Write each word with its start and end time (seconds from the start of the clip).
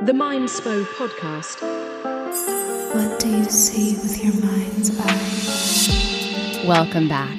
The 0.00 0.12
Mindspo 0.12 0.84
Podcast. 0.94 1.60
What 2.94 3.18
do 3.18 3.28
you 3.28 3.44
see 3.46 3.96
with 3.96 4.22
your 4.22 4.32
mind's 4.44 4.96
eye? 5.00 6.64
Welcome 6.64 7.08
back. 7.08 7.36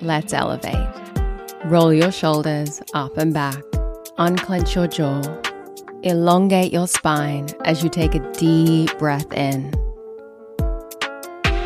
Let's 0.00 0.32
elevate. 0.32 0.76
Roll 1.64 1.92
your 1.92 2.12
shoulders 2.12 2.80
up 2.94 3.18
and 3.18 3.34
back. 3.34 3.60
Unclench 4.16 4.76
your 4.76 4.86
jaw. 4.86 5.22
Elongate 6.04 6.72
your 6.72 6.86
spine 6.86 7.48
as 7.64 7.82
you 7.82 7.90
take 7.90 8.14
a 8.14 8.20
deep 8.30 8.96
breath 8.98 9.32
in. 9.32 9.74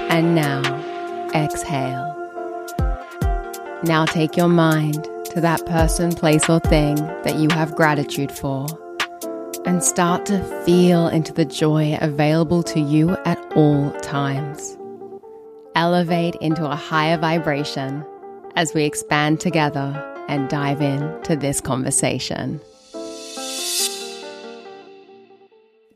And 0.09 0.35
now, 0.35 0.63
exhale. 1.35 2.15
Now 3.83 4.07
take 4.07 4.35
your 4.35 4.49
mind 4.49 5.05
to 5.27 5.43
that 5.43 5.67
person, 5.67 6.13
place, 6.13 6.49
or 6.49 6.61
thing 6.61 6.95
that 7.25 7.37
you 7.37 7.51
have 7.51 7.77
gratitude 7.77 8.33
for 8.33 8.67
and 9.67 9.83
start 9.83 10.25
to 10.27 10.43
feel 10.65 11.09
into 11.09 11.33
the 11.33 11.45
joy 11.45 11.99
available 12.01 12.63
to 12.63 12.81
you 12.81 13.17
at 13.25 13.39
all 13.57 13.91
times. 14.01 14.79
Elevate 15.75 16.37
into 16.37 16.65
a 16.65 16.77
higher 16.77 17.19
vibration 17.19 18.05
as 18.55 18.73
we 18.73 18.85
expand 18.85 19.41
together 19.41 19.93
and 20.29 20.49
dive 20.49 20.81
into 20.81 21.37
this 21.37 21.61
conversation. 21.61 22.61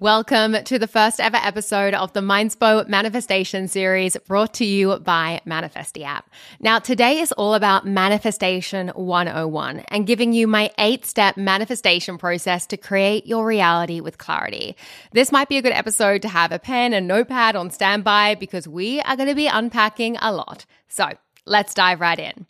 Welcome 0.01 0.65
to 0.65 0.79
the 0.79 0.89
first 0.89 1.21
ever 1.21 1.37
episode 1.37 1.93
of 1.93 2.15
the 2.15 2.23
Mindspo 2.23 2.89
Manifestation 2.89 3.69
Series 3.69 4.17
brought 4.27 4.55
to 4.55 4.65
you 4.65 4.99
by 4.99 5.43
Manifestie 5.47 6.05
app. 6.05 6.31
Now, 6.59 6.79
today 6.79 7.19
is 7.19 7.33
all 7.33 7.53
about 7.53 7.87
Manifestation 7.87 8.89
101 8.95 9.81
and 9.89 10.07
giving 10.07 10.33
you 10.33 10.47
my 10.47 10.71
eight 10.79 11.05
step 11.05 11.37
manifestation 11.37 12.17
process 12.17 12.67
to 12.69 12.79
create 12.79 13.27
your 13.27 13.45
reality 13.45 14.01
with 14.01 14.17
clarity. 14.17 14.75
This 15.13 15.31
might 15.33 15.51
be 15.51 15.59
a 15.59 15.63
good 15.63 15.75
episode 15.75 16.23
to 16.23 16.31
have 16.31 16.51
a 16.51 16.59
pen 16.59 16.95
and 16.95 17.07
notepad 17.07 17.55
on 17.55 17.71
standby 17.71 18.37
because 18.37 18.67
we 18.67 19.03
are 19.03 19.17
going 19.17 19.29
to 19.29 19.35
be 19.35 19.49
unpacking 19.49 20.17
a 20.23 20.33
lot. 20.33 20.65
So, 20.89 21.11
Let's 21.47 21.75
dive 21.75 22.01
right 22.01 22.19
in. 22.19 22.47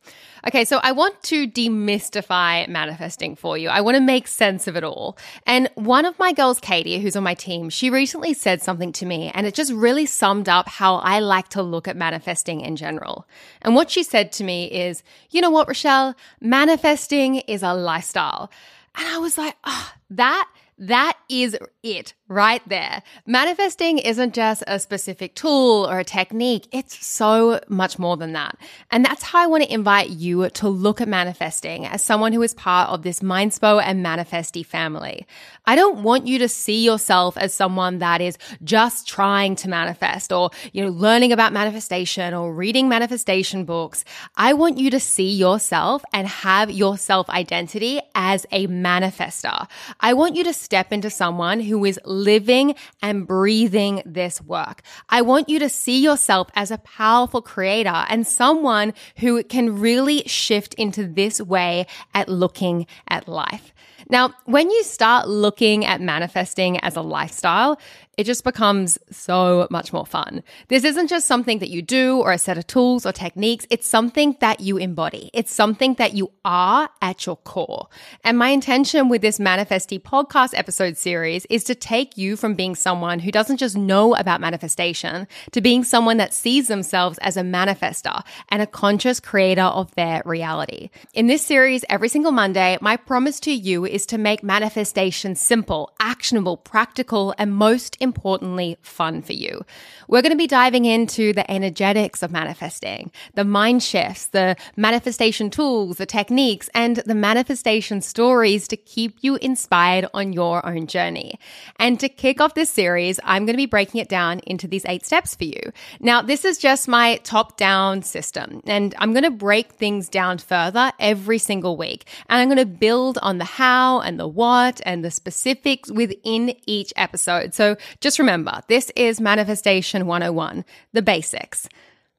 Okay, 0.47 0.65
so 0.65 0.81
I 0.83 0.93
want 0.93 1.23
to 1.25 1.47
demystify 1.47 2.67
manifesting 2.69 3.37
for 3.37 3.59
you. 3.59 3.69
I 3.69 3.81
want 3.83 3.97
to 3.97 4.01
make 4.01 4.27
sense 4.27 4.67
of 4.67 4.77
it 4.77 4.85
all. 4.85 5.19
And 5.47 5.69
one 5.75 6.07
of 6.07 6.19
my 6.19 6.33
girls, 6.33 6.61
Katie, 6.61 6.99
who's 6.99 7.17
on 7.17 7.23
my 7.23 7.35
team, 7.35 7.69
she 7.69 7.91
recently 7.91 8.33
said 8.33 8.63
something 8.63 8.93
to 8.93 9.07
me, 9.07 9.31
and 9.35 9.47
it 9.47 9.55
just 9.55 9.73
really 9.73 10.07
summed 10.07 10.49
up 10.49 10.69
how 10.69 10.97
I 10.97 11.21
like 11.21 11.49
to 11.51 11.63
look 11.63 11.87
at 11.87 11.97
manifesting 11.97 12.61
in 12.61 12.77
general. 12.77 13.27
And 13.63 13.75
what 13.75 13.91
she 13.91 14.03
said 14.03 14.33
to 14.33 14.45
me 14.45 14.65
is, 14.71 15.03
you 15.31 15.41
know 15.41 15.51
what, 15.51 15.69
Rochelle? 15.69 16.15
Manifesting 16.41 17.37
is 17.37 17.63
a 17.63 17.75
lifestyle. 17.75 18.51
And 18.95 19.07
I 19.09 19.19
was 19.19 19.37
like, 19.37 19.57
oh, 19.65 19.93
that 20.11 20.49
that 20.81 21.19
is 21.29 21.57
it 21.83 22.15
right 22.27 22.63
there. 22.67 23.03
Manifesting 23.27 23.99
isn't 23.99 24.35
just 24.35 24.63
a 24.67 24.79
specific 24.79 25.35
tool 25.35 25.87
or 25.91 25.99
a 25.99 26.05
technique. 26.05 26.69
It's 26.73 27.05
so 27.05 27.61
much 27.69 27.99
more 27.99 28.17
than 28.17 28.33
that. 28.33 28.57
And 28.91 29.05
that's 29.05 29.23
how 29.25 29.41
I 29.43 29.47
want 29.47 29.65
to 29.65 29.73
invite 29.73 30.11
you 30.11 30.49
to 30.49 30.69
look 30.69 31.01
at 31.01 31.09
manifesting 31.09 31.87
as 31.87 32.03
someone 32.03 32.33
who 32.33 32.43
is 32.43 32.55
part 32.55 32.89
of 32.89 33.03
this 33.03 33.21
Mindspo 33.21 33.83
and 33.83 34.05
Manifestie 34.05 34.65
family. 34.65 35.27
I 35.67 35.77
don't 35.77 36.03
want 36.03 36.27
you 36.27 36.39
to 36.39 36.49
see 36.49 36.85
yourself 36.85 37.37
as 37.37 37.53
someone 37.53 37.99
that 37.99 38.21
is 38.21 38.39
just 38.65 39.07
trying 39.07 39.57
to 39.57 39.69
manifest 39.69 40.33
or, 40.33 40.51
you 40.73 40.83
know, 40.83 40.91
learning 40.91 41.33
about 41.33 41.53
manifestation 41.53 42.33
or 42.33 42.55
reading 42.55 42.89
manifestation 42.89 43.65
books. 43.65 44.05
I 44.37 44.55
want 44.55 44.79
you 44.79 44.91
to 44.91 45.01
see 45.01 45.31
yourself 45.33 46.03
and 46.13 46.27
have 46.27 46.71
your 46.71 46.97
self 46.97 47.29
identity 47.29 48.01
as 48.15 48.47
a 48.51 48.67
manifester. 48.69 49.69
I 50.01 50.15
want 50.15 50.37
you 50.37 50.45
to 50.45 50.53
step 50.71 50.93
into 50.93 51.11
someone 51.11 51.59
who 51.59 51.85
is 51.85 51.99
living 52.05 52.77
and 53.03 53.27
breathing 53.27 54.01
this 54.07 54.41
work. 54.41 54.83
I 55.09 55.21
want 55.21 55.49
you 55.49 55.59
to 55.59 55.69
see 55.69 56.01
yourself 56.01 56.47
as 56.55 56.71
a 56.71 56.79
powerful 56.79 57.43
creator 57.43 58.07
and 58.09 58.25
someone 58.25 58.95
who 59.17 59.43
can 59.43 59.81
really 59.81 60.23
shift 60.27 60.75
into 60.75 61.09
this 61.09 61.41
way 61.41 61.89
at 62.15 62.29
looking 62.29 62.87
at 63.09 63.27
life. 63.27 63.75
Now, 64.09 64.33
when 64.45 64.71
you 64.71 64.85
start 64.85 65.29
looking 65.29 65.85
at 65.85 66.01
manifesting 66.01 66.79
as 66.79 66.95
a 66.95 67.03
lifestyle, 67.03 67.81
it 68.21 68.27
just 68.27 68.45
becomes 68.45 68.99
so 69.11 69.67
much 69.71 69.95
more 69.95 70.05
fun. 70.05 70.43
This 70.69 70.85
isn't 70.85 71.09
just 71.09 71.27
something 71.27 71.59
that 71.61 71.71
you 71.71 71.81
do 71.81 72.19
or 72.19 72.33
a 72.33 72.39
set 72.39 72.59
of 72.59 72.67
tools 72.67 73.07
or 73.07 73.13
techniques. 73.13 73.67
It's 73.71 73.89
something 73.89 74.37
that 74.41 74.61
you 74.61 74.77
embody. 74.77 75.31
It's 75.33 75.55
something 75.55 75.95
that 75.95 76.13
you 76.13 76.31
are 76.45 76.91
at 77.01 77.25
your 77.25 77.37
core. 77.37 77.89
And 78.23 78.37
my 78.37 78.51
intention 78.51 79.09
with 79.09 79.23
this 79.23 79.39
Manifestie 79.39 80.03
podcast 80.03 80.51
episode 80.53 80.99
series 80.99 81.47
is 81.47 81.65
to 81.65 81.75
take 81.75 82.19
you 82.19 82.37
from 82.37 82.53
being 82.53 82.75
someone 82.75 83.21
who 83.21 83.31
doesn't 83.31 83.57
just 83.57 83.75
know 83.75 84.15
about 84.15 84.43
manifestation 84.43 85.27
to 85.53 85.63
being 85.63 85.83
someone 85.83 86.19
that 86.19 86.35
sees 86.35 86.69
themselves 86.69 87.17
as 87.23 87.39
a 87.39 87.43
manifester 87.43 88.23
and 88.51 88.61
a 88.61 88.67
conscious 88.67 89.19
creator 89.19 89.63
of 89.63 89.95
their 89.95 90.21
reality. 90.27 90.91
In 91.15 91.27
this 91.27 91.41
series, 91.41 91.87
every 91.89 92.11
single 92.11 92.33
Monday, 92.33 92.77
my 92.83 92.99
promise 92.99 93.41
to 93.41 93.51
you 93.51 93.87
is 93.87 94.05
to 94.05 94.19
make 94.19 94.43
manifestation 94.43 95.35
simple, 95.37 95.95
actionable, 96.01 96.59
practical, 96.59 97.35
and 97.39 97.55
most 97.55 97.97
importantly, 97.99 98.10
importantly, 98.11 98.77
fun 98.83 99.23
for 99.23 99.33
you. 99.33 99.65
We're 100.09 100.23
going 100.23 100.33
to 100.33 100.37
be 100.37 100.47
diving 100.47 100.85
into 100.85 101.33
the 101.33 101.49
energetics 101.49 102.23
of 102.23 102.33
manifesting, 102.33 103.13
the 103.35 103.45
mind 103.45 103.83
shifts, 103.83 104.27
the 104.27 104.57
manifestation 104.77 105.51
tools, 105.51 105.99
the 105.99 106.07
techniques, 106.07 106.69
and 106.75 106.97
the 106.97 107.15
manifestation 107.15 108.01
stories 108.01 108.67
to 108.69 108.77
keep 108.77 109.19
you 109.21 109.37
inspired 109.37 110.07
on 110.13 110.33
your 110.33 110.67
own 110.67 110.87
journey. 110.87 111.39
And 111.77 112.01
to 112.01 112.09
kick 112.09 112.41
off 112.41 112.55
this 112.55 112.71
series, 112.71 113.21
I'm 113.23 113.47
going 113.47 113.55
to 113.55 113.65
be 113.67 113.67
breaking 113.67 114.01
it 114.01 114.09
down 114.09 114.41
into 114.41 114.67
these 114.67 114.85
eight 114.87 115.07
steps 115.07 115.37
for 115.37 115.45
you. 115.45 115.61
Now, 116.01 116.23
this 116.23 116.45
is 116.45 116.59
just 116.59 116.89
my 116.89 117.17
top 117.23 117.57
down 117.57 118.03
system, 118.03 118.63
and 118.67 118.95
I'm 118.99 119.13
going 119.13 119.25
to 119.25 119.31
break 119.31 119.73
things 119.73 120.09
down 120.09 120.39
further 120.39 120.93
every 120.99 121.39
single 121.39 121.77
week. 121.77 122.07
And 122.29 122.41
I'm 122.41 122.49
going 122.49 122.59
to 122.59 122.79
build 122.79 123.19
on 123.23 123.39
the 123.39 123.45
how 123.45 124.01
and 124.01 124.19
the 124.19 124.27
what 124.29 124.81
and 124.85 125.05
the 125.05 125.11
specifics 125.11 125.91
within 125.91 126.57
each 126.67 126.93
episode. 126.97 127.55
So 127.55 127.77
just 128.01 128.19
remember, 128.19 128.61
this 128.69 128.91
is 128.97 129.21
Manifestation 129.21 130.07
101, 130.07 130.65
the 130.93 131.03
basics. 131.03 131.69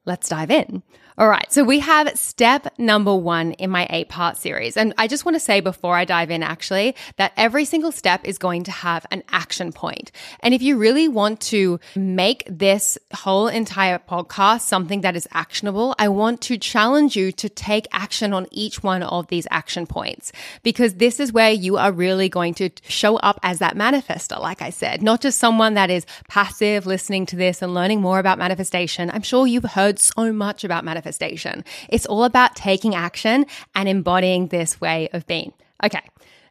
Let's 0.05 0.29
dive 0.29 0.51
in. 0.51 0.83
All 1.17 1.27
right. 1.27 1.51
So 1.51 1.63
we 1.63 1.79
have 1.79 2.17
step 2.17 2.73
number 2.77 3.13
one 3.13 3.51
in 3.53 3.69
my 3.69 3.85
eight 3.89 4.07
part 4.07 4.37
series. 4.37 4.77
And 4.77 4.93
I 4.97 5.07
just 5.07 5.25
want 5.25 5.35
to 5.35 5.39
say 5.39 5.59
before 5.59 5.95
I 5.95 6.05
dive 6.05 6.31
in, 6.31 6.41
actually, 6.41 6.95
that 7.17 7.33
every 7.35 7.65
single 7.65 7.91
step 7.91 8.21
is 8.23 8.37
going 8.37 8.63
to 8.63 8.71
have 8.71 9.05
an 9.11 9.23
action 9.29 9.73
point. 9.73 10.11
And 10.39 10.53
if 10.53 10.61
you 10.61 10.77
really 10.77 11.09
want 11.09 11.41
to 11.41 11.79
make 11.95 12.43
this 12.47 12.97
whole 13.13 13.49
entire 13.49 13.99
podcast 13.99 14.61
something 14.61 15.01
that 15.01 15.17
is 15.17 15.27
actionable, 15.33 15.95
I 15.99 16.07
want 16.07 16.39
to 16.43 16.57
challenge 16.57 17.17
you 17.17 17.33
to 17.33 17.49
take 17.49 17.87
action 17.91 18.33
on 18.33 18.47
each 18.51 18.81
one 18.81 19.03
of 19.03 19.27
these 19.27 19.47
action 19.51 19.85
points 19.85 20.31
because 20.63 20.95
this 20.95 21.19
is 21.19 21.33
where 21.33 21.51
you 21.51 21.75
are 21.75 21.91
really 21.91 22.29
going 22.29 22.53
to 22.55 22.69
show 22.87 23.17
up 23.17 23.39
as 23.43 23.59
that 23.59 23.75
manifester. 23.75 24.39
Like 24.39 24.61
I 24.61 24.69
said, 24.69 25.03
not 25.03 25.21
just 25.21 25.39
someone 25.39 25.73
that 25.73 25.89
is 25.89 26.05
passive 26.29 26.85
listening 26.85 27.25
to 27.27 27.35
this 27.35 27.61
and 27.61 27.73
learning 27.73 27.99
more 27.99 28.19
about 28.19 28.37
manifestation. 28.37 29.11
I'm 29.11 29.23
sure 29.23 29.45
you've 29.45 29.63
heard 29.65 29.99
so 29.99 30.31
much 30.31 30.63
about 30.63 30.85
manifestation 30.85 31.00
manifestation. 31.01 31.63
It's 31.89 32.05
all 32.05 32.23
about 32.23 32.55
taking 32.55 32.95
action 32.95 33.45
and 33.73 33.89
embodying 33.89 34.47
this 34.47 34.79
way 34.79 35.09
of 35.13 35.25
being. 35.25 35.53
Okay. 35.83 36.01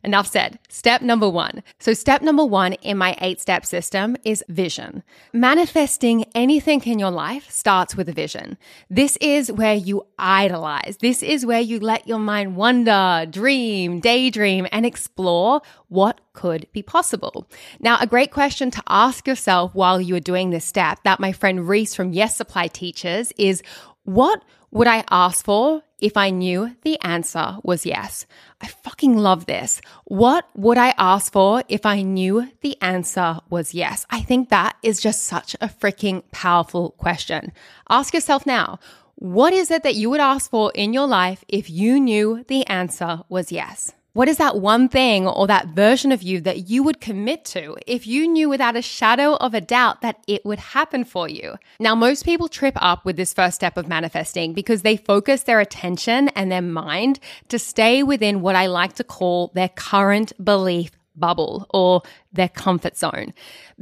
Enough 0.02 0.28
said. 0.28 0.58
Step 0.70 1.02
number 1.02 1.28
one. 1.28 1.62
So, 1.78 1.92
step 1.92 2.22
number 2.22 2.42
one 2.42 2.72
in 2.72 2.96
my 2.96 3.14
eight 3.20 3.38
step 3.38 3.66
system 3.66 4.16
is 4.24 4.42
vision. 4.48 5.02
Manifesting 5.34 6.24
anything 6.34 6.80
in 6.84 6.98
your 6.98 7.10
life 7.10 7.50
starts 7.50 7.94
with 7.94 8.08
a 8.08 8.12
vision. 8.12 8.56
This 8.88 9.18
is 9.20 9.52
where 9.52 9.74
you 9.74 10.06
idolize. 10.18 10.96
This 11.02 11.22
is 11.22 11.44
where 11.44 11.60
you 11.60 11.80
let 11.80 12.08
your 12.08 12.18
mind 12.18 12.56
wander, 12.56 13.26
dream, 13.28 14.00
daydream, 14.00 14.66
and 14.72 14.86
explore 14.86 15.60
what 15.88 16.22
could 16.32 16.66
be 16.72 16.82
possible. 16.82 17.46
Now, 17.78 17.98
a 18.00 18.06
great 18.06 18.30
question 18.30 18.70
to 18.70 18.82
ask 18.88 19.26
yourself 19.26 19.74
while 19.74 20.00
you 20.00 20.14
are 20.14 20.20
doing 20.20 20.48
this 20.48 20.64
step 20.64 21.00
that 21.04 21.20
my 21.20 21.32
friend 21.32 21.68
Reese 21.68 21.94
from 21.94 22.14
Yes 22.14 22.36
Supply 22.36 22.68
teaches 22.68 23.34
is 23.36 23.62
what 24.04 24.42
would 24.70 24.86
I 24.86 25.04
ask 25.10 25.44
for 25.44 25.82
if 25.98 26.16
I 26.16 26.30
knew 26.30 26.76
the 26.82 26.98
answer 27.02 27.58
was 27.62 27.84
yes? 27.84 28.26
I 28.60 28.68
fucking 28.68 29.16
love 29.16 29.46
this. 29.46 29.80
What 30.04 30.48
would 30.54 30.78
I 30.78 30.94
ask 30.96 31.32
for 31.32 31.62
if 31.68 31.84
I 31.84 32.02
knew 32.02 32.50
the 32.60 32.80
answer 32.80 33.40
was 33.50 33.74
yes? 33.74 34.06
I 34.10 34.20
think 34.22 34.48
that 34.48 34.76
is 34.82 35.00
just 35.00 35.24
such 35.24 35.54
a 35.60 35.68
freaking 35.68 36.22
powerful 36.30 36.90
question. 36.92 37.52
Ask 37.88 38.14
yourself 38.14 38.46
now, 38.46 38.78
what 39.16 39.52
is 39.52 39.70
it 39.70 39.82
that 39.82 39.96
you 39.96 40.08
would 40.10 40.20
ask 40.20 40.50
for 40.50 40.72
in 40.74 40.94
your 40.94 41.06
life 41.06 41.44
if 41.48 41.68
you 41.68 42.00
knew 42.00 42.44
the 42.48 42.66
answer 42.66 43.22
was 43.28 43.52
yes? 43.52 43.92
What 44.12 44.28
is 44.28 44.38
that 44.38 44.56
one 44.56 44.88
thing 44.88 45.28
or 45.28 45.46
that 45.46 45.68
version 45.68 46.10
of 46.10 46.20
you 46.20 46.40
that 46.40 46.68
you 46.68 46.82
would 46.82 47.00
commit 47.00 47.44
to 47.46 47.76
if 47.86 48.08
you 48.08 48.26
knew 48.26 48.48
without 48.48 48.74
a 48.74 48.82
shadow 48.82 49.34
of 49.36 49.54
a 49.54 49.60
doubt 49.60 50.00
that 50.00 50.24
it 50.26 50.44
would 50.44 50.58
happen 50.58 51.04
for 51.04 51.28
you? 51.28 51.54
Now, 51.78 51.94
most 51.94 52.24
people 52.24 52.48
trip 52.48 52.74
up 52.76 53.04
with 53.04 53.16
this 53.16 53.32
first 53.32 53.54
step 53.54 53.76
of 53.76 53.86
manifesting 53.86 54.52
because 54.52 54.82
they 54.82 54.96
focus 54.96 55.44
their 55.44 55.60
attention 55.60 56.28
and 56.30 56.50
their 56.50 56.60
mind 56.60 57.20
to 57.50 57.58
stay 57.60 58.02
within 58.02 58.40
what 58.40 58.56
I 58.56 58.66
like 58.66 58.94
to 58.94 59.04
call 59.04 59.52
their 59.54 59.68
current 59.68 60.32
belief 60.44 60.90
bubble 61.20 61.66
or 61.70 62.02
their 62.32 62.48
comfort 62.48 62.96
zone. 62.96 63.34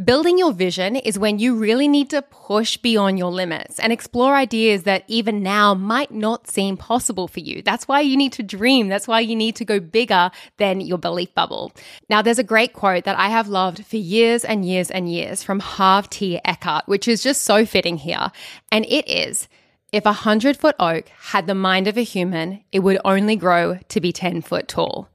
Building 0.02 0.38
your 0.38 0.52
vision 0.52 0.96
is 0.96 1.18
when 1.18 1.38
you 1.38 1.54
really 1.54 1.88
need 1.88 2.10
to 2.10 2.22
push 2.22 2.76
beyond 2.76 3.18
your 3.18 3.30
limits 3.30 3.78
and 3.78 3.92
explore 3.92 4.34
ideas 4.34 4.82
that 4.82 5.04
even 5.06 5.42
now 5.42 5.74
might 5.74 6.10
not 6.10 6.48
seem 6.48 6.76
possible 6.76 7.28
for 7.28 7.40
you. 7.40 7.62
That's 7.62 7.88
why 7.88 8.00
you 8.00 8.16
need 8.16 8.32
to 8.34 8.42
dream. 8.42 8.88
That's 8.88 9.08
why 9.08 9.20
you 9.20 9.36
need 9.36 9.56
to 9.56 9.64
go 9.64 9.80
bigger 9.80 10.30
than 10.56 10.80
your 10.80 10.98
belief 10.98 11.34
bubble. 11.34 11.72
Now, 12.10 12.22
there's 12.22 12.38
a 12.38 12.44
great 12.44 12.72
quote 12.72 13.04
that 13.04 13.18
I 13.18 13.28
have 13.28 13.48
loved 13.48 13.86
for 13.86 13.96
years 13.96 14.44
and 14.44 14.64
years 14.64 14.90
and 14.90 15.10
years 15.10 15.42
from 15.42 15.60
Harv 15.60 16.10
T. 16.10 16.40
Eker, 16.44 16.82
which 16.86 17.08
is 17.08 17.22
just 17.22 17.42
so 17.42 17.64
fitting 17.64 17.96
here. 17.98 18.30
And 18.72 18.84
it 18.86 19.08
is, 19.08 19.48
if 19.90 20.04
a 20.04 20.12
hundred 20.12 20.56
foot 20.56 20.76
oak 20.78 21.08
had 21.30 21.46
the 21.46 21.54
mind 21.54 21.88
of 21.88 21.96
a 21.96 22.02
human, 22.02 22.62
it 22.72 22.80
would 22.80 22.98
only 23.04 23.36
grow 23.36 23.78
to 23.88 24.00
be 24.00 24.12
10 24.12 24.42
foot 24.42 24.68
tall. 24.68 25.08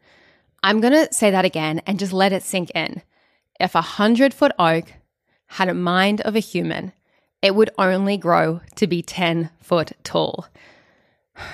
I'm 0.64 0.80
going 0.80 0.94
to 0.94 1.14
say 1.14 1.30
that 1.30 1.46
again 1.46 1.82
and 1.86 2.00
just 2.00 2.14
let 2.14 2.32
it 2.32 2.42
sink 2.42 2.72
in. 2.72 3.02
If 3.60 3.76
a 3.76 3.82
hundred 3.82 4.34
foot 4.34 4.54
oak 4.58 4.94
had 5.48 5.68
a 5.68 5.74
mind 5.74 6.22
of 6.22 6.36
a 6.36 6.40
human, 6.40 6.94
it 7.42 7.54
would 7.54 7.70
only 7.78 8.18
grow 8.18 8.62
to 8.76 8.88
be 8.88 9.02
10 9.02 9.50
foot 9.62 9.92
tall. 10.04 10.48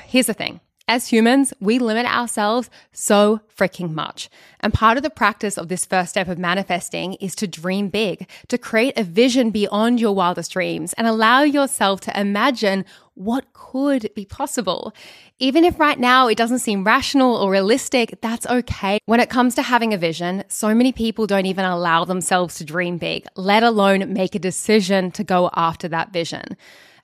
Here's 0.05 0.27
the 0.27 0.33
thing. 0.33 0.61
As 0.87 1.07
humans, 1.07 1.53
we 1.59 1.77
limit 1.77 2.07
ourselves 2.07 2.69
so 2.91 3.41
freaking 3.55 3.93
much. 3.93 4.27
And 4.59 4.73
part 4.73 4.97
of 4.97 5.03
the 5.03 5.11
practice 5.11 5.55
of 5.55 5.67
this 5.67 5.85
first 5.85 6.09
step 6.09 6.27
of 6.27 6.39
manifesting 6.39 7.13
is 7.15 7.35
to 7.35 7.47
dream 7.47 7.89
big, 7.89 8.27
to 8.47 8.57
create 8.57 8.97
a 8.97 9.03
vision 9.03 9.51
beyond 9.51 9.99
your 9.99 10.15
wildest 10.15 10.51
dreams 10.51 10.93
and 10.93 11.05
allow 11.05 11.43
yourself 11.43 12.01
to 12.01 12.19
imagine 12.19 12.85
what 13.19 13.51
could 13.51 14.09
be 14.15 14.23
possible. 14.23 14.93
Even 15.39 15.65
if 15.65 15.77
right 15.77 15.99
now 15.99 16.27
it 16.27 16.37
doesn't 16.37 16.59
seem 16.59 16.85
rational 16.85 17.35
or 17.35 17.51
realistic, 17.51 18.17
that's 18.21 18.47
okay. 18.47 18.99
When 19.05 19.19
it 19.19 19.29
comes 19.29 19.55
to 19.55 19.61
having 19.61 19.93
a 19.93 19.97
vision, 19.97 20.45
so 20.47 20.73
many 20.73 20.93
people 20.93 21.27
don't 21.27 21.45
even 21.45 21.65
allow 21.65 22.05
themselves 22.05 22.55
to 22.55 22.63
dream 22.63 22.97
big, 22.97 23.25
let 23.35 23.61
alone 23.61 24.13
make 24.13 24.35
a 24.35 24.39
decision 24.39 25.11
to 25.11 25.25
go 25.25 25.49
after 25.53 25.89
that 25.89 26.13
vision. 26.13 26.55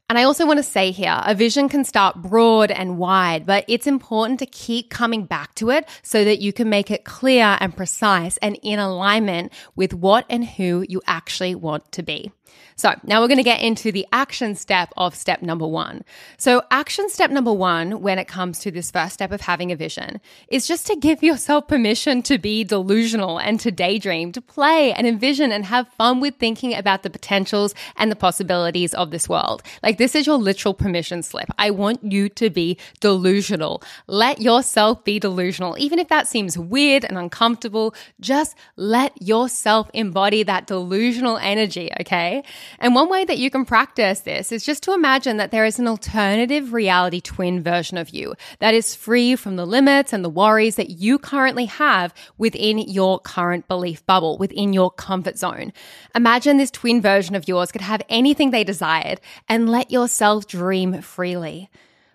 And 0.08 0.18
I 0.20 0.24
also 0.24 0.46
want 0.46 0.58
to 0.58 0.64
say 0.64 0.92
here, 0.92 1.20
a 1.26 1.34
vision 1.34 1.68
can 1.68 1.84
start 1.84 2.22
broad 2.22 2.70
and 2.72 2.98
wide, 2.98 3.46
but 3.46 3.66
it's 3.68 3.88
important 3.88 4.40
to 4.40 4.46
keep 4.46 4.92
coming 4.92 5.26
back 5.26 5.54
to 5.56 5.72
it 5.72 5.90
so 6.04 6.24
that 6.24 6.40
you 6.40 6.54
can 6.54 6.70
make 6.70 6.92
it 6.92 7.06
clear 7.06 7.58
and 7.60 7.76
precise 7.76 8.38
and 8.38 8.58
in 8.62 8.78
alignment 8.78 9.52
with 9.76 9.94
what 9.94 10.26
and 10.30 10.46
who 10.46 10.86
you 10.88 11.02
actually 11.08 11.56
want 11.56 11.92
to 11.92 12.04
be. 12.04 12.32
So 12.78 12.94
now 13.04 13.22
we're 13.22 13.28
going 13.28 13.38
to 13.38 13.44
get 13.44 13.62
into 13.62 13.92
the 13.92 14.06
action 14.12 14.54
step 14.56 14.92
of 14.98 15.16
step 15.16 15.42
number 15.42 15.66
one. 15.66 16.04
So 16.38 16.62
action 16.72 17.10
step 17.10 17.32
number 17.32 17.54
one, 17.54 18.02
when 18.02 18.20
it 18.20 18.28
comes 18.28 18.60
to 18.60 18.72
this 18.72 18.92
first 18.92 19.14
step 19.14 19.32
of 19.32 19.42
having 19.42 19.72
a 19.72 19.76
vision, 19.76 20.20
is 20.50 20.68
just 20.68 20.86
to 20.88 20.96
give 20.96 21.24
yourself 21.24 21.68
permission 21.68 22.22
to 22.24 22.38
be 22.38 22.64
delusional 22.66 23.40
and 23.40 23.60
to 23.62 23.72
daydream, 23.72 24.32
to 24.34 24.42
play 24.42 24.92
and 24.92 25.08
envision 25.08 25.52
and 25.52 25.66
have 25.66 25.88
fun 25.90 26.20
with 26.20 26.36
thinking 26.36 26.74
about 26.74 27.04
the 27.04 27.10
potentials 27.10 27.74
and 27.96 28.12
the 28.12 28.16
possibilities 28.16 28.94
of 28.94 29.12
this 29.12 29.30
world. 29.30 29.64
Like 29.82 29.98
this 29.98 30.14
is 30.14 30.28
your 30.28 30.38
literal 30.38 30.74
permission 30.74 31.24
slip. 31.24 31.50
I 31.58 31.72
want 31.72 32.04
you 32.04 32.28
to 32.30 32.50
be 32.50 32.78
delusional. 33.00 33.82
Let 34.08 34.42
yourself 34.42 35.04
be 35.06 35.20
delusional. 35.20 35.78
Even 35.80 35.98
if 35.98 36.10
that 36.10 36.28
seems 36.28 36.58
weird 36.58 37.06
and 37.06 37.18
uncomfortable, 37.18 37.96
just 38.20 38.56
let 38.76 39.22
yourself 39.22 39.90
embody 39.94 40.44
that 40.44 40.68
delusional 40.68 41.38
energy, 41.38 41.90
okay? 42.02 42.35
And 42.80 42.96
one 42.96 43.10
way 43.10 43.26
that 43.26 43.38
you 43.38 43.50
can 43.50 43.66
practice 43.66 44.22
this 44.22 44.52
is 44.52 44.66
just 44.66 44.84
to 44.84 44.94
imagine 44.94 45.38
that 45.38 45.52
there 45.52 45.66
is 45.66 45.80
an 45.80 45.88
alternative 45.88 46.74
reality 46.74 47.22
twin 47.22 47.62
version 47.62 47.98
of 47.98 48.10
you 48.10 48.36
that 48.60 48.74
is 48.74 48.96
free 48.96 49.36
from 49.36 49.56
the 49.56 49.66
limits 49.66 50.14
and 50.14 50.24
the 50.24 50.30
worries 50.30 50.76
that 50.76 50.90
you 50.90 51.20
currently 51.20 51.66
have 51.66 52.14
within 52.38 52.78
your 52.80 53.20
current 53.20 53.68
belief 53.68 54.06
bubble, 54.06 54.38
within 54.38 54.74
your 54.74 54.92
comfort 54.92 55.38
zone. 55.38 55.72
Imagine 56.16 56.58
this 56.58 56.72
twin 56.72 57.02
version 57.02 57.36
of 57.36 57.48
yours 57.48 57.72
could 57.72 57.82
have 57.82 58.02
anything 58.10 58.52
they 58.52 58.64
desired 58.64 59.20
and 59.48 59.70
let 59.70 59.92
yourself 59.92 60.48
dream 60.48 61.02
freely. 61.02 61.70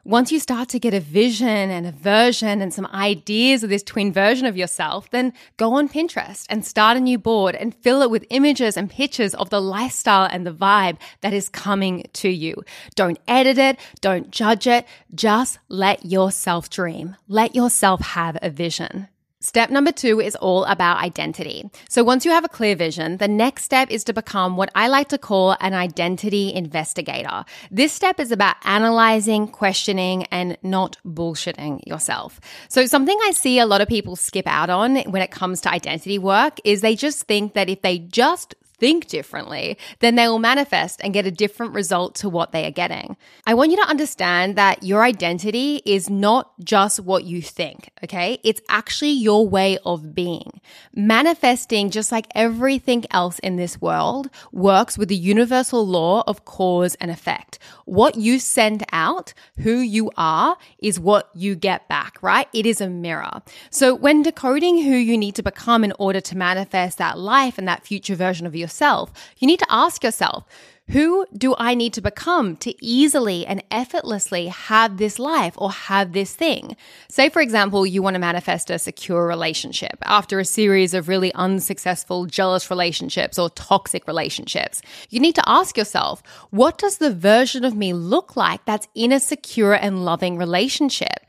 Once 0.05 0.33
you 0.33 0.41
start 0.41 0.67
to 0.67 0.79
get 0.79 0.95
a 0.95 1.01
vision 1.01 1.47
and 1.47 1.87
a 1.87 1.93
version 1.93 2.63
and 2.63 2.73
some 2.73 2.87
ideas 2.87 3.63
of 3.63 3.69
this 3.69 3.83
twin 3.83 4.11
version 4.11 4.47
of 4.47 4.57
yourself, 4.57 5.11
then 5.11 5.31
go 5.59 5.75
on 5.75 5.91
Pinterest 5.91 6.47
and 6.49 6.65
start 6.65 6.97
a 6.97 7.01
new 7.01 7.19
board 7.19 7.55
and 7.55 7.75
fill 7.75 8.01
it 8.01 8.11
with 8.11 8.25
images 8.31 8.79
and 8.79 8.89
pictures 8.89 9.35
of 9.35 9.51
the 9.51 9.61
lifestyle 9.61 10.27
and 10.33 10.47
the 10.47 10.55
vibe 10.55 10.97
that 11.21 11.35
is 11.35 11.51
coming 11.51 12.09
to 12.15 12.31
you. 12.31 12.65
Don't 12.95 13.19
edit 13.29 13.59
it. 13.59 13.79
Don't 14.01 14.31
judge 14.31 14.67
it. 14.67 14.87
Just 15.15 15.59
let 15.69 16.07
yourself 16.07 16.71
dream. 16.71 17.17
Let 17.29 17.55
yourself 17.55 18.01
have 18.01 18.39
a 18.41 18.49
vision. 18.49 19.09
Step 19.43 19.71
number 19.71 19.91
two 19.91 20.21
is 20.21 20.37
all 20.37 20.65
about 20.65 20.99
identity. 20.99 21.65
So 21.89 22.05
once 22.05 22.27
you 22.27 22.31
have 22.31 22.45
a 22.45 22.49
clear 22.49 22.77
vision, 22.77 23.17
the 23.17 23.27
next 23.27 23.65
step 23.65 23.91
is 23.91 24.05
to 24.05 24.13
become 24.13 24.59
what 24.59 24.71
I 24.75 24.89
like 24.89 25.09
to 25.09 25.19
call 25.19 25.57
an 25.61 25.73
identity 25.73 26.53
investigator. 26.53 27.47
This 27.71 27.91
step 27.91 28.21
is 28.21 28.33
about 28.33 28.57
analyzing, 28.65 29.49
questioning, 29.49 30.25
and 30.25 30.59
not 30.63 30.99
bullshitting 31.07 31.87
yourself. 31.87 32.39
So 32.69 32.85
something 32.85 33.19
I 33.25 33.31
see 33.31 33.59
a 33.59 33.65
lot 33.65 33.81
of 33.81 33.89
people 33.89 34.15
skip 34.15 34.47
out 34.47 34.69
on 34.69 34.97
when 35.05 35.23
it 35.23 35.31
comes 35.31 35.63
to 35.63 35.71
identity 35.71 36.19
work 36.19 36.61
is 36.63 36.83
they 36.83 36.95
just 36.95 37.23
think 37.23 37.55
that 37.55 37.71
if 37.71 37.81
they 37.81 37.99
just 37.99 38.55
think 38.81 39.07
differently, 39.07 39.79
then 40.01 40.17
they 40.17 40.27
will 40.27 40.39
manifest 40.39 41.01
and 41.05 41.13
get 41.13 41.27
a 41.27 41.31
different 41.31 41.75
result 41.75 42.15
to 42.17 42.29
what 42.29 42.51
they 42.51 42.67
are 42.67 42.71
getting. 42.71 43.17
I 43.47 43.55
want 43.55 43.71
you 43.71 43.77
to 43.77 43.89
understand 43.89 44.57
that 44.57 44.83
your 44.83 45.05
identity 45.05 45.83
is 45.85 46.09
not 46.09 46.53
just 46.65 46.99
what 46.99 47.25
you 47.25 47.43
think, 47.43 47.91
okay? 48.03 48.39
It's 48.43 48.63
actually 48.69 49.13
your 49.13 49.47
way 49.47 49.79
of 49.85 50.15
being. 50.15 50.61
Manifesting, 50.95 51.91
just 51.91 52.11
like 52.11 52.27
everything 52.35 53.05
else 53.11 53.39
in 53.41 53.57
this 53.57 53.81
world, 53.81 54.31
works 54.51 54.97
with 54.97 55.09
the 55.09 55.17
universal 55.17 55.87
law 55.87 56.25
of 56.27 56.45
cause 56.45 56.95
and 56.97 57.11
effect. 57.11 57.59
What 57.85 58.17
you 58.17 58.39
send 58.39 58.83
out, 58.93 59.35
who 59.59 59.79
you 59.79 60.11
are, 60.17 60.57
is 60.79 60.99
what 60.99 61.29
you 61.35 61.55
get 61.55 61.87
back, 61.89 62.17
right? 62.23 62.49
It 62.55 62.65
is 62.65 62.81
a 62.81 62.89
mirror. 62.89 63.43
So 63.71 63.95
when 63.95 64.23
decoding 64.23 64.83
who 64.83 64.97
you 64.97 65.19
need 65.19 65.35
to 65.35 65.43
become 65.43 65.85
in 65.85 65.93
order 65.99 66.21
to 66.23 66.37
manifest 66.37 66.97
that 66.99 67.19
life 67.19 67.59
and 67.59 67.69
that 67.69 67.85
future 67.85 68.15
version 68.15 68.47
of 68.47 68.57
yourself, 68.57 68.70
yourself, 68.71 69.13
you 69.39 69.47
need 69.49 69.59
to 69.59 69.67
ask 69.69 70.05
yourself, 70.05 70.45
who 70.91 71.25
do 71.37 71.55
I 71.57 71.75
need 71.77 71.93
to 71.93 72.01
become 72.01 72.57
to 72.57 72.75
easily 72.85 73.47
and 73.47 73.63
effortlessly 73.71 74.49
have 74.49 74.97
this 74.97 75.21
life 75.21 75.55
or 75.57 75.71
have 75.71 76.13
this 76.13 76.35
thing? 76.35 76.77
Say, 77.09 77.29
for 77.29 77.41
example, 77.41 77.87
you 77.87 78.03
want 78.03 78.15
to 78.15 78.21
manifest 78.21 78.71
a 78.71 78.79
secure 78.79 79.25
relationship 79.25 79.99
after 80.03 80.41
a 80.41 80.45
series 80.45 80.95
of 80.95 81.07
really 81.07 81.33
unsuccessful, 81.35 82.27
jealous 82.27 82.71
relationships 82.71 83.39
or 83.39 83.51
toxic 83.51 84.09
relationships. 84.09 84.83
You 85.11 85.21
need 85.21 85.37
to 85.37 85.49
ask 85.49 85.77
yourself, 85.77 86.25
what 86.51 86.79
does 86.79 86.99
the 86.99 87.15
version 87.15 87.65
of 87.65 87.77
me 87.77 87.93
look 87.93 88.35
like 88.35 88.65
that's 88.65 88.89
in 88.95 89.13
a 89.13 89.21
secure 89.21 89.75
and 89.75 90.05
loving 90.05 90.39
relationship? 90.39 91.21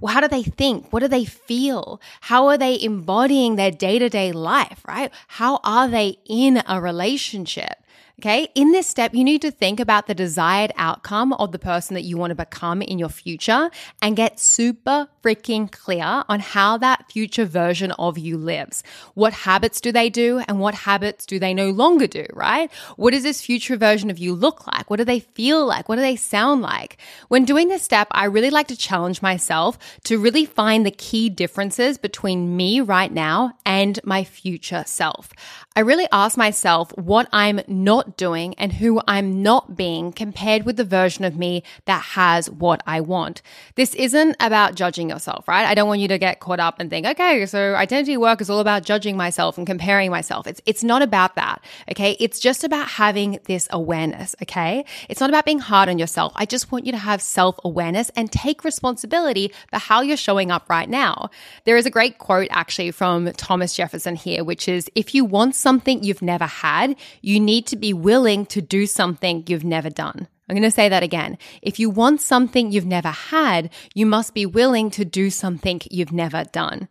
Well, 0.00 0.12
how 0.12 0.20
do 0.20 0.28
they 0.28 0.42
think? 0.42 0.92
What 0.92 1.00
do 1.00 1.08
they 1.08 1.24
feel? 1.24 2.00
How 2.22 2.48
are 2.48 2.58
they 2.58 2.80
embodying 2.80 3.56
their 3.56 3.70
day 3.70 3.98
to 3.98 4.08
day 4.10 4.30
life, 4.32 4.82
right? 4.86 5.10
How 5.28 5.60
are 5.64 5.88
they 5.88 6.18
in 6.26 6.62
a 6.66 6.80
relationship? 6.80 7.82
Okay. 8.18 8.48
In 8.54 8.72
this 8.72 8.86
step, 8.86 9.14
you 9.14 9.22
need 9.24 9.42
to 9.42 9.50
think 9.50 9.78
about 9.78 10.06
the 10.06 10.14
desired 10.14 10.72
outcome 10.76 11.34
of 11.34 11.52
the 11.52 11.58
person 11.58 11.92
that 11.94 12.02
you 12.02 12.16
want 12.16 12.30
to 12.30 12.34
become 12.34 12.80
in 12.80 12.98
your 12.98 13.10
future 13.10 13.70
and 14.00 14.16
get 14.16 14.40
super 14.40 15.08
freaking 15.22 15.70
clear 15.70 16.24
on 16.26 16.40
how 16.40 16.78
that 16.78 17.10
future 17.12 17.44
version 17.44 17.92
of 17.92 18.16
you 18.16 18.38
lives. 18.38 18.82
What 19.12 19.34
habits 19.34 19.82
do 19.82 19.92
they 19.92 20.08
do 20.08 20.42
and 20.48 20.60
what 20.60 20.74
habits 20.74 21.26
do 21.26 21.38
they 21.38 21.52
no 21.52 21.68
longer 21.68 22.06
do, 22.06 22.24
right? 22.32 22.72
What 22.96 23.10
does 23.10 23.22
this 23.22 23.42
future 23.42 23.76
version 23.76 24.08
of 24.08 24.18
you 24.18 24.34
look 24.34 24.66
like? 24.66 24.88
What 24.88 24.96
do 24.96 25.04
they 25.04 25.20
feel 25.20 25.66
like? 25.66 25.86
What 25.86 25.96
do 25.96 26.02
they 26.02 26.16
sound 26.16 26.62
like? 26.62 26.96
When 27.28 27.44
doing 27.44 27.68
this 27.68 27.82
step, 27.82 28.08
I 28.12 28.24
really 28.24 28.50
like 28.50 28.68
to 28.68 28.76
challenge 28.78 29.20
myself 29.20 29.78
to 30.04 30.18
really 30.18 30.46
find 30.46 30.86
the 30.86 30.90
key 30.90 31.28
differences 31.28 31.98
between 31.98 32.56
me 32.56 32.80
right 32.80 33.12
now 33.12 33.52
and 33.66 34.00
my 34.04 34.24
future 34.24 34.84
self. 34.86 35.34
I 35.74 35.80
really 35.80 36.08
ask 36.12 36.38
myself 36.38 36.96
what 36.96 37.28
I'm 37.32 37.60
not 37.86 38.16
doing 38.16 38.52
and 38.58 38.72
who 38.72 39.00
I'm 39.06 39.44
not 39.44 39.76
being 39.76 40.10
compared 40.10 40.64
with 40.66 40.76
the 40.76 40.84
version 40.84 41.24
of 41.24 41.36
me 41.36 41.62
that 41.84 42.02
has 42.02 42.50
what 42.50 42.82
I 42.84 43.00
want. 43.00 43.42
This 43.76 43.94
isn't 43.94 44.36
about 44.40 44.74
judging 44.74 45.08
yourself, 45.08 45.46
right? 45.46 45.64
I 45.64 45.74
don't 45.76 45.86
want 45.86 46.00
you 46.00 46.08
to 46.08 46.18
get 46.18 46.40
caught 46.40 46.58
up 46.58 46.80
and 46.80 46.90
think, 46.90 47.06
okay, 47.06 47.46
so 47.46 47.76
identity 47.76 48.16
work 48.16 48.40
is 48.40 48.50
all 48.50 48.58
about 48.58 48.82
judging 48.82 49.16
myself 49.16 49.56
and 49.56 49.66
comparing 49.68 50.10
myself. 50.10 50.48
It's, 50.48 50.60
it's 50.66 50.82
not 50.82 51.00
about 51.00 51.36
that. 51.36 51.62
Okay. 51.92 52.16
It's 52.18 52.40
just 52.40 52.64
about 52.64 52.88
having 52.88 53.38
this 53.44 53.68
awareness. 53.70 54.34
Okay. 54.42 54.84
It's 55.08 55.20
not 55.20 55.30
about 55.30 55.44
being 55.44 55.60
hard 55.60 55.88
on 55.88 55.96
yourself. 55.98 56.32
I 56.34 56.44
just 56.44 56.72
want 56.72 56.86
you 56.86 56.92
to 56.92 56.98
have 56.98 57.22
self 57.22 57.56
awareness 57.64 58.10
and 58.16 58.32
take 58.32 58.64
responsibility 58.64 59.52
for 59.70 59.78
how 59.78 60.00
you're 60.00 60.16
showing 60.16 60.50
up 60.50 60.68
right 60.68 60.88
now. 60.88 61.30
There 61.64 61.76
is 61.76 61.86
a 61.86 61.90
great 61.90 62.18
quote 62.18 62.48
actually 62.50 62.90
from 62.90 63.30
Thomas 63.34 63.76
Jefferson 63.76 64.16
here, 64.16 64.42
which 64.42 64.68
is 64.68 64.90
if 64.96 65.14
you 65.14 65.24
want 65.24 65.54
something 65.54 66.02
you've 66.02 66.22
never 66.22 66.46
had, 66.46 66.96
you 67.22 67.38
need 67.38 67.66
to 67.76 67.80
be 67.80 67.92
willing 67.92 68.46
to 68.46 68.60
do 68.62 68.86
something 68.86 69.44
you've 69.46 69.64
never 69.64 69.90
done. 69.90 70.28
I'm 70.48 70.54
going 70.54 70.62
to 70.62 70.70
say 70.70 70.88
that 70.88 71.02
again. 71.02 71.38
If 71.60 71.78
you 71.78 71.90
want 71.90 72.20
something 72.20 72.70
you've 72.70 72.86
never 72.86 73.10
had, 73.10 73.70
you 73.94 74.06
must 74.06 74.32
be 74.32 74.46
willing 74.46 74.90
to 74.92 75.04
do 75.04 75.28
something 75.28 75.80
you've 75.90 76.12
never 76.12 76.44
done. 76.44 76.88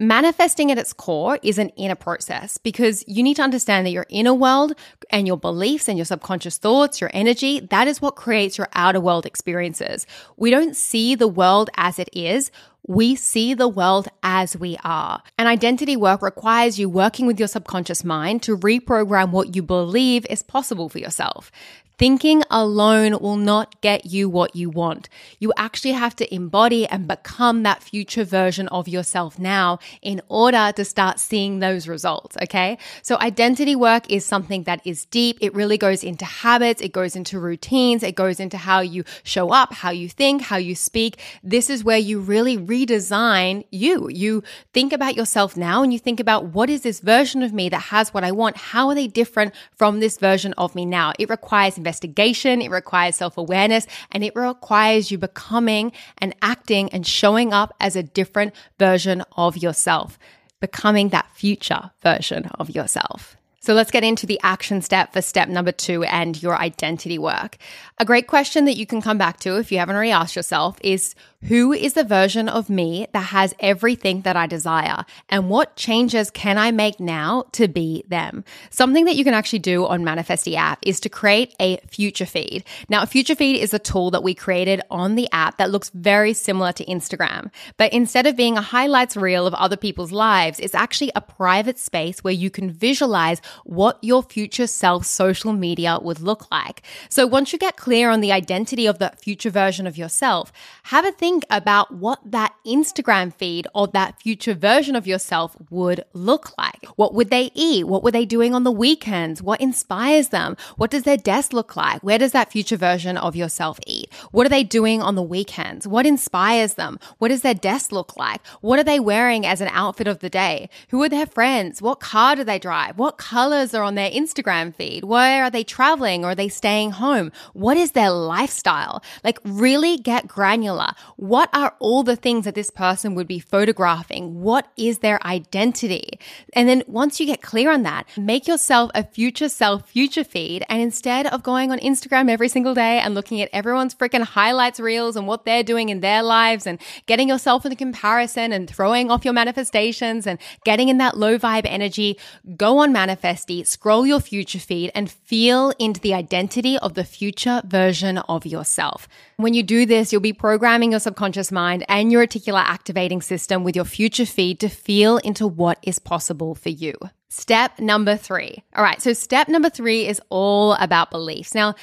Manifesting 0.00 0.70
at 0.70 0.78
its 0.78 0.92
core 0.92 1.40
is 1.42 1.58
an 1.58 1.70
inner 1.70 1.96
process 1.96 2.56
because 2.56 3.02
you 3.08 3.20
need 3.20 3.34
to 3.34 3.42
understand 3.42 3.84
that 3.84 3.90
your 3.90 4.06
inner 4.08 4.32
world 4.32 4.74
and 5.10 5.26
your 5.26 5.36
beliefs 5.36 5.88
and 5.88 5.98
your 5.98 6.04
subconscious 6.04 6.56
thoughts, 6.56 7.00
your 7.00 7.10
energy, 7.12 7.58
that 7.70 7.88
is 7.88 8.00
what 8.00 8.14
creates 8.14 8.56
your 8.56 8.68
outer 8.74 9.00
world 9.00 9.26
experiences. 9.26 10.06
We 10.36 10.52
don't 10.52 10.76
see 10.76 11.16
the 11.16 11.26
world 11.26 11.68
as 11.76 11.98
it 11.98 12.10
is. 12.12 12.52
We 12.86 13.16
see 13.16 13.54
the 13.54 13.66
world 13.66 14.06
as 14.22 14.56
we 14.56 14.76
are. 14.84 15.20
And 15.36 15.48
identity 15.48 15.96
work 15.96 16.22
requires 16.22 16.78
you 16.78 16.88
working 16.88 17.26
with 17.26 17.40
your 17.40 17.48
subconscious 17.48 18.04
mind 18.04 18.44
to 18.44 18.56
reprogram 18.56 19.32
what 19.32 19.56
you 19.56 19.64
believe 19.64 20.24
is 20.30 20.44
possible 20.44 20.88
for 20.88 21.00
yourself. 21.00 21.50
Thinking 21.98 22.44
alone 22.48 23.18
will 23.20 23.36
not 23.36 23.80
get 23.80 24.06
you 24.06 24.28
what 24.28 24.54
you 24.54 24.70
want. 24.70 25.08
You 25.40 25.52
actually 25.56 25.92
have 25.92 26.14
to 26.16 26.32
embody 26.32 26.86
and 26.86 27.08
become 27.08 27.64
that 27.64 27.82
future 27.82 28.22
version 28.22 28.68
of 28.68 28.86
yourself 28.86 29.36
now 29.36 29.80
in 30.00 30.22
order 30.28 30.72
to 30.76 30.84
start 30.84 31.18
seeing 31.18 31.58
those 31.58 31.88
results. 31.88 32.36
Okay. 32.40 32.78
So 33.02 33.18
identity 33.18 33.74
work 33.74 34.08
is 34.12 34.24
something 34.24 34.62
that 34.62 34.80
is 34.84 35.06
deep. 35.06 35.38
It 35.40 35.52
really 35.54 35.76
goes 35.76 36.04
into 36.04 36.24
habits. 36.24 36.80
It 36.80 36.92
goes 36.92 37.16
into 37.16 37.40
routines. 37.40 38.04
It 38.04 38.14
goes 38.14 38.38
into 38.38 38.58
how 38.58 38.78
you 38.78 39.02
show 39.24 39.50
up, 39.50 39.72
how 39.72 39.90
you 39.90 40.08
think, 40.08 40.42
how 40.42 40.56
you 40.56 40.76
speak. 40.76 41.18
This 41.42 41.68
is 41.68 41.82
where 41.82 41.98
you 41.98 42.20
really 42.20 42.56
redesign 42.56 43.64
you. 43.72 44.08
You 44.08 44.44
think 44.72 44.92
about 44.92 45.16
yourself 45.16 45.56
now 45.56 45.82
and 45.82 45.92
you 45.92 45.98
think 45.98 46.20
about 46.20 46.44
what 46.44 46.70
is 46.70 46.82
this 46.82 47.00
version 47.00 47.42
of 47.42 47.52
me 47.52 47.68
that 47.70 47.80
has 47.80 48.14
what 48.14 48.22
I 48.22 48.30
want? 48.30 48.56
How 48.56 48.88
are 48.88 48.94
they 48.94 49.08
different 49.08 49.52
from 49.76 49.98
this 49.98 50.16
version 50.16 50.52
of 50.56 50.76
me 50.76 50.86
now? 50.86 51.12
It 51.18 51.28
requires 51.28 51.76
investigation, 51.88 52.60
it 52.60 52.70
requires 52.70 53.16
self 53.16 53.38
awareness, 53.38 53.86
and 54.12 54.22
it 54.22 54.34
requires 54.36 55.10
you 55.10 55.16
becoming 55.18 55.92
and 56.18 56.34
acting 56.42 56.90
and 56.92 57.06
showing 57.06 57.52
up 57.52 57.74
as 57.80 57.96
a 57.96 58.02
different 58.02 58.54
version 58.78 59.22
of 59.36 59.56
yourself, 59.56 60.18
becoming 60.60 61.08
that 61.08 61.30
future 61.34 61.90
version 62.02 62.44
of 62.58 62.68
yourself. 62.70 63.37
So 63.60 63.74
let's 63.74 63.90
get 63.90 64.04
into 64.04 64.26
the 64.26 64.40
action 64.42 64.82
step 64.82 65.12
for 65.12 65.20
step 65.20 65.48
number 65.48 65.72
two 65.72 66.04
and 66.04 66.40
your 66.40 66.56
identity 66.56 67.18
work. 67.18 67.56
A 67.98 68.04
great 68.04 68.28
question 68.28 68.66
that 68.66 68.76
you 68.76 68.86
can 68.86 69.02
come 69.02 69.18
back 69.18 69.40
to 69.40 69.58
if 69.58 69.72
you 69.72 69.78
haven't 69.78 69.96
already 69.96 70.12
asked 70.12 70.36
yourself 70.36 70.78
is 70.82 71.14
who 71.42 71.72
is 71.72 71.92
the 71.92 72.02
version 72.02 72.48
of 72.48 72.68
me 72.68 73.06
that 73.12 73.26
has 73.26 73.54
everything 73.60 74.22
that 74.22 74.36
I 74.36 74.46
desire? 74.46 75.04
And 75.28 75.48
what 75.48 75.76
changes 75.76 76.30
can 76.30 76.58
I 76.58 76.72
make 76.72 76.98
now 76.98 77.44
to 77.52 77.68
be 77.68 78.04
them? 78.08 78.44
Something 78.70 79.04
that 79.04 79.14
you 79.14 79.22
can 79.22 79.34
actually 79.34 79.60
do 79.60 79.86
on 79.86 80.04
Manifestie 80.04 80.56
app 80.56 80.80
is 80.82 80.98
to 81.00 81.08
create 81.08 81.54
a 81.60 81.78
future 81.88 82.26
feed. 82.26 82.64
Now, 82.88 83.02
a 83.02 83.06
future 83.06 83.36
feed 83.36 83.60
is 83.60 83.72
a 83.72 83.78
tool 83.78 84.10
that 84.10 84.24
we 84.24 84.34
created 84.34 84.80
on 84.90 85.14
the 85.14 85.28
app 85.30 85.58
that 85.58 85.70
looks 85.70 85.90
very 85.90 86.32
similar 86.32 86.72
to 86.72 86.84
Instagram. 86.86 87.52
But 87.76 87.92
instead 87.92 88.26
of 88.26 88.36
being 88.36 88.56
a 88.56 88.62
highlights 88.62 89.16
reel 89.16 89.46
of 89.46 89.54
other 89.54 89.76
people's 89.76 90.12
lives, 90.12 90.58
it's 90.58 90.74
actually 90.74 91.12
a 91.14 91.20
private 91.20 91.78
space 91.78 92.24
where 92.24 92.34
you 92.34 92.50
can 92.50 92.70
visualize 92.70 93.40
what 93.64 93.98
your 94.02 94.22
future 94.22 94.66
self 94.66 95.04
social 95.04 95.52
media 95.52 95.98
would 96.00 96.20
look 96.20 96.50
like. 96.50 96.82
So 97.08 97.26
once 97.26 97.52
you 97.52 97.58
get 97.58 97.76
clear 97.76 98.10
on 98.10 98.20
the 98.20 98.32
identity 98.32 98.86
of 98.86 98.98
the 98.98 99.12
future 99.20 99.50
version 99.50 99.86
of 99.86 99.96
yourself, 99.96 100.52
have 100.84 101.04
a 101.04 101.12
think 101.12 101.44
about 101.50 101.94
what 101.94 102.20
that 102.24 102.54
Instagram 102.66 103.32
feed 103.34 103.66
or 103.74 103.86
that 103.88 104.20
future 104.20 104.54
version 104.54 104.96
of 104.96 105.06
yourself 105.06 105.56
would 105.70 106.04
look 106.12 106.56
like. 106.58 106.86
What 106.96 107.14
would 107.14 107.30
they 107.30 107.50
eat? 107.54 107.86
What 107.86 108.02
were 108.02 108.10
they 108.10 108.24
doing 108.24 108.54
on 108.54 108.64
the 108.64 108.72
weekends? 108.72 109.42
What 109.42 109.60
inspires 109.60 110.28
them? 110.28 110.56
What 110.76 110.90
does 110.90 111.02
their 111.02 111.16
desk 111.16 111.52
look 111.52 111.76
like? 111.76 112.02
Where 112.02 112.18
does 112.18 112.32
that 112.32 112.52
future 112.52 112.76
version 112.76 113.16
of 113.16 113.36
yourself 113.36 113.78
eat? 113.86 114.12
What 114.30 114.46
are 114.46 114.50
they 114.50 114.64
doing 114.64 115.02
on 115.02 115.14
the 115.14 115.22
weekends? 115.22 115.86
What 115.86 116.06
inspires 116.06 116.74
them? 116.74 116.98
What 117.18 117.28
does 117.28 117.42
their 117.42 117.54
desk 117.54 117.92
look 117.92 118.16
like? 118.16 118.44
What 118.60 118.78
are 118.78 118.84
they 118.84 119.00
wearing 119.00 119.46
as 119.46 119.60
an 119.60 119.68
outfit 119.68 120.08
of 120.08 120.20
the 120.20 120.30
day? 120.30 120.68
Who 120.90 121.02
are 121.02 121.08
their 121.08 121.26
friends? 121.26 121.82
What 121.82 122.00
car 122.00 122.36
do 122.36 122.44
they 122.44 122.58
drive? 122.58 122.98
What 122.98 123.18
colors 123.38 123.72
are 123.72 123.84
on 123.84 123.94
their 123.94 124.10
Instagram 124.10 124.74
feed? 124.74 125.04
Where 125.04 125.44
are 125.44 125.50
they 125.50 125.62
traveling 125.62 126.24
or 126.24 126.30
are 126.30 126.34
they 126.34 126.48
staying 126.48 126.90
home? 126.90 127.30
What 127.52 127.76
is 127.76 127.92
their 127.92 128.10
lifestyle? 128.10 129.00
Like 129.22 129.38
really 129.44 129.96
get 129.96 130.26
granular. 130.26 130.90
What 131.14 131.48
are 131.52 131.76
all 131.78 132.02
the 132.02 132.16
things 132.16 132.46
that 132.46 132.56
this 132.56 132.72
person 132.72 133.14
would 133.14 133.28
be 133.28 133.38
photographing? 133.38 134.40
What 134.40 134.66
is 134.76 134.98
their 134.98 135.24
identity? 135.24 136.18
And 136.52 136.68
then 136.68 136.82
once 136.88 137.20
you 137.20 137.26
get 137.26 137.40
clear 137.40 137.70
on 137.70 137.84
that, 137.84 138.08
make 138.16 138.48
yourself 138.48 138.90
a 138.92 139.04
future 139.04 139.48
self 139.48 139.88
future 139.88 140.24
feed. 140.24 140.64
And 140.68 140.82
instead 140.82 141.28
of 141.28 141.44
going 141.44 141.70
on 141.70 141.78
Instagram 141.78 142.28
every 142.28 142.48
single 142.48 142.74
day 142.74 142.98
and 142.98 143.14
looking 143.14 143.40
at 143.40 143.50
everyone's 143.52 143.94
freaking 143.94 144.24
highlights 144.24 144.80
reels 144.80 145.14
and 145.14 145.28
what 145.28 145.44
they're 145.44 145.62
doing 145.62 145.90
in 145.90 146.00
their 146.00 146.24
lives 146.24 146.66
and 146.66 146.80
getting 147.06 147.28
yourself 147.28 147.64
in 147.64 147.70
the 147.70 147.76
comparison 147.76 148.52
and 148.52 148.68
throwing 148.68 149.12
off 149.12 149.24
your 149.24 149.34
manifestations 149.34 150.26
and 150.26 150.40
getting 150.64 150.88
in 150.88 150.98
that 150.98 151.16
low 151.16 151.38
vibe 151.38 151.66
energy, 151.66 152.18
go 152.56 152.78
on 152.78 152.92
Manifestie, 153.28 153.66
scroll 153.66 154.06
your 154.06 154.20
future 154.20 154.58
feed 154.58 154.90
and 154.94 155.10
feel 155.10 155.72
into 155.78 156.00
the 156.00 156.14
identity 156.14 156.78
of 156.78 156.94
the 156.94 157.04
future 157.04 157.62
version 157.64 158.18
of 158.18 158.46
yourself. 158.46 159.08
When 159.36 159.54
you 159.54 159.62
do 159.62 159.86
this, 159.86 160.12
you'll 160.12 160.20
be 160.20 160.32
programming 160.32 160.92
your 160.92 161.00
subconscious 161.00 161.52
mind 161.52 161.84
and 161.88 162.10
your 162.10 162.26
reticular 162.26 162.62
activating 162.64 163.20
system 163.22 163.64
with 163.64 163.76
your 163.76 163.84
future 163.84 164.26
feed 164.26 164.60
to 164.60 164.68
feel 164.68 165.18
into 165.18 165.46
what 165.46 165.78
is 165.82 165.98
possible 165.98 166.54
for 166.54 166.70
you. 166.70 166.94
Step 167.28 167.78
number 167.78 168.16
three. 168.16 168.62
All 168.74 168.82
right. 168.82 169.02
So 169.02 169.12
step 169.12 169.48
number 169.48 169.68
three 169.68 170.06
is 170.06 170.20
all 170.30 170.72
about 170.74 171.10
beliefs. 171.10 171.54
Now, 171.54 171.74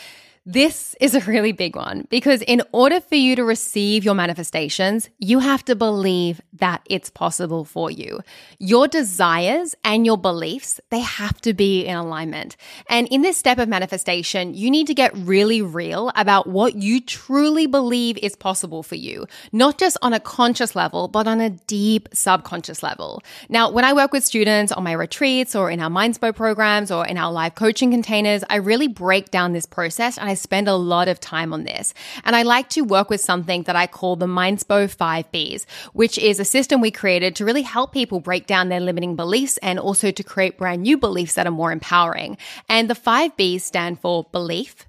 this 0.48 0.96
is 1.02 1.16
a 1.16 1.22
really 1.22 1.54
big 1.54 1.76
one 1.76 2.06
because 2.12 2.44
in 2.44 2.62
order 2.72 3.02
for 3.02 3.16
you 3.16 3.36
to 3.36 3.44
receive 3.44 4.06
your 4.06 4.14
manifestations, 4.14 5.10
you 5.18 5.40
have 5.40 5.66
to 5.66 5.76
believe 5.76 6.40
that 6.54 6.84
it's 6.88 7.10
possible 7.10 7.66
for 7.66 7.90
you. 7.90 8.20
Your 8.60 8.88
desires 8.88 9.74
and 9.84 10.06
your 10.06 10.20
beliefs, 10.20 10.80
they 10.92 11.00
have 11.00 11.42
to 11.42 11.56
be 11.56 11.84
in 11.86 11.98
alignment. 11.98 12.58
And 12.88 13.08
in 13.08 13.24
this 13.24 13.38
step 13.38 13.58
of 13.58 13.68
manifestation, 13.68 14.54
you 14.54 14.70
need 14.70 14.86
to 14.86 14.94
get 14.94 15.18
really 15.18 15.64
real 15.64 16.12
about 16.16 16.46
what 16.46 16.76
you 16.76 17.02
truly 17.02 17.66
believe 17.66 18.20
is 18.20 18.36
possible 18.36 18.84
for 18.84 18.96
you, 18.96 19.26
not 19.52 19.80
just 19.80 19.98
on 20.04 20.14
a 20.14 20.20
conscious 20.20 20.76
level, 20.76 21.08
but 21.08 21.26
on 21.26 21.42
a 21.42 21.50
deep 21.50 22.08
subconscious 22.14 22.84
level. 22.84 23.24
Now, 23.50 23.72
when 23.72 23.84
I 23.84 23.94
work 23.94 24.12
with 24.12 24.24
students 24.24 24.72
on 24.72 24.84
my 24.84 24.92
retreats 24.92 25.56
or 25.56 25.72
in 25.72 25.80
our 25.80 25.90
Mindspo 25.90 26.36
programs 26.36 26.92
or 26.92 27.04
in 27.08 27.18
our 27.18 27.32
live 27.32 27.56
coaching 27.56 27.90
containers, 27.90 28.44
I 28.48 28.58
really 28.58 28.88
break 28.88 29.32
down 29.32 29.54
this 29.54 29.66
process 29.66 30.20
and 30.20 30.30
I 30.30 30.35
spend 30.36 30.68
a 30.68 30.76
lot 30.76 31.08
of 31.08 31.20
time 31.20 31.54
on 31.54 31.64
this. 31.64 31.94
And 32.24 32.36
I 32.36 32.44
like 32.44 32.70
to 32.70 32.82
work 32.82 33.10
with 33.10 33.22
something 33.22 33.64
that 33.64 33.76
I 33.76 33.88
call 33.88 34.16
the 34.16 34.28
Mindspo 34.28 34.90
5 34.90 35.32
Bs, 35.32 35.66
which 35.94 36.18
is 36.18 36.40
a 36.40 36.46
system 36.46 36.82
we 36.82 36.92
created 36.92 37.36
to 37.36 37.46
really 37.46 37.62
help 37.62 37.92
people 37.92 38.20
break 38.20 38.48
down 38.48 38.70
their 38.70 38.80
limiting 38.80 39.16
beliefs 39.16 39.58
and 39.58 39.80
also 39.80 40.12
to 40.12 40.24
create 40.24 40.58
brand 40.58 40.84
new 40.84 40.98
beliefs 40.98 41.34
that 41.36 41.48
are 41.48 41.52
more 41.52 41.72
empowering. 41.72 42.38
And 42.70 42.90
the 42.90 42.96
5 42.96 43.36
Bs 43.38 43.62
stand 43.62 44.00
for 44.00 44.26
belief, 44.32 44.86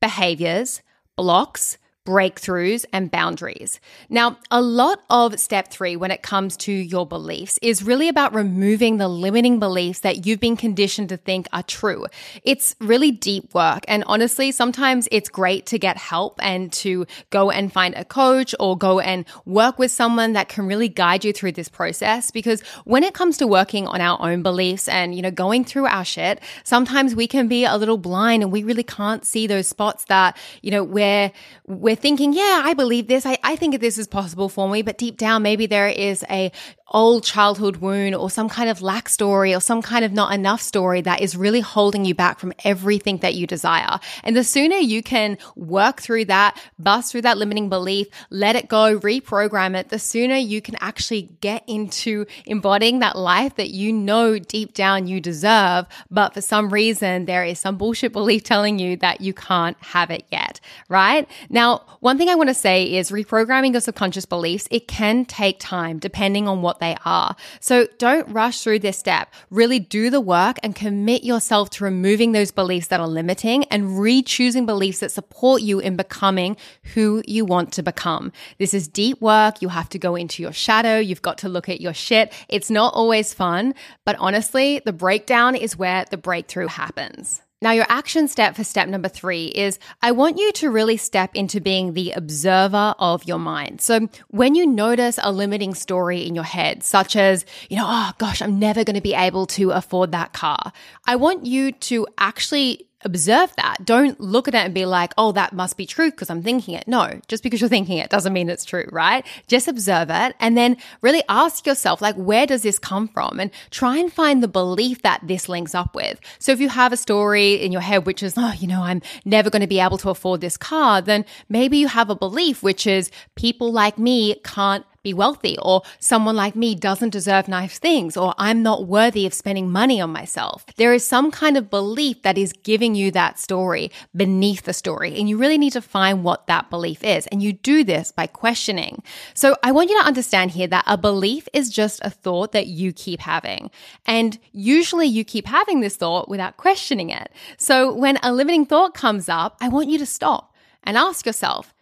behaviors, 0.00 0.82
blocks, 1.16 1.78
breakthroughs, 2.10 2.84
and 2.92 3.08
boundaries. 3.08 3.78
Now, 4.08 4.36
a 4.50 4.60
lot 4.60 5.00
of 5.10 5.38
step 5.38 5.68
three 5.68 5.94
when 5.94 6.10
it 6.10 6.22
comes 6.22 6.56
to 6.58 6.72
your 6.72 7.06
beliefs 7.06 7.56
is 7.62 7.84
really 7.84 8.08
about 8.08 8.34
removing 8.34 8.96
the 8.96 9.06
limiting 9.06 9.60
beliefs 9.60 10.00
that 10.00 10.26
you've 10.26 10.40
been 10.40 10.56
conditioned 10.56 11.08
to 11.10 11.16
think 11.16 11.46
are 11.52 11.62
true. 11.62 12.06
It's 12.42 12.74
really 12.80 13.12
deep 13.12 13.54
work. 13.54 13.84
And 13.86 14.02
honestly, 14.08 14.50
sometimes 14.50 15.06
it's 15.12 15.28
great 15.28 15.66
to 15.66 15.78
get 15.78 15.96
help 15.96 16.40
and 16.42 16.72
to 16.84 17.06
go 17.30 17.52
and 17.52 17.72
find 17.72 17.94
a 17.94 18.04
coach 18.04 18.56
or 18.58 18.76
go 18.76 18.98
and 18.98 19.24
work 19.46 19.78
with 19.78 19.92
someone 19.92 20.32
that 20.32 20.48
can 20.48 20.66
really 20.66 20.88
guide 20.88 21.24
you 21.24 21.32
through 21.32 21.52
this 21.52 21.68
process. 21.68 22.32
Because 22.32 22.60
when 22.84 23.04
it 23.04 23.14
comes 23.14 23.36
to 23.36 23.46
working 23.46 23.86
on 23.86 24.00
our 24.00 24.20
own 24.20 24.42
beliefs 24.42 24.88
and, 24.88 25.14
you 25.14 25.22
know, 25.22 25.30
going 25.30 25.64
through 25.64 25.86
our 25.86 26.04
shit, 26.04 26.40
sometimes 26.64 27.14
we 27.14 27.28
can 27.28 27.46
be 27.46 27.64
a 27.64 27.76
little 27.76 27.98
blind 27.98 28.42
and 28.42 28.50
we 28.50 28.64
really 28.64 28.82
can't 28.82 29.24
see 29.24 29.46
those 29.46 29.68
spots 29.68 30.06
that, 30.06 30.36
you 30.60 30.72
know, 30.72 30.82
where, 30.82 31.30
we're 31.68 31.99
thinking, 32.00 32.32
yeah, 32.32 32.62
I 32.64 32.74
believe 32.74 33.06
this. 33.06 33.24
I, 33.26 33.38
I 33.42 33.56
think 33.56 33.80
this 33.80 33.98
is 33.98 34.06
possible 34.06 34.48
for 34.48 34.68
me. 34.68 34.82
But 34.82 34.98
deep 34.98 35.16
down, 35.16 35.42
maybe 35.42 35.66
there 35.66 35.88
is 35.88 36.24
a 36.30 36.52
old 36.90 37.22
childhood 37.22 37.76
wound 37.76 38.14
or 38.14 38.28
some 38.28 38.48
kind 38.48 38.68
of 38.68 38.82
lack 38.82 39.08
story 39.08 39.54
or 39.54 39.60
some 39.60 39.80
kind 39.80 40.04
of 40.04 40.12
not 40.12 40.34
enough 40.34 40.60
story 40.60 41.00
that 41.00 41.20
is 41.20 41.36
really 41.36 41.60
holding 41.60 42.04
you 42.04 42.14
back 42.14 42.38
from 42.38 42.52
everything 42.64 43.18
that 43.18 43.34
you 43.34 43.46
desire. 43.46 43.98
And 44.24 44.36
the 44.36 44.44
sooner 44.44 44.76
you 44.76 45.02
can 45.02 45.38
work 45.54 46.00
through 46.00 46.26
that, 46.26 46.60
bust 46.78 47.12
through 47.12 47.22
that 47.22 47.38
limiting 47.38 47.68
belief, 47.68 48.08
let 48.30 48.56
it 48.56 48.68
go, 48.68 48.98
reprogram 48.98 49.76
it, 49.76 49.88
the 49.90 49.98
sooner 49.98 50.36
you 50.36 50.60
can 50.60 50.76
actually 50.80 51.30
get 51.40 51.62
into 51.68 52.26
embodying 52.44 52.98
that 53.00 53.16
life 53.16 53.54
that 53.56 53.70
you 53.70 53.92
know 53.92 54.38
deep 54.38 54.74
down 54.74 55.06
you 55.06 55.20
deserve. 55.20 55.86
But 56.10 56.34
for 56.34 56.40
some 56.40 56.70
reason, 56.70 57.26
there 57.26 57.44
is 57.44 57.60
some 57.60 57.76
bullshit 57.76 58.12
belief 58.12 58.42
telling 58.42 58.78
you 58.78 58.96
that 58.96 59.20
you 59.20 59.32
can't 59.32 59.76
have 59.82 60.10
it 60.10 60.24
yet, 60.32 60.60
right? 60.88 61.28
Now, 61.48 61.79
One 62.00 62.16
thing 62.16 62.30
I 62.30 62.34
want 62.34 62.48
to 62.48 62.54
say 62.54 62.94
is 62.94 63.10
reprogramming 63.10 63.72
your 63.72 63.80
subconscious 63.82 64.24
beliefs, 64.24 64.66
it 64.70 64.88
can 64.88 65.26
take 65.26 65.58
time 65.60 65.98
depending 65.98 66.48
on 66.48 66.62
what 66.62 66.78
they 66.78 66.96
are. 67.04 67.36
So 67.60 67.86
don't 67.98 68.26
rush 68.32 68.62
through 68.62 68.78
this 68.78 68.98
step. 68.98 69.32
Really 69.50 69.78
do 69.78 70.08
the 70.08 70.20
work 70.20 70.58
and 70.62 70.74
commit 70.74 71.24
yourself 71.24 71.68
to 71.70 71.84
removing 71.84 72.32
those 72.32 72.50
beliefs 72.50 72.86
that 72.86 73.00
are 73.00 73.08
limiting 73.08 73.64
and 73.64 74.00
re-choosing 74.00 74.64
beliefs 74.64 75.00
that 75.00 75.12
support 75.12 75.60
you 75.60 75.78
in 75.78 75.96
becoming 75.96 76.56
who 76.94 77.22
you 77.26 77.44
want 77.44 77.72
to 77.72 77.82
become. 77.82 78.32
This 78.58 78.72
is 78.72 78.88
deep 78.88 79.20
work. 79.20 79.60
You 79.60 79.68
have 79.68 79.90
to 79.90 79.98
go 79.98 80.16
into 80.16 80.42
your 80.42 80.52
shadow. 80.52 80.98
You've 80.98 81.22
got 81.22 81.38
to 81.38 81.50
look 81.50 81.68
at 81.68 81.82
your 81.82 81.94
shit. 81.94 82.32
It's 82.48 82.70
not 82.70 82.94
always 82.94 83.34
fun, 83.34 83.74
but 84.06 84.16
honestly, 84.18 84.80
the 84.84 84.92
breakdown 84.94 85.54
is 85.54 85.76
where 85.76 86.06
the 86.10 86.16
breakthrough 86.16 86.68
happens. 86.68 87.42
Now, 87.62 87.72
your 87.72 87.84
action 87.90 88.26
step 88.26 88.56
for 88.56 88.64
step 88.64 88.88
number 88.88 89.08
three 89.08 89.46
is 89.46 89.78
I 90.00 90.12
want 90.12 90.38
you 90.38 90.50
to 90.52 90.70
really 90.70 90.96
step 90.96 91.30
into 91.34 91.60
being 91.60 91.92
the 91.92 92.12
observer 92.12 92.94
of 92.98 93.24
your 93.24 93.38
mind. 93.38 93.82
So 93.82 94.08
when 94.28 94.54
you 94.54 94.66
notice 94.66 95.18
a 95.22 95.30
limiting 95.30 95.74
story 95.74 96.26
in 96.26 96.34
your 96.34 96.44
head, 96.44 96.82
such 96.82 97.16
as, 97.16 97.44
you 97.68 97.76
know, 97.76 97.84
oh 97.86 98.12
gosh, 98.16 98.40
I'm 98.40 98.58
never 98.58 98.82
going 98.82 98.94
to 98.94 99.02
be 99.02 99.14
able 99.14 99.46
to 99.48 99.72
afford 99.72 100.12
that 100.12 100.32
car, 100.32 100.72
I 101.06 101.16
want 101.16 101.44
you 101.44 101.72
to 101.72 102.06
actually 102.16 102.86
observe 103.02 103.54
that. 103.56 103.84
Don't 103.84 104.20
look 104.20 104.48
at 104.48 104.54
it 104.54 104.64
and 104.64 104.74
be 104.74 104.84
like, 104.84 105.12
oh, 105.16 105.32
that 105.32 105.52
must 105.52 105.76
be 105.76 105.86
true 105.86 106.10
because 106.10 106.30
I'm 106.30 106.42
thinking 106.42 106.74
it. 106.74 106.86
No, 106.86 107.20
just 107.28 107.42
because 107.42 107.60
you're 107.60 107.70
thinking 107.70 107.98
it 107.98 108.10
doesn't 108.10 108.32
mean 108.32 108.48
it's 108.48 108.64
true, 108.64 108.86
right? 108.92 109.26
Just 109.46 109.68
observe 109.68 110.10
it 110.10 110.34
and 110.40 110.56
then 110.56 110.76
really 111.00 111.22
ask 111.28 111.66
yourself, 111.66 112.02
like, 112.02 112.14
where 112.16 112.46
does 112.46 112.62
this 112.62 112.78
come 112.78 113.08
from? 113.08 113.40
And 113.40 113.50
try 113.70 113.96
and 113.96 114.12
find 114.12 114.42
the 114.42 114.48
belief 114.48 115.02
that 115.02 115.20
this 115.24 115.48
links 115.48 115.74
up 115.74 115.94
with. 115.94 116.20
So 116.38 116.52
if 116.52 116.60
you 116.60 116.68
have 116.68 116.92
a 116.92 116.96
story 116.96 117.54
in 117.54 117.72
your 117.72 117.80
head, 117.80 118.06
which 118.06 118.22
is, 118.22 118.34
oh, 118.36 118.52
you 118.58 118.66
know, 118.66 118.82
I'm 118.82 119.02
never 119.24 119.50
going 119.50 119.62
to 119.62 119.68
be 119.68 119.80
able 119.80 119.98
to 119.98 120.10
afford 120.10 120.40
this 120.40 120.56
car, 120.56 121.00
then 121.00 121.24
maybe 121.48 121.78
you 121.78 121.88
have 121.88 122.10
a 122.10 122.14
belief, 122.14 122.62
which 122.62 122.86
is 122.86 123.10
people 123.34 123.72
like 123.72 123.98
me 123.98 124.36
can't 124.44 124.84
be 125.02 125.14
wealthy, 125.14 125.56
or 125.62 125.82
someone 125.98 126.36
like 126.36 126.54
me 126.54 126.74
doesn't 126.74 127.10
deserve 127.10 127.48
nice 127.48 127.78
things, 127.78 128.16
or 128.16 128.34
I'm 128.36 128.62
not 128.62 128.86
worthy 128.86 129.26
of 129.26 129.34
spending 129.34 129.70
money 129.70 130.00
on 130.00 130.10
myself. 130.10 130.64
There 130.76 130.92
is 130.92 131.06
some 131.06 131.30
kind 131.30 131.56
of 131.56 131.70
belief 131.70 132.22
that 132.22 132.36
is 132.36 132.52
giving 132.52 132.94
you 132.94 133.10
that 133.12 133.38
story 133.38 133.90
beneath 134.14 134.62
the 134.62 134.72
story, 134.72 135.18
and 135.18 135.28
you 135.28 135.38
really 135.38 135.58
need 135.58 135.72
to 135.72 135.82
find 135.82 136.22
what 136.22 136.46
that 136.46 136.70
belief 136.70 137.02
is. 137.02 137.26
And 137.28 137.42
you 137.42 137.52
do 137.52 137.84
this 137.84 138.12
by 138.12 138.26
questioning. 138.26 139.02
So 139.34 139.56
I 139.62 139.72
want 139.72 139.90
you 139.90 139.98
to 140.00 140.06
understand 140.06 140.50
here 140.50 140.66
that 140.66 140.84
a 140.86 140.98
belief 140.98 141.48
is 141.52 141.70
just 141.70 142.00
a 142.02 142.10
thought 142.10 142.52
that 142.52 142.66
you 142.66 142.92
keep 142.92 143.20
having. 143.20 143.70
And 144.06 144.38
usually 144.52 145.06
you 145.06 145.24
keep 145.24 145.46
having 145.46 145.80
this 145.80 145.96
thought 145.96 146.28
without 146.28 146.56
questioning 146.56 147.10
it. 147.10 147.32
So 147.56 147.92
when 147.92 148.18
a 148.22 148.32
limiting 148.32 148.66
thought 148.66 148.94
comes 148.94 149.28
up, 149.28 149.56
I 149.60 149.68
want 149.68 149.88
you 149.88 149.98
to 149.98 150.06
stop 150.06 150.54
and 150.82 150.96
ask 150.96 151.26
yourself, 151.26 151.74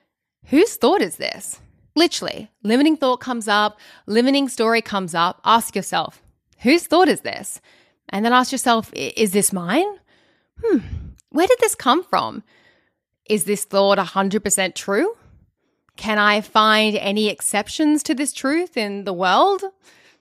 whose 0.47 0.77
thought 0.77 1.03
is 1.03 1.17
this? 1.17 1.61
Literally, 1.99 2.49
limiting 2.63 2.97
thought 2.97 3.17
comes 3.17 3.49
up, 3.49 3.77
limiting 4.07 4.49
story 4.49 4.81
comes 4.81 5.17
up. 5.17 5.41
Ask 5.45 5.75
yourself, 5.75 6.23
whose 6.61 6.87
thought 6.87 7.09
is 7.09 7.23
this? 7.23 7.61
And 8.09 8.25
then 8.25 8.33
ask 8.33 8.53
yourself, 8.53 8.93
is 8.95 9.33
this 9.33 9.53
mine? 9.53 9.99
Hmm, 10.63 10.79
where 11.31 11.49
did 11.49 11.59
this 11.59 11.75
come 11.75 12.05
from? 12.05 12.45
Is 13.29 13.45
this 13.45 13.65
thought 13.65 13.99
100% 13.99 14.77
true? 14.77 15.17
Can 15.97 16.21
I 16.21 16.41
find 16.41 16.95
any 16.95 17.29
exceptions 17.29 18.05
to 18.05 18.15
this 18.15 18.33
truth 18.33 18.77
in 18.77 19.03
the 19.03 19.13
world? 19.13 19.65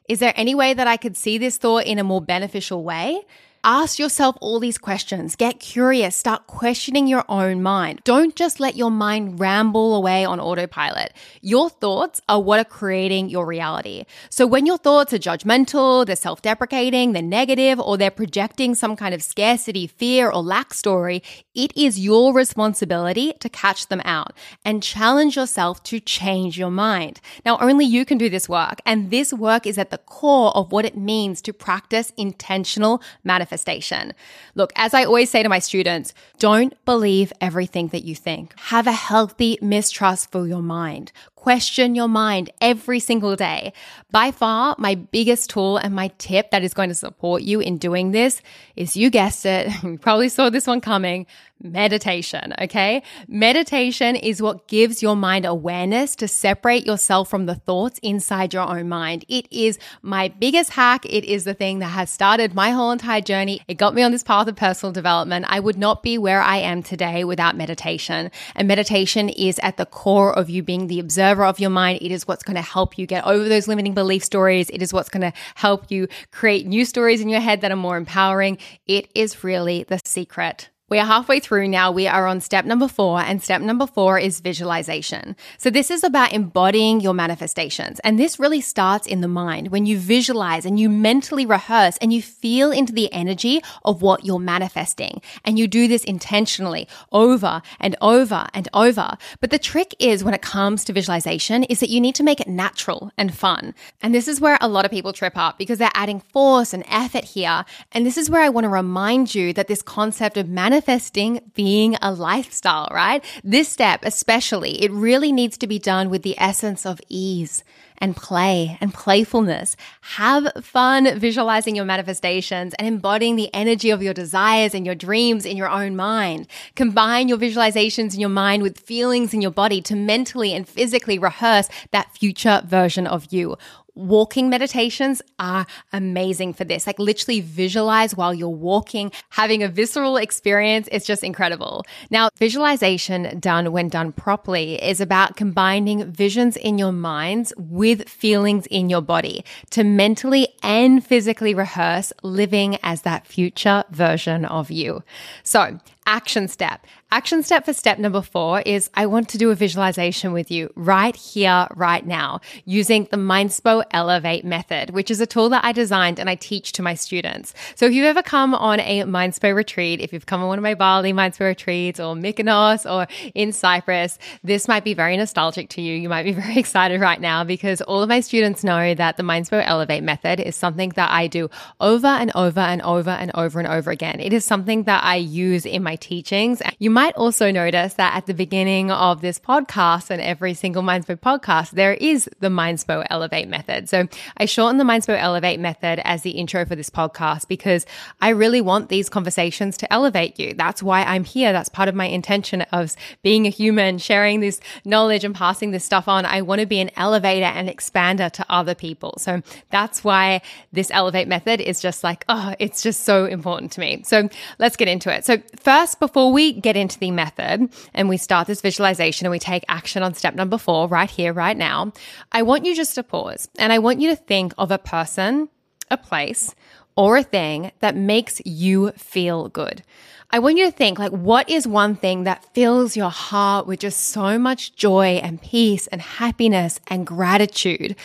Is 0.10 0.18
there 0.18 0.34
any 0.36 0.56
way 0.56 0.74
that 0.74 0.88
I 0.88 0.98
could 0.98 1.16
see 1.16 1.38
this 1.38 1.60
thought 1.60 1.86
in 1.86 2.00
a 2.00 2.04
more 2.04 2.22
beneficial 2.24 2.84
way? 2.84 3.22
Ask 3.64 3.98
yourself 3.98 4.38
all 4.40 4.60
these 4.60 4.78
questions. 4.78 5.36
Get 5.36 5.60
curious. 5.60 6.16
Start 6.16 6.48
questioning 6.48 7.08
your 7.08 7.26
own 7.28 7.64
mind. 7.64 8.02
Don't 8.04 8.36
just 8.36 8.60
let 8.60 8.76
your 8.76 8.92
mind 8.92 9.40
ramble 9.40 9.96
away 9.96 10.24
on 10.24 10.40
autopilot. 10.40 11.12
Your 11.42 11.70
thoughts 11.70 12.22
are 12.30 12.42
what 12.42 12.60
are 12.60 12.66
creating 12.66 13.30
your 13.30 13.46
reality. 13.46 14.06
So 14.30 14.46
when 14.46 14.66
your 14.66 14.78
thoughts 14.78 15.12
are 15.12 15.18
judgmental, 15.18 16.06
they're 16.06 16.16
self 16.16 16.42
deprecating, 16.42 17.14
they're 17.14 17.24
negative, 17.24 17.80
or 17.80 17.98
they're 17.98 18.12
projecting 18.12 18.76
some 18.76 18.96
kind 18.96 19.14
of 19.14 19.24
scarcity, 19.24 19.88
fear, 19.88 20.30
or 20.30 20.42
lack 20.44 20.74
story, 20.74 21.24
it 21.56 21.76
is 21.76 22.00
your 22.00 22.34
responsibility 22.34 23.34
to 23.40 23.50
catch 23.50 23.88
them 23.88 24.02
out 24.06 24.34
and 24.64 24.84
challenge 24.84 25.36
yourself 25.36 25.82
to 25.84 26.00
change 26.00 26.58
your 26.58 26.72
mind. 26.72 27.20
Now, 27.44 27.58
only 27.60 27.86
you 27.86 28.06
can 28.06 28.18
do 28.18 28.30
this 28.30 28.48
work, 28.48 28.82
and 28.86 29.10
this 29.10 29.34
work 29.34 29.66
is 29.66 29.78
at 29.78 29.90
the 29.90 29.98
core 29.98 30.56
of 30.56 30.72
what 30.72 30.86
it 30.86 30.96
means 30.96 31.42
to 31.42 31.54
practice 31.54 32.14
intentional 32.18 33.02
manifestation 33.24 33.57
manifestation. 33.58 34.14
Look, 34.56 34.72
as 34.76 34.94
I 34.94 35.04
always 35.04 35.30
say 35.30 35.44
to 35.44 35.50
my 35.50 35.60
students, 35.60 36.14
don't 36.40 36.74
believe 36.86 37.34
everything 37.42 37.89
that 37.89 38.04
you 38.04 38.15
think. 38.15 38.54
Have 38.60 38.88
a 38.88 38.91
healthy 38.91 39.58
mistrust 39.62 40.32
for 40.32 40.48
your 40.48 40.62
mind. 40.62 41.12
Question 41.36 41.96
your 41.96 42.10
mind 42.10 42.50
every 42.62 43.00
single 43.00 43.36
day. 43.36 43.72
By 44.12 44.32
far, 44.32 44.76
my 44.78 44.96
biggest 44.96 45.50
tool 45.50 45.78
and 45.78 45.93
my 45.96 46.10
tip 46.17 46.52
that 46.52 46.63
is 46.63 46.74
going 46.74 46.89
to 46.89 46.96
support 46.96 47.41
you 47.41 47.60
in 47.62 47.78
doing 47.78 48.12
this 48.12 48.41
is 48.76 48.98
you 48.98 49.10
guessed 49.10 49.46
it. 49.46 49.72
You 49.88 49.98
probably 49.98 50.30
saw 50.30 50.50
this 50.50 50.67
one 50.67 50.82
coming 50.82 51.26
meditation. 51.62 52.54
Okay. 52.62 53.04
Meditation 53.28 54.15
is 54.15 54.41
what 54.41 54.67
gives 54.67 55.02
your 55.02 55.15
mind 55.15 55.46
awareness 55.46 56.15
to 56.17 56.28
separate 56.28 56.86
yourself 56.86 57.30
from 57.30 57.46
the 57.46 57.56
thoughts 57.56 58.00
inside 58.04 58.54
your 58.54 58.63
own 58.63 58.88
mind. 58.88 59.26
It 59.28 59.48
is 59.52 59.80
my 60.02 60.28
biggest 60.28 60.72
hack. 60.72 61.06
It 61.06 61.24
is 61.24 61.43
the 61.43 61.54
thing 61.54 61.80
that 61.80 61.88
has 61.88 62.10
started 62.10 62.54
my 62.54 62.72
whole 62.72 62.91
entire 62.91 63.22
journey. 63.22 63.62
It 63.67 63.76
got 63.76 63.96
me 63.96 64.04
on 64.04 64.12
this 64.12 64.24
path 64.24 64.48
of 64.48 64.56
personal 64.56 64.93
development. 64.93 65.46
I 65.50 65.60
would 65.60 65.78
not 65.78 66.04
be 66.04 66.17
where 66.17 66.41
I 66.41 66.58
am 66.58 66.84
today 66.84 67.24
without 67.24 67.56
meditation. 67.56 68.32
And 68.56 68.67
meditation 68.67 69.30
is 69.30 69.60
at 69.63 69.78
the 69.78 69.86
core 69.86 70.38
of 70.38 70.50
you 70.50 70.63
being 70.63 70.88
the 70.88 71.00
observer 71.00 71.46
of 71.46 71.60
your 71.60 71.70
mind. 71.70 72.00
It 72.02 72.12
is 72.12 72.28
what's 72.28 72.43
going 72.43 72.56
to 72.56 72.62
help 72.62 72.98
you 72.98 73.06
get 73.06 73.26
over 73.26 73.48
those 73.48 73.67
limiting 73.67 73.93
belief 73.93 74.24
stories. 74.24 74.70
It 74.70 74.82
is 74.82 74.93
what's 74.93 75.10
going 75.10 75.30
to 75.30 75.34
help 75.56 75.89
you 75.89 76.08
create 76.32 76.67
new 76.67 76.86
stories 76.86 77.22
in 77.22 77.30
your 77.30 77.41
head 77.41 77.62
that 77.62 77.72
are 77.72 77.76
more 77.76 77.98
empowering. 77.98 78.58
It 78.86 79.10
is 79.15 79.43
really 79.43 79.84
the 79.84 80.00
secret. 80.06 80.70
We 80.89 81.00
are 81.00 81.06
halfway 81.06 81.41
through 81.41 81.67
now. 81.67 81.91
We 81.91 82.08
are 82.08 82.28
on 82.28 82.39
step 82.39 82.63
number 82.63 82.88
four, 82.88 83.19
and 83.19 83.43
step 83.43 83.60
number 83.62 83.86
four 83.86 84.17
is 84.17 84.39
visualization. 84.39 85.36
So, 85.58 85.69
this 85.69 85.91
is 85.91 86.02
about 86.02 86.32
embodying 86.32 87.02
your 87.02 87.13
manifestations. 87.13 88.00
And 88.06 88.17
this 88.17 88.39
really 88.39 88.62
starts 88.62 89.06
in 89.06 89.19
the 89.19 89.28
mind 89.28 89.67
when 89.67 89.86
you 89.86 90.00
visualize 90.00 90.65
and 90.65 90.80
you 90.80 90.88
mentally 90.88 91.45
rehearse 91.45 91.97
and 91.97 92.13
you 92.13 92.21
feel 92.21 92.71
into 92.71 92.93
the 92.93 93.12
energy 93.12 93.62
of 93.84 94.02
what 94.02 94.23
you're 94.23 94.39
manifesting. 94.39 95.21
And 95.43 95.60
you 95.60 95.67
do 95.67 95.89
this 95.89 96.06
intentionally 96.06 96.88
over 97.12 97.62
and 97.82 97.97
over 98.00 98.47
and 98.54 98.69
over. 98.73 99.17
But 99.41 99.50
the 99.50 99.60
trick 99.60 99.93
is 100.00 100.23
when 100.23 100.34
it 100.34 100.41
comes 100.41 100.86
to 100.86 100.93
visualization 100.93 101.63
is 101.63 101.82
that 101.82 101.89
you 101.89 102.00
need 102.00 102.15
to 102.15 102.23
make 102.23 102.39
it 102.39 102.47
natural 102.47 103.12
and 103.17 103.36
fun. 103.36 103.76
And 104.02 104.15
this 104.15 104.30
is 104.30 104.39
where 104.39 104.58
a 104.62 104.69
lot 104.69 104.86
of 104.86 104.91
people 104.91 105.12
trip 105.12 105.36
up 105.36 105.58
because 105.58 105.80
they're 105.80 105.91
adding 105.95 106.21
force 106.32 106.73
and 106.73 106.86
effort 106.88 107.26
here. 107.26 107.65
And 107.91 108.06
this 108.06 108.17
is 108.17 108.30
where 108.30 108.41
I 108.41 108.47
want 108.47 108.63
to 108.63 108.69
remind 108.69 109.36
you 109.36 109.52
that 109.52 109.67
this 109.67 109.82
concept 109.82 110.38
of 110.38 110.47
manifestation 110.47 110.77
manifesting 110.78 111.42
being 111.56 111.98
a 112.04 112.12
lifestyle, 112.12 112.88
right? 112.92 113.24
This 113.44 113.68
step, 113.68 114.02
especially, 114.04 114.84
it 114.84 114.92
really 114.92 115.32
needs 115.32 115.58
to 115.58 115.66
be 115.66 115.80
done 115.80 116.12
with 116.12 116.22
the 116.22 116.36
essence 116.38 116.86
of 116.86 117.02
ease 117.10 117.63
and 117.98 118.16
play 118.16 118.78
and 118.80 118.94
playfulness. 118.94 119.76
Have 120.02 120.52
fun 120.62 121.18
visualizing 121.20 121.76
your 121.76 121.86
manifestations 121.86 122.76
and 122.76 122.88
embodying 122.88 123.38
the 123.38 123.52
energy 123.56 123.90
of 123.90 124.04
your 124.04 124.13
desires 124.13 124.76
and 124.76 124.86
your 124.86 124.94
dreams 124.94 125.48
in 125.48 125.58
your 125.58 125.70
own 125.70 125.96
mind. 125.96 126.48
Combine 126.76 127.28
your 127.28 127.40
visualizations 127.40 128.13
in 128.13 128.20
your 128.20 128.30
mind 128.30 128.62
with 128.62 128.80
feelings 128.80 129.34
in 129.34 129.42
your 129.42 129.50
body 129.50 129.82
to 129.82 129.96
mentally 129.96 130.54
and 130.54 130.70
physically 130.70 131.18
rehearse 131.18 131.70
that 131.90 132.16
future 132.16 132.62
version 132.68 133.08
of 133.08 133.34
you 133.34 133.58
walking 133.98 134.50
meditations 134.50 135.22
are 135.40 135.66
amazing 135.92 136.54
for 136.54 136.64
this. 136.64 136.88
Like 136.88 137.00
literally 137.00 137.42
visualize 137.42 138.16
while 138.16 138.34
you're 138.34 138.50
walking, 138.50 139.12
having 139.30 139.64
a 139.64 139.68
visceral 139.68 140.18
experience. 140.18 140.88
It's 140.92 141.06
just 141.06 141.24
incredible. 141.24 141.86
Now, 142.10 142.30
visualization 142.38 143.40
done 143.40 143.72
when 143.72 143.90
done 143.90 144.12
properly 144.12 144.82
is 144.82 145.02
about 145.02 145.36
combining 145.36 146.12
visions 146.12 146.56
in 146.58 146.78
your 146.78 146.92
minds 146.92 147.54
with 147.58 148.08
feelings 148.08 148.68
in 148.68 148.90
your 148.90 149.02
body 149.02 149.44
to 149.72 149.84
mentally 149.84 150.48
and 150.64 151.06
physically 151.06 151.54
rehearse 151.54 152.14
living 152.24 152.78
as 152.84 153.02
that 153.02 153.26
future 153.26 153.84
version 153.90 154.46
of 154.46 154.70
you. 154.72 155.04
So 155.44 155.80
action 156.08 156.48
step. 156.48 156.88
Action 157.12 157.43
step 157.43 157.65
for 157.65 157.74
step 157.74 158.00
number 158.00 158.22
four 158.22 158.62
is 158.62 158.89
I 158.93 159.06
want 159.06 159.30
to 159.30 159.38
do 159.38 159.52
a 159.52 159.56
visualization 159.56 160.34
with 160.34 160.50
you 160.50 160.72
right 160.76 161.15
here, 161.15 161.67
right 161.76 162.06
now, 162.06 162.41
using 162.65 163.08
the 163.12 163.17
Mindspo 163.17 163.84
Elevate 163.91 164.43
method, 164.43 164.89
which 164.89 165.12
is 165.12 165.22
a 165.22 165.26
tool 165.26 165.50
that 165.50 165.63
I 165.63 165.72
designed 165.72 166.20
and 166.20 166.30
I 166.30 166.36
teach 166.36 166.72
to 166.74 166.82
my 166.82 166.96
students. 166.96 167.54
So 167.76 167.86
if 167.86 167.93
you've 167.93 168.06
ever 168.06 168.22
come 168.22 168.56
on 168.56 168.80
a 168.80 169.04
Mindspo 169.04 169.54
retreat, 169.54 170.02
if 170.02 170.12
you've 170.12 170.26
come 170.26 170.41
on 170.41 170.48
one 170.48 170.58
of 170.58 170.63
my 170.63 170.74
Bali 170.74 171.13
Mindspo 171.13 171.41
retreats 171.41 172.00
or 172.00 172.15
Mykonos 172.15 172.89
or 172.89 173.08
in 173.34 173.52
Cyprus, 173.52 174.17
this 174.43 174.67
might 174.67 174.84
be 174.84 174.93
very 174.93 175.15
nostalgic 175.17 175.70
to 175.72 175.82
you. 175.82 175.96
You 175.96 176.10
might 176.10 176.24
be 176.24 176.34
very 176.43 176.58
excited 176.58 177.02
right 177.02 177.22
now 177.22 177.43
because 177.43 177.82
all 177.82 178.02
of 178.02 178.10
my 178.10 178.22
students 178.22 178.63
know 178.63 178.93
that 178.96 179.17
the 179.17 179.24
Mindspo 179.24 179.62
Elevate 179.65 180.04
method 180.04 180.39
is 180.39 180.56
something 180.56 180.89
that 180.91 181.12
I 181.12 181.28
do 181.28 181.50
over 181.82 182.08
and 182.08 182.32
over 182.34 182.62
and 182.62 182.82
over 182.82 183.12
and 183.12 183.32
over 183.34 183.60
and 183.60 183.67
over 183.67 183.91
again. 183.91 184.20
It 184.22 184.32
is 184.32 184.46
something 184.46 184.84
that 184.84 185.04
I 185.04 185.15
use 185.17 185.65
in 185.65 185.84
my 185.84 185.97
teachings. 186.00 186.62
You 186.80 186.90
might 186.90 187.16
also 187.16 187.52
notice 187.52 187.96
that 187.96 188.16
at 188.16 188.26
the 188.26 188.34
beginning 188.34 188.92
of 188.92 189.22
this 189.22 189.40
podcast 189.40 190.10
and 190.10 190.22
every 190.22 190.54
single 190.54 190.84
Mindspo 190.84 191.20
podcast, 191.20 191.72
there 191.72 191.94
is 191.94 192.30
the 192.40 192.50
Mindspo 192.50 193.06
Elevate 193.10 193.48
method. 193.48 193.90
So 193.90 194.08
I 194.38 194.46
shorten 194.46 194.78
the 194.78 194.84
Mindspo 194.84 195.18
Elevate 195.18 195.60
method 195.60 196.00
as 196.04 196.22
the 196.22 196.32
intro 196.32 196.66
for 196.66 196.76
this 196.76 196.90
podcast 196.90 197.48
because 197.48 197.86
I 198.22 198.30
really 198.30 198.62
want 198.62 198.90
these 198.90 199.10
conversations 199.10 199.78
to 199.78 199.94
elevate 199.94 200.40
you. 200.40 200.54
That's 200.54 200.84
why 200.84 201.04
I'm 201.04 201.24
here. 201.24 201.52
That's 201.54 201.70
part 201.70 201.90
of 201.90 201.96
my 201.96 202.06
intention 202.06 202.62
of 202.72 202.96
being 203.24 203.46
a 203.46 203.50
human, 203.50 203.98
sharing 203.98 204.40
this 204.40 204.60
knowledge 204.86 205.24
and 205.24 205.34
passing 205.34 205.72
this 205.72 205.84
stuff 205.84 206.08
on. 206.08 206.26
I 206.26 206.42
want 206.42 206.62
to 206.62 206.68
be 206.68 206.80
an 206.80 206.92
elevator 206.96 207.46
and 207.46 207.70
expander 207.70 208.32
to 208.32 208.46
other 208.50 208.76
people. 208.76 209.16
So 209.18 209.42
that's 209.72 210.04
why 210.04 210.42
this 210.72 210.92
Elevate 210.92 211.28
method 211.28 211.62
is 211.62 211.80
just 211.80 212.04
like, 212.04 212.26
oh, 212.30 212.54
it's 212.60 212.84
just 212.84 213.04
so 213.04 213.26
important 213.26 213.72
to 213.74 213.80
me. 213.80 214.04
So 214.04 214.30
let's 214.60 214.76
get 214.76 214.88
into 214.88 215.14
it. 215.14 215.26
So 215.26 215.42
first, 215.60 215.87
before 215.95 216.32
we 216.32 216.54
get 216.54 216.76
into 216.76 217.00
the 217.00 217.12
method 217.12 217.69
and 217.93 218.10
we 218.10 218.17
start 218.17 218.47
this 218.47 218.62
visualization 218.62 219.26
and 219.26 219.32
we 219.32 219.39
take 219.39 219.63
action 219.67 220.04
on 220.04 220.13
step 220.13 220.36
number 220.36 220.58
four 220.58 220.88
right 220.88 221.10
here, 221.10 221.34
right 221.34 221.58
now, 221.58 221.91
I 222.32 222.43
want 222.43 222.65
you 222.65 222.76
just 222.76 222.95
to 222.95 223.04
pause 223.04 223.50
and 223.58 223.73
I 223.73 223.80
want 223.80 224.02
you 224.02 224.10
to 224.10 224.15
think 224.15 224.54
of 224.58 224.71
a 224.71 224.78
person, 224.78 225.50
a 225.89 225.97
place, 225.97 226.54
or 226.95 227.17
a 227.17 227.23
thing 227.23 227.71
that 227.80 227.95
makes 227.95 228.41
you 228.45 228.91
feel 228.91 229.50
good. 229.50 229.84
I 230.30 230.39
want 230.39 230.58
you 230.58 230.65
to 230.65 230.71
think 230.71 231.00
like, 231.00 231.12
what 231.12 231.50
is 231.50 231.65
one 231.65 231.95
thing 231.95 232.23
that 232.23 232.54
fills 232.54 232.97
your 232.97 233.10
heart 233.10 233.65
with 233.65 233.80
just 233.80 234.10
so 234.10 234.38
much 234.38 234.76
joy 234.76 235.21
and 235.23 235.41
peace 235.41 235.88
and 235.88 236.02
happiness 236.02 236.82
and 236.88 237.08
gratitude? 237.08 237.95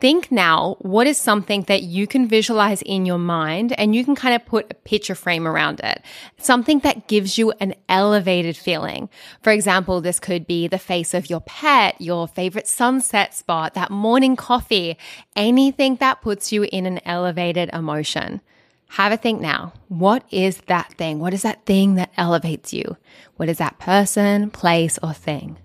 Think 0.00 0.30
now, 0.30 0.76
what 0.78 1.08
is 1.08 1.18
something 1.18 1.62
that 1.62 1.82
you 1.82 2.06
can 2.06 2.28
visualize 2.28 2.82
in 2.82 3.04
your 3.04 3.18
mind 3.18 3.72
and 3.72 3.96
you 3.96 4.04
can 4.04 4.14
kind 4.14 4.32
of 4.32 4.46
put 4.46 4.70
a 4.70 4.74
picture 4.74 5.16
frame 5.16 5.46
around 5.46 5.80
it? 5.80 6.02
Something 6.36 6.78
that 6.80 7.08
gives 7.08 7.36
you 7.36 7.50
an 7.58 7.74
elevated 7.88 8.56
feeling. 8.56 9.08
For 9.42 9.50
example, 9.50 10.00
this 10.00 10.20
could 10.20 10.46
be 10.46 10.68
the 10.68 10.78
face 10.78 11.14
of 11.14 11.28
your 11.28 11.40
pet, 11.40 12.00
your 12.00 12.28
favorite 12.28 12.68
sunset 12.68 13.34
spot, 13.34 13.74
that 13.74 13.90
morning 13.90 14.36
coffee, 14.36 14.96
anything 15.34 15.96
that 15.96 16.22
puts 16.22 16.52
you 16.52 16.68
in 16.70 16.86
an 16.86 17.00
elevated 17.04 17.68
emotion. 17.72 18.40
Have 18.90 19.10
a 19.10 19.16
think 19.16 19.40
now. 19.40 19.72
What 19.88 20.22
is 20.30 20.58
that 20.68 20.92
thing? 20.92 21.18
What 21.18 21.34
is 21.34 21.42
that 21.42 21.66
thing 21.66 21.96
that 21.96 22.12
elevates 22.16 22.72
you? 22.72 22.96
What 23.34 23.48
is 23.48 23.58
that 23.58 23.80
person, 23.80 24.50
place, 24.50 24.96
or 25.02 25.12
thing? 25.12 25.58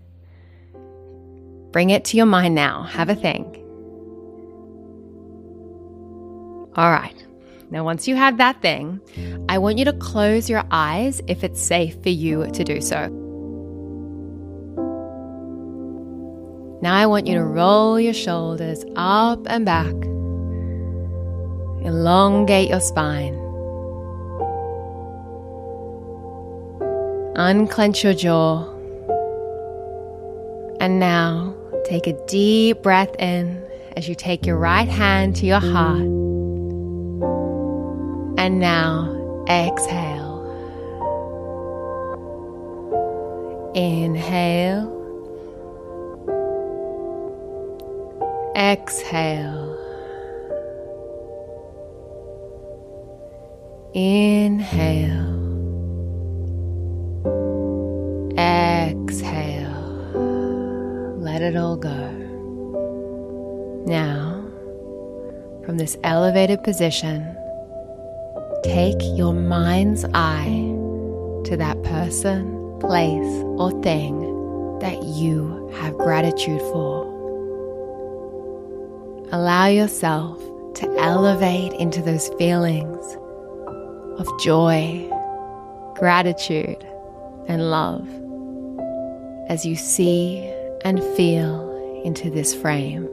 Bring 1.72 1.92
it 1.92 2.04
to 2.06 2.18
your 2.18 2.26
mind 2.26 2.56
now. 2.56 2.82
Have 2.84 3.10
a 3.10 3.16
think. 3.16 3.63
All 6.76 6.92
right. 6.92 7.14
Now, 7.70 7.84
once 7.84 8.08
you 8.08 8.16
have 8.16 8.38
that 8.38 8.62
thing, 8.62 9.00
I 9.50 9.58
want 9.58 9.78
you 9.78 9.86
to 9.86 9.94
close 9.94 10.50
your 10.50 10.64
eyes 10.72 11.22
if 11.28 11.44
it's 11.44 11.62
safe 11.62 12.02
for 12.02 12.10
you 12.10 12.50
to 12.52 12.64
do 12.64 12.82
so. 12.82 13.08
Now, 16.82 16.96
I 16.96 17.06
want 17.06 17.28
you 17.28 17.36
to 17.36 17.44
roll 17.44 18.00
your 18.00 18.14
shoulders 18.14 18.84
up 18.96 19.40
and 19.48 19.66
back, 19.66 19.94
elongate 21.86 22.70
your 22.70 22.82
spine, 22.82 23.36
unclench 27.36 28.04
your 28.04 28.14
jaw, 28.14 28.70
and 30.80 31.00
now 31.00 31.56
take 31.86 32.06
a 32.08 32.14
deep 32.26 32.82
breath 32.82 33.16
in 33.18 33.64
as 33.96 34.10
you 34.10 34.16
take 34.16 34.46
your 34.46 34.58
right 34.58 34.88
hand 34.88 35.36
to 35.38 35.46
your 35.46 35.60
heart 35.60 36.33
and 38.44 38.60
now 38.60 39.46
exhale. 39.48 40.44
Inhale. 43.74 44.92
Exhale. 48.54 49.78
Inhale. 53.94 55.40
Exhale. 58.38 59.72
Let 61.18 61.42
it 61.42 61.56
all 61.56 61.78
go. 61.78 62.12
Now, 63.86 64.44
from 65.66 65.78
this 65.78 65.96
elevated 66.04 66.62
position, 66.62 67.38
Take 68.64 68.98
your 69.18 69.34
mind's 69.34 70.06
eye 70.14 70.72
to 71.46 71.58
that 71.58 71.82
person, 71.84 72.80
place, 72.80 73.44
or 73.58 73.72
thing 73.82 74.80
that 74.80 75.04
you 75.04 75.70
have 75.76 75.98
gratitude 75.98 76.62
for. 76.62 77.04
Allow 79.32 79.68
yourself 79.68 80.40
to 80.76 80.96
elevate 80.98 81.74
into 81.74 82.02
those 82.02 82.30
feelings 82.38 83.18
of 84.18 84.28
joy, 84.42 85.10
gratitude, 85.96 86.88
and 87.48 87.70
love 87.70 88.08
as 89.50 89.66
you 89.66 89.76
see 89.76 90.40
and 90.86 91.04
feel 91.18 92.02
into 92.06 92.30
this 92.30 92.54
frame. 92.54 93.10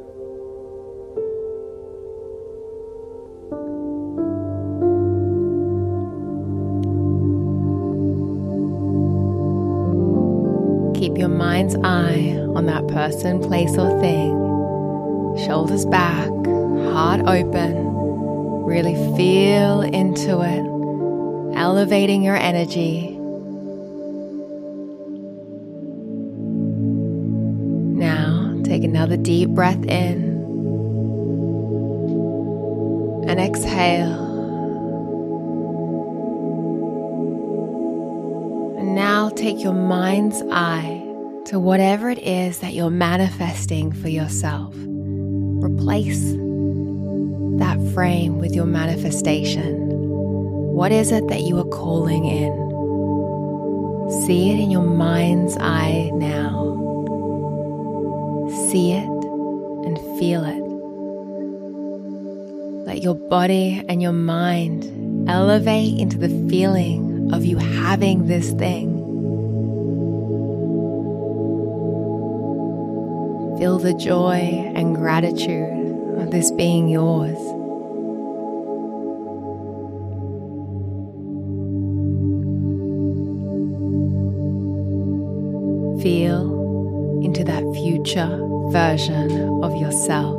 Person, 13.10 13.40
place, 13.42 13.76
or 13.76 14.00
thing. 14.00 14.30
Shoulders 15.44 15.84
back, 15.84 16.28
heart 16.94 17.22
open. 17.26 18.64
Really 18.64 18.94
feel 19.16 19.80
into 19.80 20.42
it, 20.42 21.56
elevating 21.58 22.22
your 22.22 22.36
energy. 22.36 23.16
Now, 27.98 28.60
take 28.62 28.84
another 28.84 29.16
deep 29.16 29.48
breath 29.48 29.84
in 29.86 30.38
and 33.28 33.40
exhale. 33.40 34.28
And 38.78 38.94
now 38.94 39.30
take 39.30 39.60
your 39.64 39.74
mind's 39.74 40.42
eye 40.52 40.99
to 41.46 41.58
whatever 41.58 42.10
it 42.10 42.18
is 42.18 42.58
that 42.58 42.74
you're 42.74 42.90
manifesting 42.90 43.92
for 43.92 44.08
yourself. 44.08 44.74
Replace 44.76 46.32
that 47.58 47.78
frame 47.94 48.38
with 48.38 48.54
your 48.54 48.66
manifestation. 48.66 49.88
What 50.74 50.92
is 50.92 51.12
it 51.12 51.26
that 51.28 51.42
you 51.42 51.58
are 51.58 51.64
calling 51.64 52.24
in? 52.24 52.52
See 54.26 54.50
it 54.50 54.60
in 54.60 54.70
your 54.70 54.84
mind's 54.84 55.56
eye 55.58 56.10
now. 56.14 56.76
See 58.70 58.92
it 58.92 59.04
and 59.04 59.98
feel 60.18 60.44
it. 60.44 60.60
Let 62.86 63.02
your 63.02 63.14
body 63.14 63.84
and 63.88 64.02
your 64.02 64.12
mind 64.12 65.28
elevate 65.28 65.98
into 65.98 66.18
the 66.18 66.28
feeling 66.48 67.32
of 67.32 67.44
you 67.44 67.56
having 67.58 68.26
this 68.26 68.52
thing. 68.52 68.99
Feel 73.60 73.78
the 73.78 73.92
joy 73.92 74.72
and 74.74 74.96
gratitude 74.96 76.18
of 76.18 76.30
this 76.30 76.50
being 76.50 76.88
yours. 76.88 77.36
Feel 86.02 87.20
into 87.22 87.44
that 87.44 87.62
future 87.74 88.34
version 88.72 89.62
of 89.62 89.76
yourself. 89.76 90.38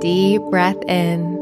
Deep 0.00 0.42
breath 0.50 0.82
in 0.88 1.38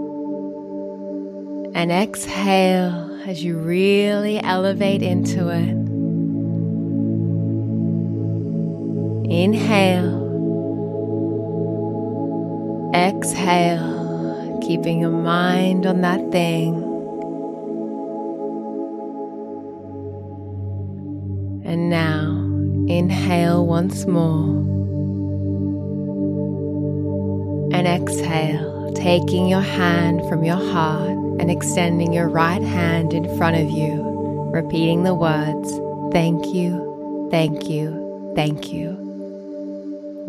and 1.75 1.91
exhale 1.91 3.19
as 3.27 3.43
you 3.43 3.57
really 3.57 4.39
elevate 4.43 5.03
into 5.03 5.49
it. 5.49 5.92
Inhale. 9.33 10.21
Exhale, 12.95 14.59
keeping 14.61 15.01
your 15.01 15.11
mind 15.11 15.87
on 15.87 16.03
that 16.03 16.31
thing. 16.31 16.75
And 21.65 21.89
now, 21.89 22.29
inhale 22.87 23.67
once 23.67 24.07
more. 24.07 24.61
and 27.73 27.89
exhale, 27.89 28.93
taking 28.95 29.49
your 29.49 29.63
hand 29.63 30.21
from 30.29 30.45
your 30.45 30.57
heart 30.73 31.09
and 31.41 31.51
extending 31.51 32.13
your 32.13 32.29
right 32.29 32.63
hand 32.63 33.15
in 33.15 33.25
front 33.39 33.57
of 33.57 33.71
you, 33.71 34.03
repeating 34.53 35.05
the 35.05 35.15
words, 35.15 35.73
Thank 36.13 36.47
you, 36.49 37.29
thank 37.31 37.71
you, 37.71 38.33
thank 38.37 38.71
you. 38.71 39.02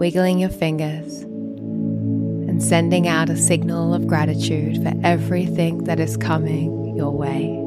Wiggling 0.03 0.37
your 0.37 0.49
fingers 0.49 1.21
and 1.21 2.61
sending 2.61 3.07
out 3.07 3.29
a 3.29 3.37
signal 3.37 3.93
of 3.93 4.05
gratitude 4.05 4.83
for 4.83 4.91
everything 5.01 5.85
that 5.85 5.97
is 5.97 6.17
coming 6.17 6.93
your 6.97 7.09
way. 7.09 7.57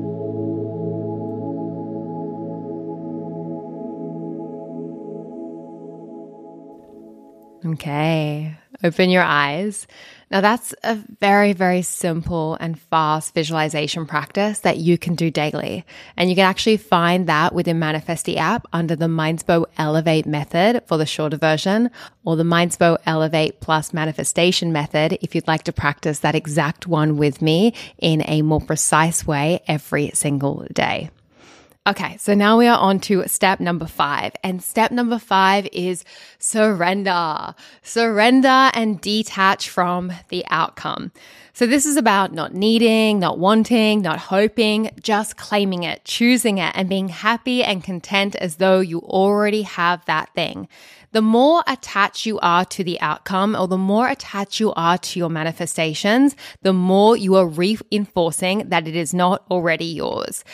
Okay, 7.73 8.55
open 8.85 9.09
your 9.09 9.23
eyes. 9.23 9.87
Now, 10.29 10.41
that's 10.41 10.75
a 10.83 10.97
very, 11.21 11.53
very 11.53 11.83
simple 11.83 12.57
and 12.59 12.81
fast 12.81 13.33
visualization 13.33 14.07
practice 14.07 14.59
that 14.61 14.79
you 14.79 14.99
can 14.99 15.15
do 15.15 15.31
daily. 15.31 15.85
And 16.17 16.29
you 16.29 16.35
can 16.35 16.47
actually 16.47 16.79
find 16.79 17.29
that 17.29 17.55
within 17.55 17.79
Manifestie 17.79 18.37
app 18.37 18.67
under 18.73 18.97
the 18.97 19.07
Mindspo 19.07 19.67
Elevate 19.79 20.27
method 20.27 20.83
for 20.87 20.97
the 20.97 21.07
shorter 21.07 21.37
version, 21.37 21.91
or 22.25 22.35
the 22.35 22.43
Mindspo 22.43 22.97
Elevate 23.07 23.61
plus 23.61 23.95
manifestation 23.95 24.73
method 24.73 25.17
if 25.23 25.35
you'd 25.35 25.47
like 25.47 25.63
to 25.63 25.73
practice 25.73 26.19
that 26.19 26.35
exact 26.35 26.89
one 26.89 27.17
with 27.17 27.41
me 27.41 27.73
in 27.99 28.25
a 28.27 28.43
more 28.43 28.61
precise 28.61 29.25
way 29.27 29.63
every 29.69 30.11
single 30.13 30.67
day. 30.73 31.11
Okay, 31.87 32.17
so 32.17 32.35
now 32.35 32.59
we 32.59 32.67
are 32.67 32.79
on 32.79 32.99
to 33.01 33.23
step 33.29 33.61
number 33.61 33.87
five. 33.87 34.33
And 34.43 34.61
step 34.61 34.91
number 34.91 35.21
five 35.21 35.69
is 35.73 36.05
surrender. 36.41 37.55
Surrender 37.83 38.73
and 38.75 39.01
detach 39.01 39.69
from 39.71 40.13
the 40.29 40.45
outcome. 40.51 41.13
So 41.53 41.65
this 41.65 41.87
is 41.87 41.97
about 41.97 42.33
not 42.33 42.55
needing, 42.55 43.21
not 43.21 43.39
wanting, 43.39 44.03
not 44.03 44.19
hoping, 44.19 44.91
just 45.01 45.37
claiming 45.37 45.85
it, 45.85 46.05
choosing 46.05 46.59
it, 46.59 46.73
and 46.75 46.89
being 46.89 47.09
happy 47.09 47.63
and 47.63 47.85
content 47.85 48.35
as 48.35 48.57
though 48.57 48.81
you 48.81 48.99
already 49.03 49.63
have 49.63 50.05
that 50.07 50.35
thing. 50.35 50.67
The 51.13 51.23
more 51.23 51.63
attached 51.69 52.27
you 52.27 52.41
are 52.41 52.65
to 52.65 52.83
the 52.83 53.01
outcome 53.01 53.55
or 53.55 53.69
the 53.69 53.79
more 53.79 54.09
attached 54.09 54.59
you 54.59 54.73
are 54.75 54.99
to 54.99 55.19
your 55.21 55.31
manifestations, 55.31 56.35
the 56.63 56.73
more 56.73 57.17
you 57.17 57.37
are 57.37 57.47
reinforcing 57.47 58.69
that 58.71 58.89
it 58.89 58.97
is 58.97 59.15
not 59.15 59.45
already 59.53 59.85
yours. 59.87 60.45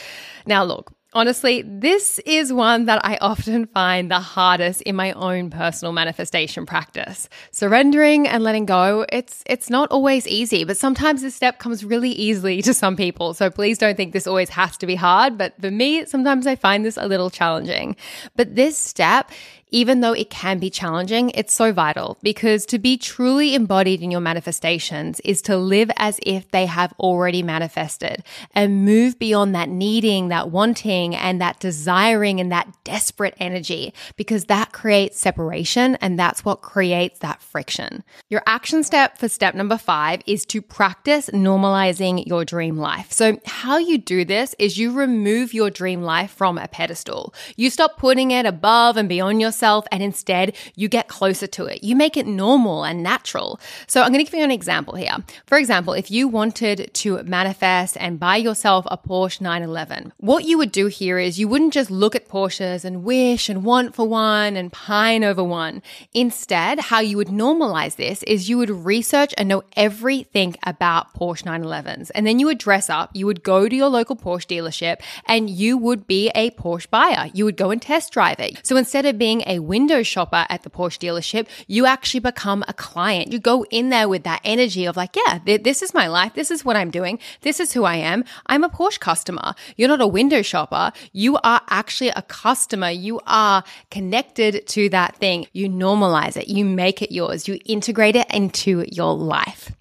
Now, 0.47 0.63
look, 0.63 0.93
Honestly, 1.15 1.61
this 1.61 2.19
is 2.21 2.55
one 2.55 2.87
that 2.87 3.05
I 3.05 3.19
often 3.21 3.67
find 3.67 4.11
the 4.11 4.19
hardest 4.19 4.81
in 4.83 4.97
my 4.97 5.13
own 5.13 5.51
personal 5.51 5.93
manifestation 5.93 6.65
practice. 6.65 7.29
Surrendering 7.51 8.27
and 8.27 8.43
letting 8.43 8.65
go, 8.65 9.05
it's 9.11 9.43
it's 9.45 9.69
not 9.69 9.91
always 9.91 10.27
easy, 10.27 10.65
but 10.65 10.79
sometimes 10.79 11.21
this 11.21 11.35
step 11.35 11.59
comes 11.59 11.85
really 11.85 12.13
easily 12.13 12.63
to 12.63 12.73
some 12.73 12.97
people. 12.97 13.35
So 13.35 13.51
please 13.51 13.77
don't 13.77 13.95
think 13.95 14.15
this 14.15 14.27
always 14.27 14.49
has 14.51 14.79
to 14.79 14.87
be 14.87 14.95
hard, 14.95 15.37
but 15.37 15.53
for 15.61 15.71
me, 15.71 16.07
sometimes 16.07 16.47
I 16.47 16.57
find 16.57 16.83
this 16.83 16.97
a 16.97 17.07
little 17.07 17.29
challenging. 17.29 17.95
But 18.35 18.55
this 18.55 18.79
step 18.79 19.31
even 19.73 20.01
though 20.01 20.13
it 20.13 20.29
can 20.29 20.59
be 20.59 20.69
challenging, 20.71 21.31
it's 21.31 21.55
so 21.55 21.73
vital 21.73 22.19
because 22.23 22.67
to 22.67 22.79
be 22.79 22.97
truly 22.99 23.55
embodied 23.55 24.03
in 24.03 24.11
your 24.11 24.21
manifestations 24.21 25.19
is 25.21 25.41
to 25.43 25.57
live 25.57 25.91
as 25.97 26.21
if 26.25 26.51
they 26.51 26.67
have 26.67 26.93
already 27.01 27.43
manifested 27.43 28.23
and 28.55 28.85
move 28.85 29.19
beyond 29.19 29.55
that 29.55 29.71
needing, 29.71 30.29
that 30.29 30.51
wanting, 30.51 31.17
and 31.17 31.41
that 31.41 31.59
desiring 31.59 32.39
and 32.39 32.53
that 32.53 32.69
desperate 32.85 33.35
energy 33.39 33.95
because 34.17 34.45
that 34.45 34.73
creates 34.73 35.19
separation 35.19 35.97
and 35.97 36.19
that's 36.19 36.45
what 36.45 36.61
creates 36.61 37.21
that 37.21 37.41
friction. 37.41 38.05
Your 38.29 38.43
action 38.47 38.85
step 38.85 39.17
for 39.17 39.29
step 39.29 39.55
number 39.55 39.79
five 39.79 40.21
is 40.27 40.45
to 40.47 40.61
practice 40.61 41.31
normalizing 41.31 42.27
your 42.27 42.45
dream 42.45 42.77
life. 42.77 43.11
So, 43.11 43.39
how 43.47 43.79
you 43.79 43.97
do 43.97 44.27
this 44.27 44.55
is 44.59 44.77
you 44.77 44.93
remove 44.93 45.55
your 45.55 45.71
dream 45.71 46.03
life 46.03 46.31
from 46.31 46.59
a 46.59 46.69
pedestal. 46.69 47.35
You 47.57 47.71
stop 47.71 47.97
putting 47.97 48.31
it 48.33 48.45
above 48.45 48.99
and 48.99 49.09
beyond 49.09 49.41
yourself 49.41 49.62
yourself 49.63 49.87
and 49.93 50.03
instead 50.03 50.57
you 50.75 50.89
get 50.89 51.07
closer 51.07 51.47
to 51.47 51.67
it. 51.67 51.85
You 51.85 51.95
make 51.95 52.17
it 52.17 52.27
normal 52.27 52.85
and 52.85 53.03
natural. 53.03 53.61
So 53.87 54.03
I'm 54.03 54.13
going 54.13 54.25
to 54.25 54.31
give 54.31 54.39
you 54.39 54.45
an 54.45 54.51
example 54.51 54.97
here. 54.97 55.17
For 55.47 55.57
example, 55.57 55.93
if 55.93 56.11
you 56.11 56.27
wanted 56.27 56.91
to 56.95 57.23
manifest 57.23 57.97
and 58.01 58.19
buy 58.19 58.37
yourself 58.37 58.87
a 58.91 58.99
Porsche 58.99 59.41
911, 59.41 60.13
what 60.19 60.45
you 60.45 60.59
would 60.59 60.73
do 60.73 60.87
here 60.89 61.19
is 61.19 61.39
you 61.39 61.47
wouldn't 61.47 61.73
just 61.73 61.91
look 61.91 62.17
at 62.17 62.29
Porsches 62.29 62.85
and 62.85 63.05
wish 63.05 63.49
and 63.49 63.65
want 63.65 63.95
for 63.95 64.09
one 64.09 64.57
and 64.57 64.73
pine 64.73 65.23
over 65.23 65.45
one. 65.45 65.81
Instead, 66.13 66.81
how 66.81 66.99
you 66.99 67.17
would 67.17 67.29
normalize 67.29 67.97
this 67.97 68.25
is 68.25 68.49
you 68.49 68.59
would 68.59 68.71
research 68.71 69.33
and 69.39 69.49
know 69.49 69.63
everything 69.77 70.57
about 70.65 71.15
Porsche 71.15 71.45
911s. 71.45 72.11
And 72.15 72.27
then 72.27 72.41
you 72.41 72.47
would 72.47 72.59
dress 72.59 72.91
up, 72.91 73.11
you 73.15 73.27
would 73.27 73.45
go 73.45 73.69
to 73.69 73.77
your 73.77 73.89
local 73.89 74.17
Porsche 74.17 74.47
dealership 74.47 74.97
and 75.27 75.49
you 75.49 75.79
would 75.79 76.07
be 76.07 76.31
a 76.35 76.51
Porsche 76.51 76.91
buyer. 76.91 77.31
You 77.33 77.45
would 77.45 77.57
go 77.57 77.71
and 77.71 77.81
test 77.81 78.13
drive 78.13 78.41
it. 78.41 78.67
So 78.67 78.77
instead 78.77 79.07
of 79.07 79.19
being 79.19 79.43
a 79.53 79.59
window 79.59 80.03
shopper 80.03 80.47
at 80.49 80.63
the 80.63 80.71
Porsche 80.71 80.99
dealership, 80.99 81.47
you 81.67 81.87
actually 81.87 82.21
become 82.21 82.65
a 82.67 82.73
client. 82.73 83.33
You 83.33 83.39
go 83.39 83.65
in 83.71 83.91
there 83.91 84.09
with 84.09 84.25
that 84.25 84.41
energy 84.45 84.85
of 84.87 84.97
like, 84.97 85.15
yeah, 85.15 85.39
th- 85.39 85.63
this 85.63 85.83
is 85.83 85.93
my 85.95 86.07
life. 86.07 86.35
This 86.35 86.51
is 86.51 86.65
what 86.65 86.77
I'm 86.77 86.91
doing. 86.91 87.19
This 87.43 87.61
is 87.61 87.73
who 87.73 87.85
I 87.85 87.97
am. 87.97 88.25
I'm 88.47 88.65
a 88.65 88.71
Porsche 88.71 89.01
customer. 89.01 89.55
You're 89.77 89.89
not 89.89 90.01
a 90.01 90.07
window 90.07 90.43
shopper. 90.43 90.93
You 91.13 91.37
are 91.45 91.61
actually 91.69 92.11
a 92.11 92.23
customer. 92.23 92.91
You 92.91 93.21
are 93.27 93.63
connected 93.91 94.67
to 94.69 94.89
that 94.89 95.17
thing. 95.17 95.47
You 95.53 95.69
normalize 95.69 96.37
it. 96.37 96.49
You 96.49 96.65
make 96.65 97.03
it 97.03 97.13
yours. 97.13 97.47
You 97.47 97.59
integrate 97.67 98.17
it 98.17 98.33
into 98.33 98.85
your 98.91 99.15
life. 99.15 99.73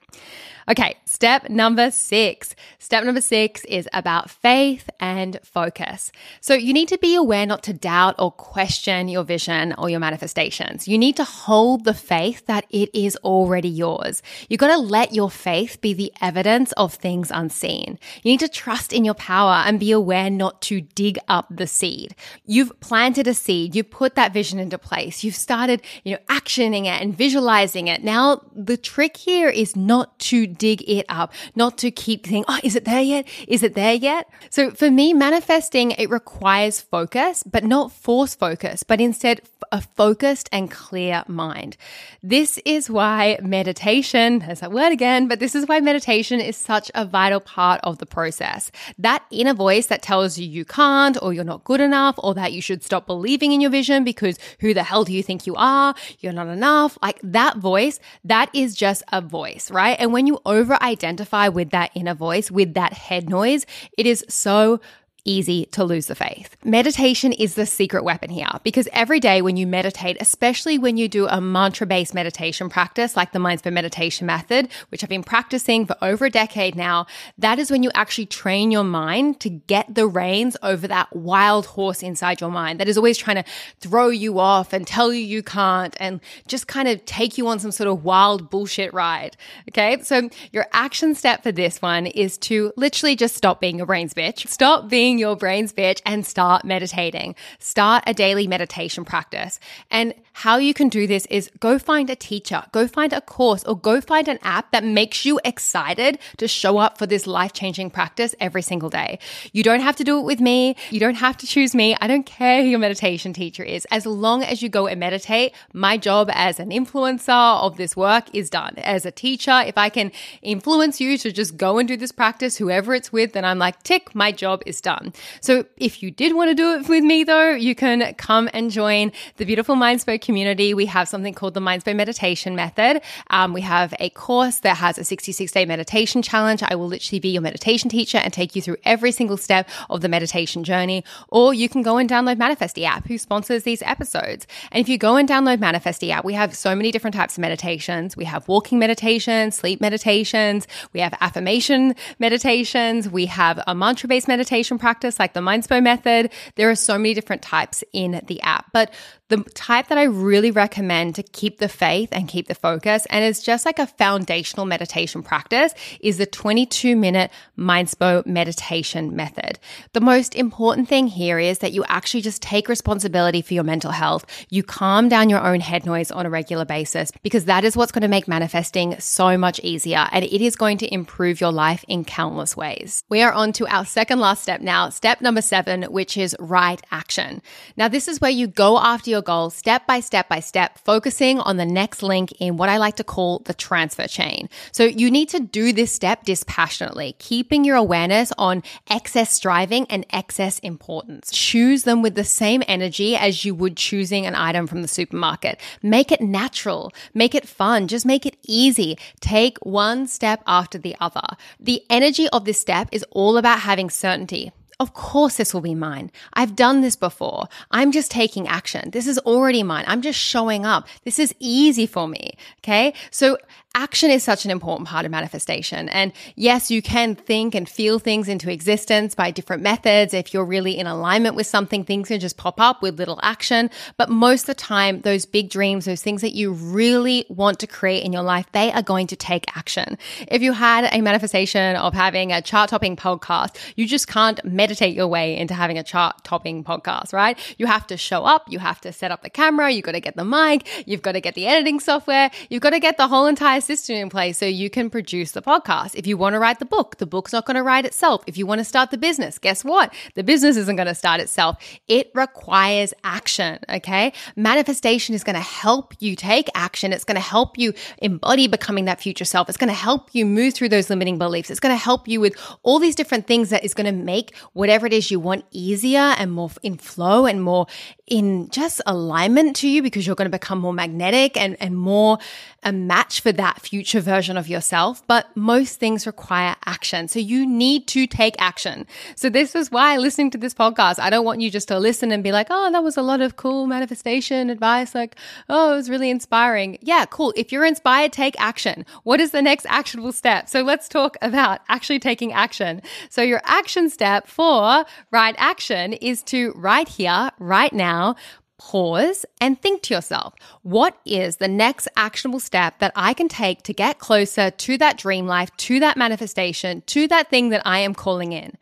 Okay, 0.72 0.96
step 1.04 1.50
number 1.50 1.92
six. 1.92 2.56
Step 2.80 3.04
number 3.04 3.20
six 3.20 3.66
is 3.66 3.90
about 3.92 4.30
faith 4.30 4.90
and 5.02 5.38
focus. 5.44 6.14
So 6.40 6.54
you 6.54 6.72
need 6.72 6.88
to 6.88 6.98
be 6.98 7.14
aware 7.14 7.46
not 7.46 7.62
to 7.64 7.74
doubt 7.74 8.16
or 8.18 8.32
question 8.32 9.10
your 9.10 9.26
vision 9.26 9.76
or 9.78 9.90
your 9.90 10.00
manifestations. 10.00 10.88
You 10.88 10.98
need 10.98 11.18
to 11.18 11.26
hold 11.26 11.84
the 11.84 11.94
faith 11.94 12.46
that 12.46 12.68
it 12.70 12.90
is 12.94 13.18
already 13.18 13.68
yours. 13.68 14.24
You've 14.48 14.62
got 14.62 14.74
to 14.74 14.78
let 14.78 15.14
your 15.14 15.30
faith 15.30 15.82
be 15.82 15.94
the 15.94 16.14
evidence 16.22 16.72
of 16.74 16.94
things 16.94 17.32
unseen. 17.32 18.00
You 18.24 18.32
need 18.32 18.40
to 18.40 18.48
trust 18.48 18.94
in 18.94 19.04
your 19.04 19.16
power 19.16 19.64
and 19.66 19.78
be 19.78 19.92
aware 19.92 20.30
not 20.30 20.62
to 20.64 20.80
dig 20.80 21.18
up 21.28 21.48
the 21.50 21.68
seed. 21.68 22.16
You've 22.46 22.80
planted 22.80 23.28
a 23.28 23.34
seed. 23.34 23.76
You 23.76 23.84
put 23.84 24.16
that 24.16 24.32
vision 24.32 24.58
into 24.58 24.78
place. 24.78 25.22
You've 25.22 25.36
started, 25.36 25.82
you 26.06 26.14
know, 26.14 26.22
actioning 26.30 26.86
it 26.86 27.02
and 27.02 27.14
visualizing 27.14 27.90
it. 27.90 28.06
Now 28.06 28.44
the 28.56 28.78
trick 28.78 29.18
here 29.18 29.50
is 29.50 29.76
not 29.76 30.18
to 30.20 30.48
dig 30.62 30.88
it 30.88 31.08
up, 31.10 31.34
not 31.56 31.80
to 31.80 31.90
keep 31.90 32.24
thinking, 32.24 32.46
oh, 32.48 32.60
is 32.64 32.76
it 32.76 32.86
there 32.86 33.02
yet? 33.02 33.28
Is 33.48 33.64
it 33.64 33.74
there 33.74 33.96
yet? 33.96 34.30
So 34.52 34.70
for 34.70 34.92
me, 34.92 35.12
manifesting, 35.12 35.90
it 35.92 36.12
requires 36.12 36.80
focus, 36.80 37.44
but 37.44 37.64
not 37.64 37.92
force 37.92 38.36
focus, 38.36 38.84
but 38.84 39.02
instead 39.02 39.42
a 39.72 39.82
focused 39.82 40.50
and 40.52 40.70
clear 40.70 41.24
mind. 41.28 41.78
This 42.22 42.60
is 42.66 42.90
why 42.90 43.40
meditation, 43.42 44.40
there's 44.40 44.60
that 44.60 44.72
word 44.72 44.92
again, 44.92 45.28
but 45.28 45.40
this 45.40 45.56
is 45.56 45.68
why 45.68 45.80
meditation 45.80 46.40
is 46.40 46.58
such 46.58 46.92
a 46.94 47.06
vital 47.06 47.40
part 47.40 47.80
of 47.84 47.98
the 47.98 48.06
process. 48.06 48.72
That 49.00 49.24
inner 49.32 49.54
voice 49.54 49.88
that 49.88 50.02
tells 50.02 50.38
you 50.38 50.48
you 50.48 50.66
can't 50.66 51.18
or 51.22 51.34
you're 51.34 51.44
not 51.44 51.64
good 51.64 51.80
enough 51.80 52.16
or 52.20 52.34
that 52.36 52.54
you 52.54 52.62
should 52.62 52.84
stop 52.84 53.08
believing 53.08 53.52
in 53.54 53.62
your 53.62 53.72
vision 53.72 54.04
because 54.04 54.38
who 54.60 54.74
the 54.74 54.84
hell 54.84 55.06
do 55.06 55.14
you 55.14 55.24
think 55.24 55.48
you 55.48 55.56
are? 55.56 55.96
You're 56.20 56.34
not 56.34 56.48
enough. 56.48 56.98
Like 57.02 57.20
that 57.24 57.58
voice, 57.58 58.00
that 58.26 58.50
is 58.54 58.76
just 58.76 59.04
a 59.12 59.22
voice, 59.22 59.72
right? 59.72 59.98
And 60.00 60.12
when 60.12 60.28
you 60.28 60.40
over 60.46 60.82
identify 60.82 61.48
with 61.48 61.72
that 61.72 61.92
inner 61.96 62.14
voice, 62.14 62.52
with 62.52 62.74
that 62.74 62.94
head 62.94 63.30
noise, 63.30 63.66
it 63.98 64.06
is 64.06 64.26
so 64.28 64.80
easy 65.26 65.66
to 65.66 65.84
lose 65.84 66.08
the 66.08 66.16
faith. 66.16 66.56
Meditation 66.64 67.32
is 67.34 67.56
the 67.56 67.66
secret 67.66 68.04
weapon 68.04 68.30
here 68.30 68.50
because 68.64 68.88
every 68.92 69.20
day 69.20 69.42
when 69.42 69.58
you 69.58 69.68
meditate, 69.68 70.18
especially 70.20 70.78
when 70.78 70.98
you 70.98 71.08
do 71.08 71.28
a 71.28 71.40
mantra 71.40 71.86
based 71.88 72.14
meditation 72.14 72.70
practice 72.70 73.16
like 73.16 73.32
the 73.32 73.40
Mindspo 73.40 73.72
Meditation 73.72 74.28
Method, 74.28 74.70
which 74.90 75.04
I've 75.04 75.10
been 75.10 75.24
practicing 75.24 75.86
for 75.86 75.96
over 76.02 76.26
a 76.26 76.30
decade 76.30 76.76
now, 76.76 77.06
that 77.38 77.60
is 77.60 77.72
when 77.72 77.84
you 77.84 77.92
actually 77.94 78.26
train 78.26 78.72
your 78.72 78.84
mind 78.84 79.40
to 79.42 79.50
get 79.50 79.94
the 79.94 80.08
reins 80.08 80.58
over 80.64 80.88
that 80.88 81.16
wild 81.16 81.66
horse 81.68 82.02
inside 82.02 82.42
your 82.42 82.52
mind 82.52 82.80
that 82.80 82.88
is 82.88 82.98
always 82.98 83.18
trying 83.18 83.44
to 83.44 83.46
throw 83.80 84.10
you 84.10 84.40
off 84.40 84.74
and 84.74 84.88
tell 84.88 85.14
you 85.14 85.20
you 85.20 85.44
can't 85.44 85.96
and 86.00 86.20
just 86.48 86.68
kind 86.68 86.88
of 86.88 87.04
take 87.06 87.38
you 87.38 87.48
on 87.48 87.60
some 87.60 87.72
sort 87.72 87.88
of 87.88 88.04
wild 88.04 88.50
bullshit 88.50 88.94
ride. 88.94 89.38
Okay. 89.70 90.02
So 90.02 90.30
your 90.52 90.68
action 90.74 91.16
step 91.16 91.44
for 91.44 91.52
this 91.52 91.82
one 91.82 92.08
is 92.08 92.38
to 92.40 92.74
literally 92.76 93.16
just 93.16 93.36
stop 93.36 93.60
being 93.60 93.82
a 93.82 93.86
brains 93.86 94.14
bitch. 94.14 94.48
Stop 94.48 94.90
being 94.90 95.11
being 95.12 95.20
your 95.20 95.36
brain's 95.36 95.74
bitch 95.74 96.02
and 96.06 96.26
start 96.26 96.64
meditating. 96.64 97.36
Start 97.60 98.02
a 98.08 98.14
daily 98.14 98.48
meditation 98.48 99.04
practice. 99.04 99.60
And 99.90 100.14
how 100.34 100.58
you 100.58 100.74
can 100.74 100.88
do 100.88 101.06
this 101.06 101.26
is 101.26 101.52
go 101.60 101.78
find 101.78 102.10
a 102.10 102.16
teacher, 102.16 102.64
go 102.72 102.88
find 102.88 103.12
a 103.12 103.20
course, 103.20 103.64
or 103.66 103.78
go 103.78 104.00
find 104.00 104.30
an 104.30 104.40
app 104.42 104.72
that 104.72 104.86
makes 104.86 105.26
you 105.26 105.42
excited 105.44 106.18
to 106.38 106.48
show 106.48 106.78
up 106.78 106.98
for 106.98 107.06
this 107.06 107.28
life 107.28 107.52
changing 107.52 107.90
practice 107.90 108.34
every 108.40 108.62
single 108.62 108.90
day. 108.90 109.20
You 109.52 109.64
don't 109.64 109.82
have 109.82 109.98
to 109.98 110.06
do 110.06 110.18
it 110.20 110.24
with 110.24 110.40
me. 110.40 110.78
You 110.90 111.02
don't 111.02 111.16
have 111.16 111.36
to 111.38 111.46
choose 111.46 111.76
me. 111.76 111.98
I 112.00 112.08
don't 112.08 112.26
care 112.26 112.64
who 112.64 112.70
your 112.70 112.80
meditation 112.80 113.34
teacher 113.34 113.64
is. 113.64 113.86
As 113.92 114.06
long 114.06 114.44
as 114.44 114.62
you 114.62 114.70
go 114.70 114.88
and 114.88 115.00
meditate, 115.00 115.54
my 115.74 115.98
job 115.98 116.30
as 116.34 116.60
an 116.60 116.70
influencer 116.70 117.62
of 117.62 117.76
this 117.76 117.98
work 117.98 118.34
is 118.34 118.50
done. 118.50 118.76
As 118.78 119.06
a 119.06 119.12
teacher, 119.12 119.62
if 119.66 119.78
I 119.78 119.90
can 119.90 120.14
influence 120.42 121.02
you 121.02 121.18
to 121.18 121.32
just 121.34 121.58
go 121.58 121.78
and 121.78 121.88
do 121.88 121.98
this 121.98 122.14
practice, 122.14 122.58
whoever 122.58 122.96
it's 122.96 123.12
with, 123.12 123.34
then 123.34 123.44
I'm 123.44 123.60
like, 123.60 123.84
tick, 123.84 124.16
my 124.16 124.32
job 124.32 124.64
is 124.66 124.80
done. 124.80 125.01
So 125.42 125.66
if 125.78 126.02
you 126.04 126.12
did 126.12 126.36
want 126.36 126.50
to 126.50 126.56
do 126.56 126.74
it 126.74 126.88
with 126.88 127.04
me 127.04 127.24
though, 127.24 127.52
you 127.52 127.76
can 127.76 128.14
come 128.16 128.50
and 128.54 128.72
join 128.72 129.12
the 129.38 129.46
beautiful 129.46 129.76
Mindspo 129.76 130.22
community. 130.22 130.74
We 130.74 130.86
have 130.88 131.08
something 131.08 131.34
called 131.34 131.54
the 131.54 131.60
Mindspo 131.60 131.96
meditation 131.96 132.56
method. 132.56 133.02
Um, 133.30 133.54
we 133.54 133.62
have 133.62 133.94
a 134.00 134.10
course 134.10 134.60
that 134.60 134.78
has 134.78 134.98
a 134.98 135.04
66 135.04 135.52
day 135.52 135.66
meditation 135.66 136.22
challenge. 136.22 136.64
I 136.64 136.76
will 136.76 136.88
literally 136.88 137.20
be 137.20 137.30
your 137.30 137.42
meditation 137.42 137.90
teacher 137.90 138.18
and 138.18 138.32
take 138.32 138.56
you 138.56 138.62
through 138.62 138.78
every 138.84 139.12
single 139.12 139.38
step 139.38 139.68
of 139.90 140.02
the 140.02 140.10
meditation 140.10 140.64
journey. 140.64 141.04
Or 141.30 141.54
you 141.54 141.68
can 141.70 141.82
go 141.82 141.98
and 141.98 142.10
download 142.10 142.38
Manifestie 142.38 142.84
app, 142.84 143.08
who 143.08 143.18
sponsors 143.18 143.64
these 143.64 143.82
episodes. 143.84 144.48
And 144.72 144.82
if 144.82 144.90
you 144.90 144.98
go 144.98 145.16
and 145.16 145.28
download 145.28 145.58
Manifestie 145.58 146.12
app, 146.12 146.26
we 146.26 146.34
have 146.34 146.56
so 146.56 146.76
many 146.76 146.92
different 146.92 147.16
types 147.16 147.38
of 147.38 147.42
meditations. 147.42 148.16
We 148.16 148.26
have 148.26 148.48
walking 148.48 148.80
meditations, 148.80 149.56
sleep 149.56 149.82
meditations, 149.82 150.68
we 150.94 151.00
have 151.00 151.16
affirmation 151.22 151.96
meditations, 152.20 153.10
we 153.10 153.26
have 153.26 153.62
a 153.68 153.76
mantra 153.76 154.08
based 154.08 154.28
meditation 154.28 154.78
practice 154.78 154.91
like 155.20 155.34
the 155.34 155.40
Mindspo 155.40 155.82
method. 155.82 156.32
There 156.56 156.70
are 156.70 156.76
so 156.76 156.98
many 156.98 157.14
different 157.14 157.42
types 157.42 157.84
in 157.94 158.22
the 158.28 158.42
app. 158.42 158.66
But 158.74 158.94
the 159.32 159.44
type 159.54 159.88
that 159.88 159.98
I 159.98 160.04
really 160.04 160.52
recommend 160.52 161.16
to 161.16 161.24
keep 161.24 161.60
the 161.60 161.70
faith 161.70 162.10
and 162.12 162.28
keep 162.28 162.50
the 162.50 162.56
focus, 162.56 163.08
and 163.10 163.24
it's 163.24 163.42
just 163.42 163.66
like 163.66 163.80
a 163.80 163.88
foundational 163.88 164.66
meditation 164.66 165.24
practice, 165.24 165.74
is 166.02 166.18
the 166.18 166.26
22 166.26 166.98
minute 166.98 167.32
Mindspo 167.58 168.26
meditation 168.26 169.16
method. 169.16 169.58
The 169.94 170.02
most 170.02 170.36
important 170.36 170.90
thing 170.90 171.08
here 171.08 171.40
is 171.40 171.60
that 171.60 171.72
you 171.72 171.86
actually 171.88 172.22
just 172.22 172.42
take 172.42 172.68
responsibility 172.68 173.42
for 173.42 173.54
your 173.54 173.64
mental 173.64 173.92
health. 173.92 174.26
You 174.50 174.64
calm 174.64 175.08
down 175.08 175.30
your 175.30 175.42
own 175.42 175.62
head 175.62 175.86
noise 175.86 176.12
on 176.12 176.26
a 176.26 176.30
regular 176.30 176.66
basis 176.66 177.12
because 177.24 177.46
that 177.46 177.64
is 177.64 177.78
what's 177.78 177.94
going 177.94 178.02
to 178.02 178.10
make 178.10 178.28
manifesting 178.28 179.00
so 179.00 179.38
much 179.38 179.62
easier 179.62 180.10
and 180.12 180.26
it 180.26 180.42
is 180.42 180.58
going 180.58 180.78
to 180.80 180.94
improve 180.94 181.40
your 181.40 181.54
life 181.54 181.86
in 181.88 182.04
countless 182.04 182.58
ways. 182.58 183.04
We 183.08 183.22
are 183.22 183.32
on 183.32 183.54
to 183.54 183.68
our 183.68 183.86
second 183.86 184.20
last 184.20 184.44
step 184.44 184.60
now, 184.60 184.90
step 184.90 185.22
number 185.22 185.42
seven, 185.42 185.84
which 185.84 186.18
is 186.18 186.36
right 186.38 186.82
action. 186.92 187.42
Now, 187.78 187.88
this 187.88 188.10
is 188.10 188.20
where 188.20 188.30
you 188.30 188.48
go 188.48 188.78
after 188.78 189.10
your 189.10 189.21
goal 189.22 189.50
step 189.50 189.88
by 189.88 190.00
step 190.00 190.30
by 190.30 190.40
step, 190.40 190.78
focusing 190.80 191.40
on 191.40 191.58
the 191.58 191.66
next 191.66 192.04
link 192.04 192.32
in 192.40 192.58
what 192.58 192.70
I 192.70 192.78
like 192.78 192.96
to 192.98 193.04
call 193.04 193.40
the 193.40 193.54
transfer 193.54 194.08
chain. 194.08 194.50
So 194.72 194.84
you 194.84 195.12
need 195.12 195.30
to 195.30 195.40
do 195.40 195.74
this 195.74 195.92
step 195.92 196.24
dispassionately, 196.26 197.16
keeping 197.20 197.64
your 197.64 197.76
awareness 197.76 198.32
on 198.38 198.64
excess 198.90 199.32
striving 199.32 199.86
and 199.90 200.06
excess 200.12 200.60
importance. 200.60 201.32
Choose 201.32 201.84
them 201.84 202.02
with 202.02 202.16
the 202.16 202.24
same 202.24 202.64
energy 202.68 203.16
as 203.16 203.46
you 203.46 203.56
would 203.56 203.78
choosing 203.78 204.26
an 204.26 204.36
item 204.36 204.68
from 204.68 204.82
the 204.82 204.88
supermarket. 204.88 205.60
Make 205.82 206.12
it 206.12 206.22
natural, 206.22 206.92
make 207.14 207.36
it 207.36 207.48
fun, 207.48 207.88
just 207.88 208.06
make 208.06 208.26
it 208.26 208.38
easy. 208.44 208.98
Take 209.20 209.58
one 209.60 210.08
step 210.08 210.42
after 210.46 210.78
the 210.78 210.96
other. 211.00 211.28
The 211.60 211.84
energy 211.90 212.28
of 212.30 212.46
this 212.46 212.60
step 212.60 212.90
is 212.92 213.06
all 213.12 213.38
about 213.38 213.62
having 213.62 213.90
certainty. 213.90 214.52
Of 214.82 214.96
course, 214.96 215.38
this 215.38 215.54
will 215.54 215.62
be 215.62 215.76
mine. 215.76 216.12
I've 216.34 216.56
done 216.56 216.82
this 216.82 216.96
before. 216.96 217.48
I'm 217.70 217.92
just 217.92 218.10
taking 218.10 218.48
action. 218.48 218.90
This 218.90 219.06
is 219.06 219.20
already 219.20 219.62
mine. 219.62 219.86
I'm 219.86 220.02
just 220.02 220.18
showing 220.18 220.66
up. 220.66 220.88
This 221.04 221.20
is 221.20 221.36
easy 221.38 221.86
for 221.86 222.08
me. 222.08 222.32
Okay. 222.64 222.96
So 223.12 223.38
action 223.74 224.12
is 224.12 224.22
such 224.22 224.44
an 224.44 224.52
important 224.52 224.90
part 224.90 225.06
of 225.06 225.12
manifestation. 225.12 225.88
And 225.90 226.12
yes, 226.36 226.70
you 226.70 226.82
can 226.82 227.16
think 227.16 227.56
and 227.56 227.70
feel 227.70 228.00
things 228.00 228.28
into 228.28 228.52
existence 228.52 229.16
by 229.16 229.32
different 229.32 229.64
methods. 229.64 230.14
If 230.14 230.34
you're 230.34 230.44
really 230.44 230.78
in 230.78 230.88
alignment 230.88 231.36
with 231.36 231.48
something, 231.48 231.86
things 231.86 232.10
can 232.10 232.20
just 232.20 232.36
pop 232.36 232.60
up 232.60 232.82
with 232.82 233.00
little 233.00 233.20
action. 233.24 233.70
But 233.96 234.10
most 234.10 234.42
of 234.42 234.48
the 234.48 234.56
time, 234.56 235.02
those 235.02 235.26
big 235.26 235.50
dreams, 235.50 235.86
those 235.86 236.02
things 236.02 236.22
that 236.22 236.34
you 236.34 236.52
really 236.52 237.26
want 237.30 237.60
to 237.60 237.68
create 237.68 238.04
in 238.04 238.12
your 238.12 238.24
life, 238.24 238.46
they 238.52 238.74
are 238.74 238.82
going 238.82 239.08
to 239.08 239.16
take 239.16 239.46
action. 239.56 239.98
If 240.28 240.42
you 240.42 240.52
had 240.52 240.90
a 240.92 241.02
manifestation 241.02 241.78
of 241.78 241.94
having 241.94 242.34
a 242.34 242.42
chart 242.42 242.72
topping 242.72 242.98
podcast, 242.98 243.56
you 243.78 243.88
just 243.88 244.08
can't 244.08 244.44
meditate 244.72 244.96
your 244.96 245.08
way 245.08 245.38
into 245.38 245.54
having 245.54 245.78
a 245.78 245.84
chart 245.84 246.24
topping 246.24 246.64
podcast, 246.64 247.12
right? 247.12 247.38
You 247.58 247.66
have 247.68 247.86
to 247.88 247.98
show 247.98 248.24
up. 248.24 248.46
You 248.48 248.60
have 248.60 248.80
to 248.82 248.94
set 248.94 249.12
up 249.12 249.22
the 249.22 249.30
camera. 249.30 249.70
You've 249.70 249.84
got 249.84 249.92
to 249.92 250.00
get 250.00 250.16
the 250.16 250.24
mic. 250.24 250.88
You've 250.88 251.02
got 251.02 251.12
to 251.12 251.20
get 251.20 251.36
the 251.36 251.46
editing 251.46 251.82
software. 251.82 252.32
You've 252.50 252.62
got 252.62 252.70
to 252.70 252.80
get 252.80 252.96
the 252.96 253.10
whole 253.10 253.26
entire 253.26 253.60
system 253.60 253.98
in 253.98 254.10
place 254.10 254.38
so 254.38 254.46
you 254.46 254.70
can 254.70 254.90
produce 254.90 255.32
the 255.32 255.42
podcast. 255.42 255.96
If 255.96 256.08
you 256.08 256.16
want 256.16 256.36
to 256.36 256.40
write 256.40 256.60
the 256.60 256.66
book, 256.66 257.00
the 257.00 257.06
book's 257.06 257.34
not 257.34 257.46
going 257.46 257.56
to 257.56 257.64
write 257.64 257.84
itself. 257.84 258.24
If 258.28 258.38
you 258.38 258.46
want 258.46 258.60
to 258.60 258.64
start 258.64 258.92
the 258.92 258.98
business, 258.98 259.38
guess 259.38 259.66
what? 259.66 259.94
The 260.16 260.24
business 260.24 260.56
isn't 260.56 260.78
going 260.78 260.88
to 260.88 260.96
start 260.96 261.20
itself. 261.20 261.58
It 261.90 262.12
requires 262.16 262.94
action. 263.04 263.60
Okay. 263.70 264.14
Manifestation 264.38 265.16
is 265.16 265.26
going 265.26 265.36
to 265.36 265.42
help 265.42 265.94
you 266.00 266.16
take 266.16 266.50
action. 266.56 266.94
It's 266.94 267.04
going 267.04 267.16
to 267.16 267.22
help 267.22 267.58
you 267.58 267.74
embody 267.98 268.48
becoming 268.48 268.86
that 268.86 269.02
future 269.02 269.26
self. 269.26 269.50
It's 269.50 269.58
going 269.58 269.68
to 269.68 269.74
help 269.74 270.12
you 270.14 270.26
move 270.26 270.54
through 270.54 270.70
those 270.70 270.90
limiting 270.90 271.18
beliefs. 271.18 271.50
It's 271.50 271.60
going 271.60 271.76
to 271.76 271.84
help 271.84 272.08
you 272.08 272.22
with 272.22 272.38
all 272.64 272.80
these 272.80 272.96
different 272.96 273.28
things 273.28 273.50
that 273.50 273.66
is 273.66 273.74
going 273.74 273.86
to 273.86 274.04
make 274.04 274.34
whatever 274.62 274.86
it 274.86 274.94
is 274.94 275.10
you 275.10 275.20
want 275.20 275.44
easier 275.50 276.14
and 276.20 276.32
more 276.32 276.52
in 276.62 276.78
flow 276.78 277.26
and 277.26 277.42
more 277.42 277.66
in 278.06 278.48
just 278.52 278.80
alignment 278.86 279.56
to 279.56 279.68
you 279.68 279.82
because 279.82 280.06
you're 280.06 280.16
going 280.16 280.30
to 280.30 280.38
become 280.38 280.60
more 280.60 280.72
magnetic 280.72 281.36
and, 281.36 281.58
and 281.60 281.76
more 281.76 282.20
a 282.64 282.72
match 282.72 283.22
for 283.22 283.32
that 283.32 283.62
future 283.62 284.00
version 284.00 284.38
of 284.38 284.48
yourself. 284.48 285.06
But 285.08 285.36
most 285.36 285.80
things 285.80 286.06
require 286.06 286.56
action. 286.66 287.08
So 287.08 287.20
you 287.20 287.46
need 287.46 287.88
to 287.90 288.06
take 288.08 288.36
action. 288.40 288.86
So 289.16 289.30
this 289.30 289.56
is 289.56 289.72
why 289.72 289.98
listening 289.98 290.32
to 290.32 290.38
this 290.38 290.54
podcast, 290.54 291.00
I 291.00 291.10
don't 291.10 291.26
want 291.26 291.42
you 291.42 291.50
just 291.50 291.68
to 291.70 291.80
listen 291.80 292.12
and 292.12 292.24
be 292.24 292.32
like, 292.32 292.48
oh, 292.50 292.72
that 292.72 292.84
was 292.84 292.98
a 292.98 293.02
lot 293.02 293.22
of 293.22 293.36
cool 293.36 293.68
manifestation 293.68 294.50
advice. 294.50 294.94
Like, 294.94 295.16
oh, 295.50 295.74
it 295.74 295.76
was 295.76 295.90
really 295.90 296.10
inspiring. 296.10 296.78
Yeah, 296.82 297.06
cool. 297.06 297.34
If 297.36 297.52
you're 297.52 297.66
inspired, 297.66 298.14
take 298.14 298.40
action. 298.40 298.86
What 299.04 299.20
is 299.20 299.32
the 299.32 299.42
next 299.42 299.66
actionable 299.68 300.12
step? 300.12 300.50
So 300.50 300.62
let's 300.62 300.88
talk 300.88 301.18
about 301.22 301.62
actually 301.70 302.00
taking 302.00 302.32
action. 302.34 302.82
So 303.10 303.22
your 303.22 303.42
action 303.46 303.90
step 303.90 304.28
for 304.28 304.86
right 305.12 305.36
action 305.38 305.94
is 305.94 306.24
to 306.24 306.52
right 306.56 306.88
here, 306.88 307.32
right 307.40 307.74
now, 307.74 308.16
pause 308.62 309.26
and 309.42 309.60
think 309.60 309.82
to 309.82 309.94
yourself, 309.94 310.34
what 310.62 310.98
is 311.04 311.38
the 311.38 311.48
next 311.48 311.88
actionable 311.96 312.40
step 312.40 312.78
that 312.80 312.94
I 312.96 313.14
can 313.14 313.28
take 313.28 313.64
to 313.64 313.74
get 313.74 314.00
closer 314.00 314.52
to 314.52 314.78
that 314.78 314.98
dream 314.98 315.26
life, 315.26 315.50
to 315.58 315.80
that 315.80 315.98
manifestation, 315.98 316.84
to 316.86 317.08
that 317.08 317.30
thing 317.30 317.50
that 317.50 317.64
I 317.66 317.80
am 317.80 317.96
calling 317.96 318.34
in? 318.34 318.54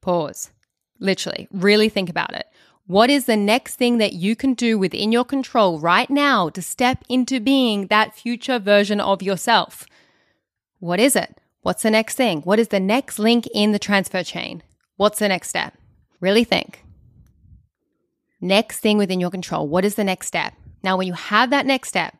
Pause. 0.00 0.50
Literally, 1.00 1.48
really 1.50 1.88
think 1.88 2.08
about 2.08 2.32
it. 2.34 2.46
What 2.86 3.10
is 3.10 3.24
the 3.24 3.36
next 3.36 3.74
thing 3.74 3.98
that 3.98 4.12
you 4.12 4.36
can 4.36 4.54
do 4.54 4.78
within 4.78 5.12
your 5.12 5.24
control 5.24 5.80
right 5.80 6.08
now 6.08 6.48
to 6.50 6.62
step 6.62 7.04
into 7.08 7.40
being 7.40 7.88
that 7.88 8.14
future 8.14 8.58
version 8.58 9.00
of 9.00 9.22
yourself? 9.22 9.84
What 10.78 11.00
is 11.00 11.16
it? 11.16 11.40
What's 11.62 11.82
the 11.82 11.90
next 11.90 12.14
thing? 12.14 12.42
What 12.42 12.58
is 12.58 12.68
the 12.68 12.80
next 12.80 13.18
link 13.18 13.46
in 13.52 13.72
the 13.72 13.78
transfer 13.78 14.22
chain? 14.22 14.62
What's 14.96 15.18
the 15.18 15.28
next 15.28 15.48
step? 15.48 15.76
Really 16.20 16.44
think. 16.44 16.84
Next 18.40 18.80
thing 18.80 18.98
within 18.98 19.20
your 19.20 19.30
control. 19.30 19.68
What 19.68 19.84
is 19.84 19.96
the 19.96 20.04
next 20.04 20.26
step? 20.26 20.54
Now, 20.82 20.96
when 20.96 21.06
you 21.06 21.12
have 21.12 21.50
that 21.50 21.66
next 21.66 21.88
step, 21.88 22.16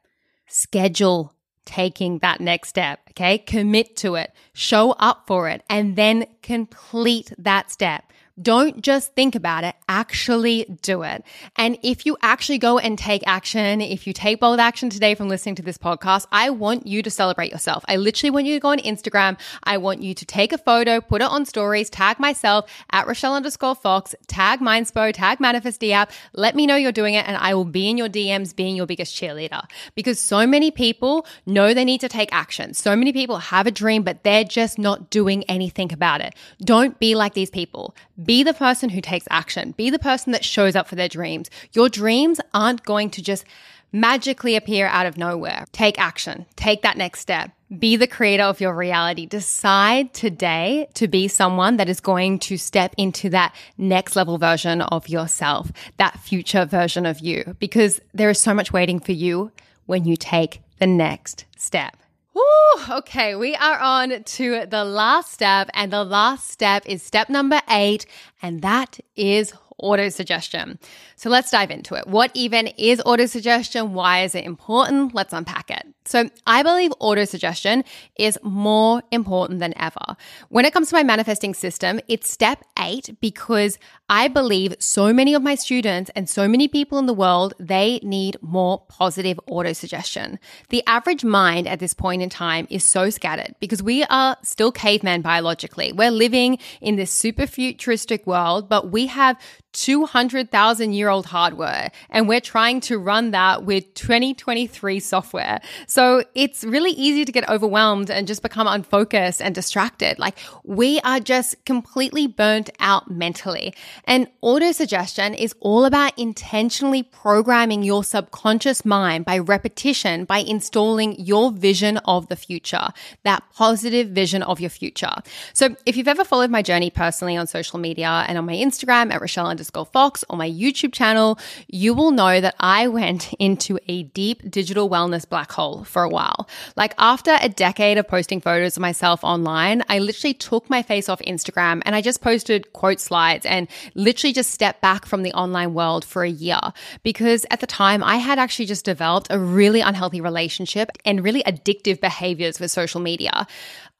schedule 0.46 1.34
taking 1.64 2.18
that 2.18 2.40
next 2.40 2.68
step. 2.68 3.00
Okay. 3.10 3.38
Commit 3.38 3.96
to 3.96 4.16
it, 4.16 4.32
show 4.52 4.92
up 4.92 5.26
for 5.26 5.48
it, 5.48 5.62
and 5.70 5.96
then 5.96 6.26
complete 6.42 7.32
that 7.38 7.70
step. 7.70 8.12
Don't 8.40 8.80
just 8.82 9.14
think 9.14 9.34
about 9.34 9.64
it, 9.64 9.74
actually 9.88 10.64
do 10.82 11.02
it. 11.02 11.24
And 11.56 11.78
if 11.82 12.06
you 12.06 12.16
actually 12.22 12.58
go 12.58 12.78
and 12.78 12.98
take 12.98 13.22
action, 13.26 13.80
if 13.80 14.06
you 14.06 14.12
take 14.12 14.40
bold 14.40 14.60
action 14.60 14.88
today 14.88 15.14
from 15.14 15.28
listening 15.28 15.56
to 15.56 15.62
this 15.62 15.78
podcast, 15.78 16.26
I 16.32 16.50
want 16.50 16.86
you 16.86 17.02
to 17.02 17.10
celebrate 17.10 17.50
yourself. 17.50 17.84
I 17.88 17.96
literally 17.96 18.30
want 18.30 18.46
you 18.46 18.54
to 18.54 18.60
go 18.60 18.68
on 18.68 18.78
Instagram. 18.78 19.38
I 19.64 19.78
want 19.78 20.02
you 20.02 20.14
to 20.14 20.24
take 20.24 20.52
a 20.52 20.58
photo, 20.58 21.00
put 21.00 21.22
it 21.22 21.28
on 21.28 21.44
stories, 21.44 21.90
tag 21.90 22.18
myself 22.18 22.70
at 22.90 23.06
Rochelle 23.06 23.34
underscore 23.34 23.74
Fox, 23.74 24.14
tag 24.26 24.60
Mindspo, 24.60 25.12
tag 25.12 25.38
Manifestie 25.38 25.92
app. 25.92 26.12
Let 26.32 26.54
me 26.54 26.66
know 26.66 26.76
you're 26.76 26.92
doing 26.92 27.14
it 27.14 27.26
and 27.26 27.36
I 27.36 27.54
will 27.54 27.64
be 27.64 27.88
in 27.90 27.98
your 27.98 28.08
DMs 28.08 28.54
being 28.54 28.76
your 28.76 28.86
biggest 28.86 29.14
cheerleader 29.14 29.62
because 29.94 30.20
so 30.20 30.46
many 30.46 30.70
people 30.70 31.26
know 31.46 31.74
they 31.74 31.84
need 31.84 32.00
to 32.00 32.08
take 32.08 32.32
action. 32.32 32.74
So 32.74 32.96
many 32.96 33.12
people 33.12 33.38
have 33.38 33.66
a 33.66 33.70
dream, 33.70 34.02
but 34.02 34.24
they're 34.24 34.44
just 34.44 34.78
not 34.78 35.10
doing 35.10 35.44
anything 35.44 35.92
about 35.92 36.20
it. 36.20 36.34
Don't 36.60 36.98
be 36.98 37.14
like 37.14 37.34
these 37.34 37.50
people. 37.50 37.94
Be 38.22 38.42
the 38.42 38.54
person 38.54 38.90
who 38.90 39.00
takes 39.00 39.26
action. 39.30 39.72
Be 39.72 39.90
the 39.90 39.98
person 39.98 40.32
that 40.32 40.44
shows 40.44 40.76
up 40.76 40.88
for 40.88 40.94
their 40.94 41.08
dreams. 41.08 41.48
Your 41.72 41.88
dreams 41.88 42.40
aren't 42.52 42.84
going 42.84 43.10
to 43.10 43.22
just 43.22 43.44
magically 43.92 44.56
appear 44.56 44.86
out 44.86 45.06
of 45.06 45.16
nowhere. 45.16 45.64
Take 45.72 45.98
action, 45.98 46.46
take 46.56 46.82
that 46.82 46.96
next 46.96 47.20
step. 47.20 47.50
Be 47.78 47.96
the 47.96 48.06
creator 48.06 48.42
of 48.42 48.60
your 48.60 48.74
reality. 48.74 49.26
Decide 49.26 50.12
today 50.12 50.88
to 50.94 51.06
be 51.06 51.28
someone 51.28 51.76
that 51.76 51.88
is 51.88 52.00
going 52.00 52.40
to 52.40 52.56
step 52.56 52.94
into 52.96 53.30
that 53.30 53.54
next 53.78 54.16
level 54.16 54.38
version 54.38 54.80
of 54.82 55.08
yourself, 55.08 55.70
that 55.96 56.18
future 56.18 56.64
version 56.64 57.06
of 57.06 57.20
you, 57.20 57.56
because 57.60 58.00
there 58.12 58.30
is 58.30 58.40
so 58.40 58.54
much 58.54 58.72
waiting 58.72 58.98
for 58.98 59.12
you 59.12 59.52
when 59.86 60.04
you 60.04 60.16
take 60.16 60.60
the 60.78 60.86
next 60.86 61.44
step. 61.56 61.96
Woo, 62.32 62.96
okay, 62.98 63.34
we 63.34 63.56
are 63.56 63.78
on 63.78 64.22
to 64.22 64.66
the 64.66 64.84
last 64.84 65.32
step, 65.32 65.68
and 65.74 65.92
the 65.92 66.04
last 66.04 66.48
step 66.48 66.84
is 66.86 67.02
step 67.02 67.28
number 67.28 67.60
eight, 67.68 68.06
and 68.40 68.62
that 68.62 69.00
is 69.16 69.52
autosuggestion. 69.82 70.78
So 71.16 71.28
let's 71.28 71.50
dive 71.50 71.70
into 71.70 71.94
it. 71.94 72.06
What 72.06 72.30
even 72.34 72.68
is 72.68 73.00
autosuggestion? 73.04 73.90
Why 73.90 74.22
is 74.22 74.34
it 74.34 74.44
important? 74.44 75.14
Let's 75.14 75.32
unpack 75.32 75.70
it. 75.70 75.86
So 76.10 76.28
I 76.44 76.64
believe 76.64 76.90
autosuggestion 77.00 77.84
is 78.18 78.36
more 78.42 79.00
important 79.12 79.60
than 79.60 79.72
ever. 79.78 80.16
When 80.48 80.64
it 80.64 80.72
comes 80.72 80.88
to 80.88 80.96
my 80.96 81.04
manifesting 81.04 81.54
system, 81.54 82.00
it's 82.08 82.28
step 82.28 82.64
eight 82.76 83.10
because 83.20 83.78
I 84.08 84.26
believe 84.26 84.74
so 84.80 85.12
many 85.12 85.34
of 85.34 85.42
my 85.42 85.54
students 85.54 86.10
and 86.16 86.28
so 86.28 86.48
many 86.48 86.66
people 86.66 86.98
in 86.98 87.06
the 87.06 87.14
world, 87.14 87.54
they 87.60 88.00
need 88.02 88.38
more 88.40 88.82
positive 88.88 89.38
autosuggestion. 89.48 90.38
The 90.70 90.82
average 90.88 91.22
mind 91.22 91.68
at 91.68 91.78
this 91.78 91.94
point 91.94 92.22
in 92.22 92.28
time 92.28 92.66
is 92.70 92.82
so 92.82 93.08
scattered 93.10 93.54
because 93.60 93.80
we 93.80 94.02
are 94.02 94.36
still 94.42 94.72
cavemen 94.72 95.22
biologically. 95.22 95.92
We're 95.92 96.10
living 96.10 96.58
in 96.80 96.96
this 96.96 97.12
super 97.12 97.46
futuristic 97.46 98.26
world, 98.26 98.68
but 98.68 98.90
we 98.90 99.06
have 99.06 99.40
200,000 99.72 100.92
year 100.92 101.08
old 101.08 101.26
hardware 101.26 101.90
and 102.10 102.28
we're 102.28 102.40
trying 102.40 102.80
to 102.80 102.98
run 102.98 103.30
that 103.30 103.64
with 103.64 103.92
2023 103.94 105.00
software. 105.00 105.60
So 105.86 106.24
it's 106.34 106.64
really 106.64 106.90
easy 106.92 107.24
to 107.24 107.32
get 107.32 107.48
overwhelmed 107.48 108.10
and 108.10 108.26
just 108.26 108.42
become 108.42 108.66
unfocused 108.66 109.40
and 109.40 109.54
distracted. 109.54 110.18
Like 110.18 110.38
we 110.64 111.00
are 111.00 111.20
just 111.20 111.64
completely 111.64 112.26
burnt 112.26 112.70
out 112.80 113.10
mentally. 113.10 113.74
And 114.04 114.28
auto 114.40 114.72
suggestion 114.72 115.34
is 115.34 115.54
all 115.60 115.84
about 115.84 116.18
intentionally 116.18 117.02
programming 117.02 117.82
your 117.82 118.02
subconscious 118.02 118.84
mind 118.84 119.24
by 119.24 119.38
repetition, 119.38 120.24
by 120.24 120.38
installing 120.38 121.18
your 121.18 121.52
vision 121.52 121.98
of 121.98 122.28
the 122.28 122.36
future, 122.36 122.88
that 123.24 123.42
positive 123.54 124.08
vision 124.08 124.42
of 124.42 124.60
your 124.60 124.70
future. 124.70 125.14
So 125.52 125.76
if 125.86 125.96
you've 125.96 126.08
ever 126.08 126.24
followed 126.24 126.50
my 126.50 126.62
journey 126.62 126.90
personally 126.90 127.36
on 127.36 127.46
social 127.46 127.78
media 127.78 128.24
and 128.26 128.38
on 128.38 128.46
my 128.46 128.54
Instagram 128.54 129.12
at 129.12 129.20
Rochelle 129.20 129.46
underscore 129.60 129.84
Fox 129.84 130.24
or 130.30 130.38
my 130.38 130.48
YouTube 130.48 130.92
channel, 130.92 131.38
you 131.68 131.92
will 131.92 132.10
know 132.10 132.40
that 132.40 132.54
I 132.58 132.88
went 132.88 133.32
into 133.38 133.78
a 133.88 134.04
deep 134.04 134.50
digital 134.50 134.88
wellness 134.88 135.28
black 135.28 135.52
hole 135.52 135.84
for 135.84 136.02
a 136.02 136.08
while. 136.08 136.48
Like 136.76 136.94
after 136.96 137.36
a 137.40 137.48
decade 137.48 137.98
of 137.98 138.08
posting 138.08 138.40
photos 138.40 138.76
of 138.76 138.80
myself 138.80 139.22
online, 139.22 139.82
I 139.88 139.98
literally 139.98 140.34
took 140.34 140.70
my 140.70 140.82
face 140.82 141.08
off 141.08 141.20
Instagram 141.20 141.82
and 141.84 141.94
I 141.94 142.00
just 142.00 142.22
posted 142.22 142.72
quote 142.72 143.00
slides 143.00 143.44
and 143.44 143.68
literally 143.94 144.32
just 144.32 144.50
stepped 144.50 144.80
back 144.80 145.04
from 145.04 145.22
the 145.22 145.32
online 145.34 145.74
world 145.74 146.04
for 146.04 146.24
a 146.24 146.30
year 146.30 146.60
because 147.02 147.44
at 147.50 147.60
the 147.60 147.66
time 147.66 148.02
I 148.02 148.16
had 148.16 148.38
actually 148.38 148.66
just 148.66 148.86
developed 148.86 149.26
a 149.30 149.38
really 149.38 149.82
unhealthy 149.82 150.22
relationship 150.22 150.90
and 151.04 151.22
really 151.22 151.42
addictive 151.42 152.00
behaviors 152.00 152.58
with 152.58 152.70
social 152.70 153.00
media. 153.00 153.46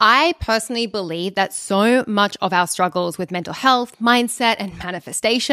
I 0.02 0.34
personally 0.40 0.86
believe 0.86 1.34
that 1.34 1.52
so 1.52 2.04
much 2.06 2.34
of 2.40 2.54
our 2.54 2.66
struggles 2.66 3.18
with 3.18 3.30
mental 3.30 3.52
health, 3.52 3.98
mindset, 4.00 4.56
and 4.58 4.76
manifestation, 4.78 5.49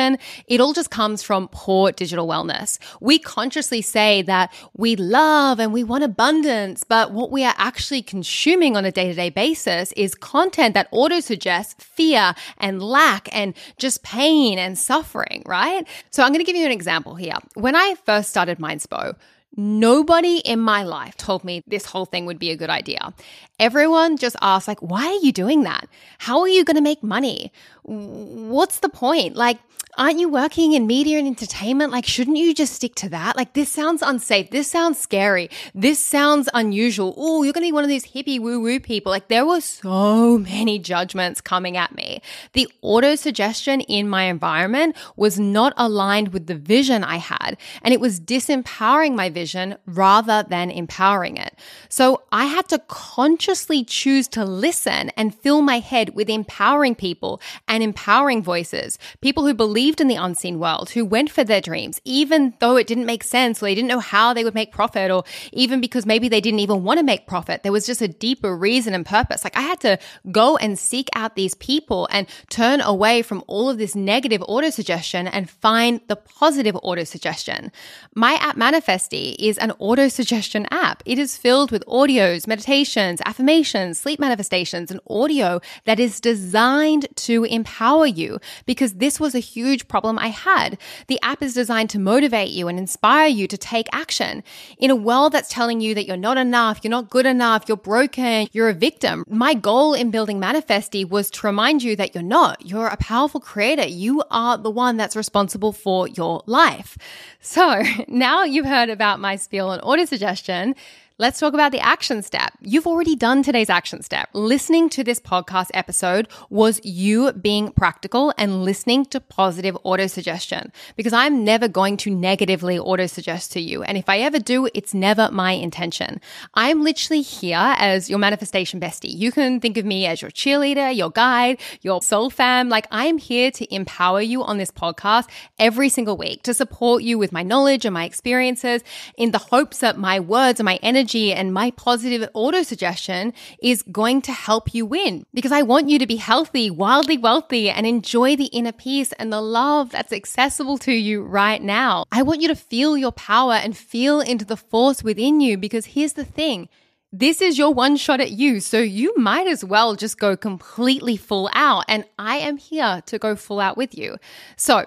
it 0.47 0.61
all 0.61 0.73
just 0.73 0.89
comes 0.89 1.23
from 1.23 1.47
poor 1.51 1.91
digital 1.91 2.27
wellness. 2.27 2.77
We 3.01 3.19
consciously 3.19 3.81
say 3.81 4.21
that 4.23 4.53
we 4.75 4.95
love 4.95 5.59
and 5.59 5.73
we 5.73 5.83
want 5.83 6.03
abundance, 6.03 6.83
but 6.83 7.11
what 7.11 7.31
we 7.31 7.43
are 7.43 7.55
actually 7.57 8.01
consuming 8.01 8.77
on 8.77 8.85
a 8.85 8.91
day 8.91 9.07
to 9.07 9.13
day 9.13 9.29
basis 9.29 9.91
is 9.93 10.15
content 10.15 10.73
that 10.75 10.87
auto 10.91 11.19
suggests 11.19 11.83
fear 11.83 12.35
and 12.57 12.81
lack 12.81 13.27
and 13.35 13.55
just 13.77 14.03
pain 14.03 14.59
and 14.59 14.77
suffering, 14.77 15.43
right? 15.45 15.87
So 16.11 16.23
I'm 16.23 16.29
going 16.29 16.39
to 16.39 16.45
give 16.45 16.55
you 16.55 16.65
an 16.65 16.71
example 16.71 17.15
here. 17.15 17.35
When 17.55 17.75
I 17.75 17.95
first 18.05 18.29
started 18.29 18.59
Mindspo, 18.59 19.15
Nobody 19.59 20.37
in 20.37 20.59
my 20.59 20.83
life 20.83 21.17
told 21.17 21.43
me 21.43 21.63
this 21.65 21.85
whole 21.85 22.05
thing 22.05 22.27
would 22.27 22.37
be 22.37 22.51
a 22.51 22.55
good 22.55 22.69
idea. 22.69 23.11
Everyone 23.59 24.15
just 24.15 24.35
asked, 24.39 24.67
like, 24.67 24.79
why 24.83 25.03
are 25.07 25.25
you 25.25 25.31
doing 25.31 25.63
that? 25.63 25.87
How 26.19 26.41
are 26.41 26.47
you 26.47 26.63
going 26.63 26.75
to 26.75 26.81
make 26.81 27.01
money? 27.01 27.51
What's 27.81 28.79
the 28.79 28.89
point? 28.89 29.35
Like, 29.35 29.57
aren't 29.97 30.19
you 30.19 30.29
working 30.29 30.73
in 30.73 30.87
media 30.87 31.17
and 31.17 31.27
entertainment? 31.27 31.91
Like, 31.91 32.05
shouldn't 32.05 32.37
you 32.37 32.53
just 32.53 32.73
stick 32.73 32.95
to 32.95 33.09
that? 33.09 33.35
Like, 33.35 33.53
this 33.53 33.71
sounds 33.71 34.01
unsafe. 34.01 34.51
This 34.51 34.67
sounds 34.67 34.99
scary. 34.99 35.49
This 35.73 35.99
sounds 35.99 36.47
unusual. 36.53 37.13
Oh, 37.17 37.43
you're 37.43 37.53
going 37.53 37.63
to 37.63 37.67
be 37.67 37.71
one 37.71 37.83
of 37.83 37.89
these 37.89 38.05
hippie 38.05 38.39
woo 38.39 38.59
woo 38.59 38.79
people. 38.79 39.11
Like, 39.11 39.27
there 39.27 39.45
were 39.45 39.61
so 39.61 40.37
many 40.37 40.79
judgments 40.79 41.41
coming 41.41 41.77
at 41.77 41.95
me. 41.95 42.21
The 42.53 42.67
auto 42.81 43.15
suggestion 43.15 43.81
in 43.81 44.07
my 44.07 44.23
environment 44.23 44.95
was 45.15 45.39
not 45.39 45.73
aligned 45.77 46.29
with 46.29 46.47
the 46.47 46.55
vision 46.55 47.03
I 47.03 47.17
had, 47.17 47.57
and 47.81 47.93
it 47.93 47.99
was 47.99 48.19
disempowering 48.19 49.15
my 49.15 49.29
vision 49.29 49.77
rather 49.85 50.43
than 50.43 50.69
empowering 50.69 51.37
it. 51.37 51.57
So 51.89 52.23
I 52.31 52.45
had 52.45 52.67
to 52.69 52.79
consciously 52.87 53.83
choose 53.83 54.27
to 54.29 54.45
listen 54.45 55.09
and 55.17 55.33
fill 55.33 55.61
my 55.61 55.79
head 55.79 56.15
with 56.15 56.29
empowering 56.29 56.95
people 56.95 57.41
and 57.67 57.81
empowering 57.81 58.43
voices, 58.43 58.99
people 59.21 59.45
who 59.45 59.53
believe 59.53 59.86
believed 59.87 60.01
in 60.01 60.07
the 60.09 60.21
unseen 60.21 60.59
world, 60.59 60.89
who 60.89 61.05
went 61.05 61.31
for 61.31 61.45
their 61.45 61.61
dreams, 61.61 62.01
even 62.03 62.53
though 62.59 62.75
it 62.75 62.87
didn't 62.87 63.05
make 63.05 63.23
sense 63.23 63.61
or 63.61 63.67
they 63.67 63.75
didn't 63.75 63.87
know 63.87 63.99
how 63.99 64.33
they 64.33 64.43
would 64.43 64.53
make 64.53 64.73
profit, 64.73 65.09
or 65.09 65.23
even 65.53 65.79
because 65.79 66.05
maybe 66.05 66.27
they 66.27 66.41
didn't 66.41 66.59
even 66.59 66.83
want 66.83 66.99
to 66.99 67.05
make 67.05 67.25
profit. 67.25 67.63
There 67.63 67.71
was 67.71 67.85
just 67.85 68.01
a 68.01 68.07
deeper 68.09 68.53
reason 68.53 68.93
and 68.93 69.05
purpose. 69.05 69.45
Like 69.45 69.55
I 69.55 69.61
had 69.61 69.79
to 69.81 69.97
go 70.29 70.57
and 70.57 70.77
seek 70.77 71.07
out 71.15 71.35
these 71.35 71.55
people 71.55 72.09
and 72.11 72.27
turn 72.49 72.81
away 72.81 73.21
from 73.21 73.43
all 73.47 73.69
of 73.69 73.77
this 73.77 73.95
negative 73.95 74.43
auto 74.45 74.69
suggestion 74.69 75.25
and 75.25 75.49
find 75.49 76.01
the 76.07 76.17
positive 76.17 76.75
auto 76.83 77.05
suggestion. 77.05 77.71
My 78.13 78.33
app 78.41 78.57
Manifestie 78.57 79.35
is 79.39 79.57
an 79.59 79.71
auto 79.79 80.09
suggestion 80.09 80.67
app. 80.69 81.01
It 81.05 81.17
is 81.17 81.37
filled 81.37 81.71
with 81.71 81.85
audios, 81.85 82.45
meditations, 82.45 83.21
affirmations, 83.25 83.97
sleep 83.97 84.19
manifestations, 84.19 84.91
and 84.91 84.99
audio 85.09 85.61
that 85.85 85.97
is 85.97 86.19
designed 86.19 87.07
to 87.27 87.45
empower 87.45 88.05
you 88.05 88.39
because 88.65 88.95
this 88.95 89.19
was 89.19 89.33
a 89.33 89.39
huge 89.39 89.76
huge 89.77 89.87
problem 89.87 90.17
I 90.17 90.29
had. 90.29 90.77
The 91.07 91.19
app 91.21 91.43
is 91.43 91.53
designed 91.53 91.91
to 91.91 91.99
motivate 91.99 92.49
you 92.49 92.67
and 92.67 92.79
inspire 92.79 93.27
you 93.27 93.47
to 93.47 93.57
take 93.57 93.87
action. 93.91 94.43
In 94.79 94.89
a 94.89 94.95
world 94.95 95.33
that's 95.33 95.49
telling 95.49 95.81
you 95.81 95.93
that 95.93 96.07
you're 96.07 96.17
not 96.17 96.37
enough, 96.37 96.79
you're 96.83 96.89
not 96.89 97.11
good 97.11 97.27
enough, 97.27 97.65
you're 97.67 97.77
broken, 97.77 98.47
you're 98.53 98.69
a 98.69 98.73
victim, 98.73 99.23
my 99.27 99.53
goal 99.53 99.93
in 99.93 100.09
building 100.09 100.39
Manifestie 100.41 101.07
was 101.07 101.29
to 101.31 101.45
remind 101.45 101.83
you 101.83 101.95
that 101.95 102.15
you're 102.15 102.23
not. 102.23 102.65
You're 102.65 102.87
a 102.87 102.97
powerful 102.97 103.39
creator. 103.39 103.87
You 103.87 104.23
are 104.31 104.57
the 104.57 104.71
one 104.71 104.97
that's 104.97 105.15
responsible 105.15 105.73
for 105.73 106.07
your 106.07 106.41
life. 106.47 106.97
So 107.39 107.83
now 108.07 108.43
you've 108.43 108.65
heard 108.65 108.89
about 108.89 109.19
my 109.19 109.35
spiel 109.35 109.69
on 109.69 109.79
auto 109.81 110.05
suggestion. 110.05 110.75
Let's 111.19 111.39
talk 111.39 111.55
about 111.55 111.71
the 111.71 111.79
action 111.79 112.21
step. 112.21 112.53
You've 112.61 112.85
already 112.85 113.15
done 113.15 113.41
today's 113.41 113.71
action 113.71 114.03
step. 114.03 114.29
Listening 114.33 114.87
to 114.89 115.03
this 115.03 115.19
podcast 115.19 115.71
episode 115.73 116.27
was 116.51 116.79
you 116.83 117.31
being 117.33 117.71
practical 117.71 118.35
and 118.37 118.63
listening 118.63 119.03
to 119.05 119.19
positive 119.19 119.75
auto 119.83 120.05
suggestion 120.05 120.71
because 120.95 121.13
I'm 121.13 121.43
never 121.43 121.67
going 121.67 121.97
to 121.97 122.11
negatively 122.11 122.77
auto 122.77 123.07
suggest 123.07 123.51
to 123.53 123.59
you. 123.59 123.81
And 123.81 123.97
if 123.97 124.09
I 124.09 124.19
ever 124.19 124.37
do, 124.37 124.69
it's 124.75 124.93
never 124.93 125.31
my 125.31 125.53
intention. 125.53 126.21
I'm 126.53 126.83
literally 126.83 127.23
here 127.23 127.73
as 127.79 128.11
your 128.11 128.19
manifestation 128.19 128.79
bestie. 128.79 129.11
You 129.11 129.31
can 129.31 129.59
think 129.59 129.77
of 129.77 129.85
me 129.85 130.05
as 130.05 130.21
your 130.21 130.29
cheerleader, 130.29 130.95
your 130.95 131.09
guide, 131.09 131.59
your 131.81 132.03
soul 132.03 132.29
fam. 132.29 132.69
Like 132.69 132.85
I'm 132.91 133.17
here 133.17 133.49
to 133.49 133.73
empower 133.73 134.21
you 134.21 134.43
on 134.43 134.59
this 134.59 134.69
podcast 134.69 135.27
every 135.57 135.89
single 135.89 136.15
week 136.15 136.43
to 136.43 136.53
support 136.53 137.01
you 137.01 137.17
with 137.17 137.31
my 137.31 137.41
knowledge 137.41 137.85
and 137.85 137.93
my 137.95 138.05
experiences 138.05 138.83
in 139.17 139.31
the 139.31 139.39
hopes 139.39 139.79
that 139.79 139.97
my 139.97 140.19
words 140.19 140.59
and 140.59 140.65
my 140.65 140.79
energy 140.83 141.06
and 141.15 141.53
my 141.53 141.71
positive 141.71 142.29
auto 142.33 142.63
suggestion 142.63 143.33
is 143.61 143.83
going 143.91 144.21
to 144.23 144.31
help 144.31 144.73
you 144.73 144.85
win 144.85 145.25
because 145.33 145.51
I 145.51 145.61
want 145.61 145.89
you 145.89 145.99
to 145.99 146.07
be 146.07 146.17
healthy, 146.17 146.69
wildly 146.69 147.17
wealthy, 147.17 147.69
and 147.69 147.85
enjoy 147.85 148.35
the 148.35 148.45
inner 148.45 148.71
peace 148.71 149.11
and 149.13 149.31
the 149.31 149.41
love 149.41 149.91
that's 149.91 150.13
accessible 150.13 150.77
to 150.79 150.91
you 150.91 151.23
right 151.23 151.61
now. 151.61 152.05
I 152.11 152.23
want 152.23 152.41
you 152.41 152.47
to 152.49 152.55
feel 152.55 152.97
your 152.97 153.11
power 153.11 153.53
and 153.53 153.75
feel 153.77 154.19
into 154.21 154.45
the 154.45 154.57
force 154.57 155.03
within 155.03 155.39
you 155.41 155.57
because 155.57 155.85
here's 155.85 156.13
the 156.13 156.25
thing. 156.25 156.69
This 157.13 157.41
is 157.41 157.57
your 157.57 157.73
one 157.73 157.95
shot 157.95 158.19
at 158.19 158.31
you, 158.31 158.59
so 158.59 158.79
you 158.79 159.13
might 159.15 159.47
as 159.47 159.63
well 159.63 159.95
just 159.95 160.19
go 160.19 160.35
completely 160.35 161.15
full 161.15 161.49
out. 161.53 161.85
And 161.87 162.03
I 162.19 162.37
am 162.37 162.57
here 162.57 163.01
to 163.05 163.17
go 163.17 163.37
full 163.37 163.61
out 163.61 163.77
with 163.77 163.97
you. 163.97 164.17
So, 164.57 164.85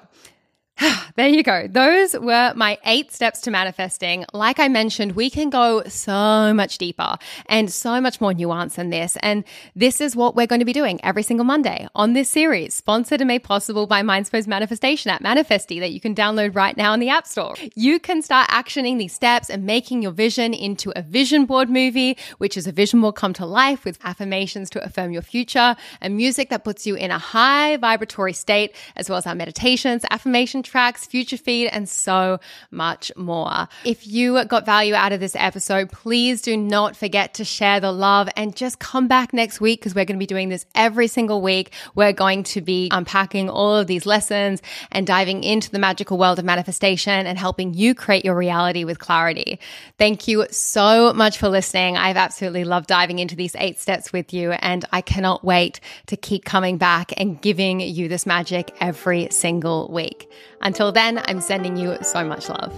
there 1.16 1.28
you 1.28 1.42
go. 1.42 1.66
Those 1.66 2.14
were 2.14 2.52
my 2.56 2.78
eight 2.84 3.12
steps 3.12 3.40
to 3.42 3.50
manifesting. 3.50 4.24
Like 4.32 4.58
I 4.58 4.68
mentioned, 4.68 5.12
we 5.12 5.28
can 5.28 5.50
go 5.50 5.82
so 5.84 6.54
much 6.54 6.78
deeper 6.78 7.16
and 7.46 7.70
so 7.70 8.00
much 8.00 8.20
more 8.20 8.32
nuance 8.32 8.76
than 8.76 8.90
this. 8.90 9.16
And 9.20 9.44
this 9.76 10.00
is 10.00 10.16
what 10.16 10.34
we're 10.34 10.46
going 10.46 10.60
to 10.60 10.64
be 10.64 10.72
doing 10.72 11.00
every 11.02 11.22
single 11.22 11.44
Monday 11.44 11.86
on 11.94 12.14
this 12.14 12.30
series, 12.30 12.74
sponsored 12.74 13.20
and 13.20 13.28
made 13.28 13.42
possible 13.42 13.86
by 13.86 14.02
Mindspo's 14.02 14.46
manifestation 14.46 15.10
at 15.10 15.22
Manifestie, 15.22 15.80
that 15.80 15.92
you 15.92 16.00
can 16.00 16.14
download 16.14 16.54
right 16.54 16.76
now 16.76 16.94
in 16.94 17.00
the 17.00 17.08
App 17.08 17.26
Store. 17.26 17.54
You 17.74 17.98
can 17.98 18.22
start 18.22 18.48
actioning 18.48 18.98
these 18.98 19.12
steps 19.12 19.50
and 19.50 19.64
making 19.64 20.02
your 20.02 20.12
vision 20.12 20.54
into 20.54 20.92
a 20.96 21.02
vision 21.02 21.44
board 21.44 21.68
movie, 21.68 22.16
which 22.38 22.56
is 22.56 22.66
a 22.66 22.72
vision 22.72 23.00
board 23.00 23.16
come 23.16 23.32
to 23.34 23.46
life 23.46 23.84
with 23.84 23.98
affirmations 24.04 24.70
to 24.70 24.82
affirm 24.82 25.12
your 25.12 25.22
future 25.22 25.76
and 26.00 26.16
music 26.16 26.48
that 26.50 26.64
puts 26.64 26.86
you 26.86 26.94
in 26.94 27.10
a 27.10 27.18
high 27.18 27.76
vibratory 27.76 28.32
state, 28.32 28.74
as 28.96 29.08
well 29.10 29.18
as 29.18 29.26
our 29.26 29.34
meditations, 29.34 30.04
affirmation 30.10 30.62
tracks, 30.70 31.06
future 31.06 31.36
feed, 31.36 31.68
and 31.68 31.88
so 31.88 32.38
much 32.70 33.12
more. 33.16 33.68
If 33.84 34.06
you 34.06 34.44
got 34.44 34.64
value 34.64 34.94
out 34.94 35.12
of 35.12 35.20
this 35.20 35.36
episode, 35.36 35.90
please 35.90 36.42
do 36.42 36.56
not 36.56 36.96
forget 36.96 37.34
to 37.34 37.44
share 37.44 37.80
the 37.80 37.92
love 37.92 38.28
and 38.36 38.54
just 38.54 38.78
come 38.78 39.08
back 39.08 39.32
next 39.32 39.60
week 39.60 39.80
because 39.80 39.94
we're 39.94 40.04
going 40.04 40.16
to 40.16 40.22
be 40.22 40.26
doing 40.26 40.48
this 40.48 40.66
every 40.74 41.08
single 41.08 41.42
week. 41.42 41.72
We're 41.94 42.12
going 42.12 42.44
to 42.44 42.60
be 42.60 42.88
unpacking 42.92 43.50
all 43.50 43.76
of 43.76 43.86
these 43.86 44.06
lessons 44.06 44.62
and 44.92 45.06
diving 45.06 45.44
into 45.44 45.70
the 45.70 45.78
magical 45.78 46.18
world 46.18 46.38
of 46.38 46.44
manifestation 46.44 47.26
and 47.26 47.38
helping 47.38 47.74
you 47.74 47.94
create 47.94 48.24
your 48.24 48.36
reality 48.36 48.84
with 48.84 48.98
clarity. 48.98 49.58
Thank 49.98 50.28
you 50.28 50.46
so 50.50 51.12
much 51.12 51.38
for 51.38 51.48
listening. 51.48 51.96
I've 51.96 52.16
absolutely 52.16 52.64
loved 52.64 52.86
diving 52.86 53.18
into 53.18 53.36
these 53.36 53.56
eight 53.56 53.78
steps 53.80 54.12
with 54.12 54.32
you, 54.32 54.52
and 54.52 54.84
I 54.92 55.00
cannot 55.00 55.44
wait 55.44 55.80
to 56.06 56.16
keep 56.16 56.44
coming 56.44 56.78
back 56.78 57.12
and 57.16 57.40
giving 57.40 57.80
you 57.80 58.08
this 58.08 58.26
magic 58.26 58.74
every 58.80 59.28
single 59.30 59.88
week. 59.90 60.30
Until 60.60 60.92
then, 60.92 61.22
I'm 61.24 61.40
sending 61.40 61.76
you 61.76 61.96
so 62.02 62.24
much 62.24 62.48
love. 62.48 62.72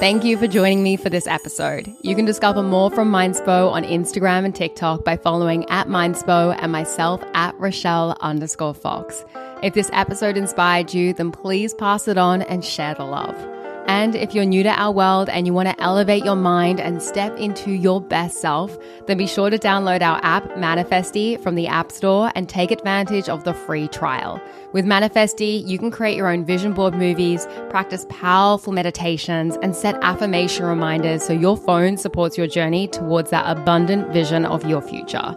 Thank 0.00 0.22
you 0.22 0.38
for 0.38 0.46
joining 0.46 0.84
me 0.84 0.96
for 0.96 1.10
this 1.10 1.26
episode. 1.26 1.92
You 2.02 2.14
can 2.14 2.24
discover 2.24 2.62
more 2.62 2.88
from 2.88 3.10
Mindspo 3.10 3.72
on 3.72 3.82
Instagram 3.82 4.44
and 4.44 4.54
TikTok 4.54 5.04
by 5.04 5.16
following 5.16 5.68
at 5.70 5.88
Mindspo 5.88 6.56
and 6.60 6.70
myself 6.70 7.20
at 7.34 7.58
Rochelle 7.58 8.16
underscore 8.20 8.74
Fox. 8.74 9.24
If 9.60 9.74
this 9.74 9.90
episode 9.92 10.36
inspired 10.36 10.94
you, 10.94 11.14
then 11.14 11.32
please 11.32 11.74
pass 11.74 12.06
it 12.06 12.16
on 12.16 12.42
and 12.42 12.64
share 12.64 12.94
the 12.94 13.04
love. 13.04 13.57
And 13.88 14.14
if 14.14 14.34
you're 14.34 14.44
new 14.44 14.62
to 14.64 14.68
our 14.68 14.92
world 14.92 15.30
and 15.30 15.46
you 15.46 15.54
want 15.54 15.70
to 15.70 15.82
elevate 15.82 16.22
your 16.22 16.36
mind 16.36 16.78
and 16.78 17.02
step 17.02 17.34
into 17.38 17.70
your 17.70 18.02
best 18.02 18.38
self, 18.38 18.76
then 19.06 19.16
be 19.16 19.26
sure 19.26 19.48
to 19.48 19.56
download 19.56 20.02
our 20.02 20.20
app, 20.22 20.44
Manifestie, 20.50 21.40
from 21.42 21.54
the 21.54 21.66
App 21.66 21.90
Store 21.90 22.30
and 22.34 22.50
take 22.50 22.70
advantage 22.70 23.30
of 23.30 23.44
the 23.44 23.54
free 23.54 23.88
trial. 23.88 24.42
With 24.74 24.84
Manifestie, 24.84 25.66
you 25.66 25.78
can 25.78 25.90
create 25.90 26.18
your 26.18 26.28
own 26.28 26.44
vision 26.44 26.74
board 26.74 26.92
movies, 26.92 27.46
practice 27.70 28.04
powerful 28.10 28.74
meditations, 28.74 29.56
and 29.62 29.74
set 29.74 29.96
affirmation 30.02 30.66
reminders 30.66 31.22
so 31.24 31.32
your 31.32 31.56
phone 31.56 31.96
supports 31.96 32.36
your 32.36 32.46
journey 32.46 32.88
towards 32.88 33.30
that 33.30 33.46
abundant 33.48 34.12
vision 34.12 34.44
of 34.44 34.66
your 34.66 34.82
future. 34.82 35.34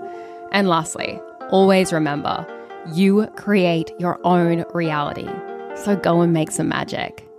And 0.52 0.68
lastly, 0.68 1.22
always 1.52 1.94
remember 1.94 2.46
you 2.94 3.28
create 3.38 3.94
your 3.98 4.20
own 4.26 4.66
reality. 4.74 5.30
So 5.78 5.96
go 5.96 6.20
and 6.20 6.34
make 6.34 6.52
some 6.52 6.68
magic. 6.68 7.31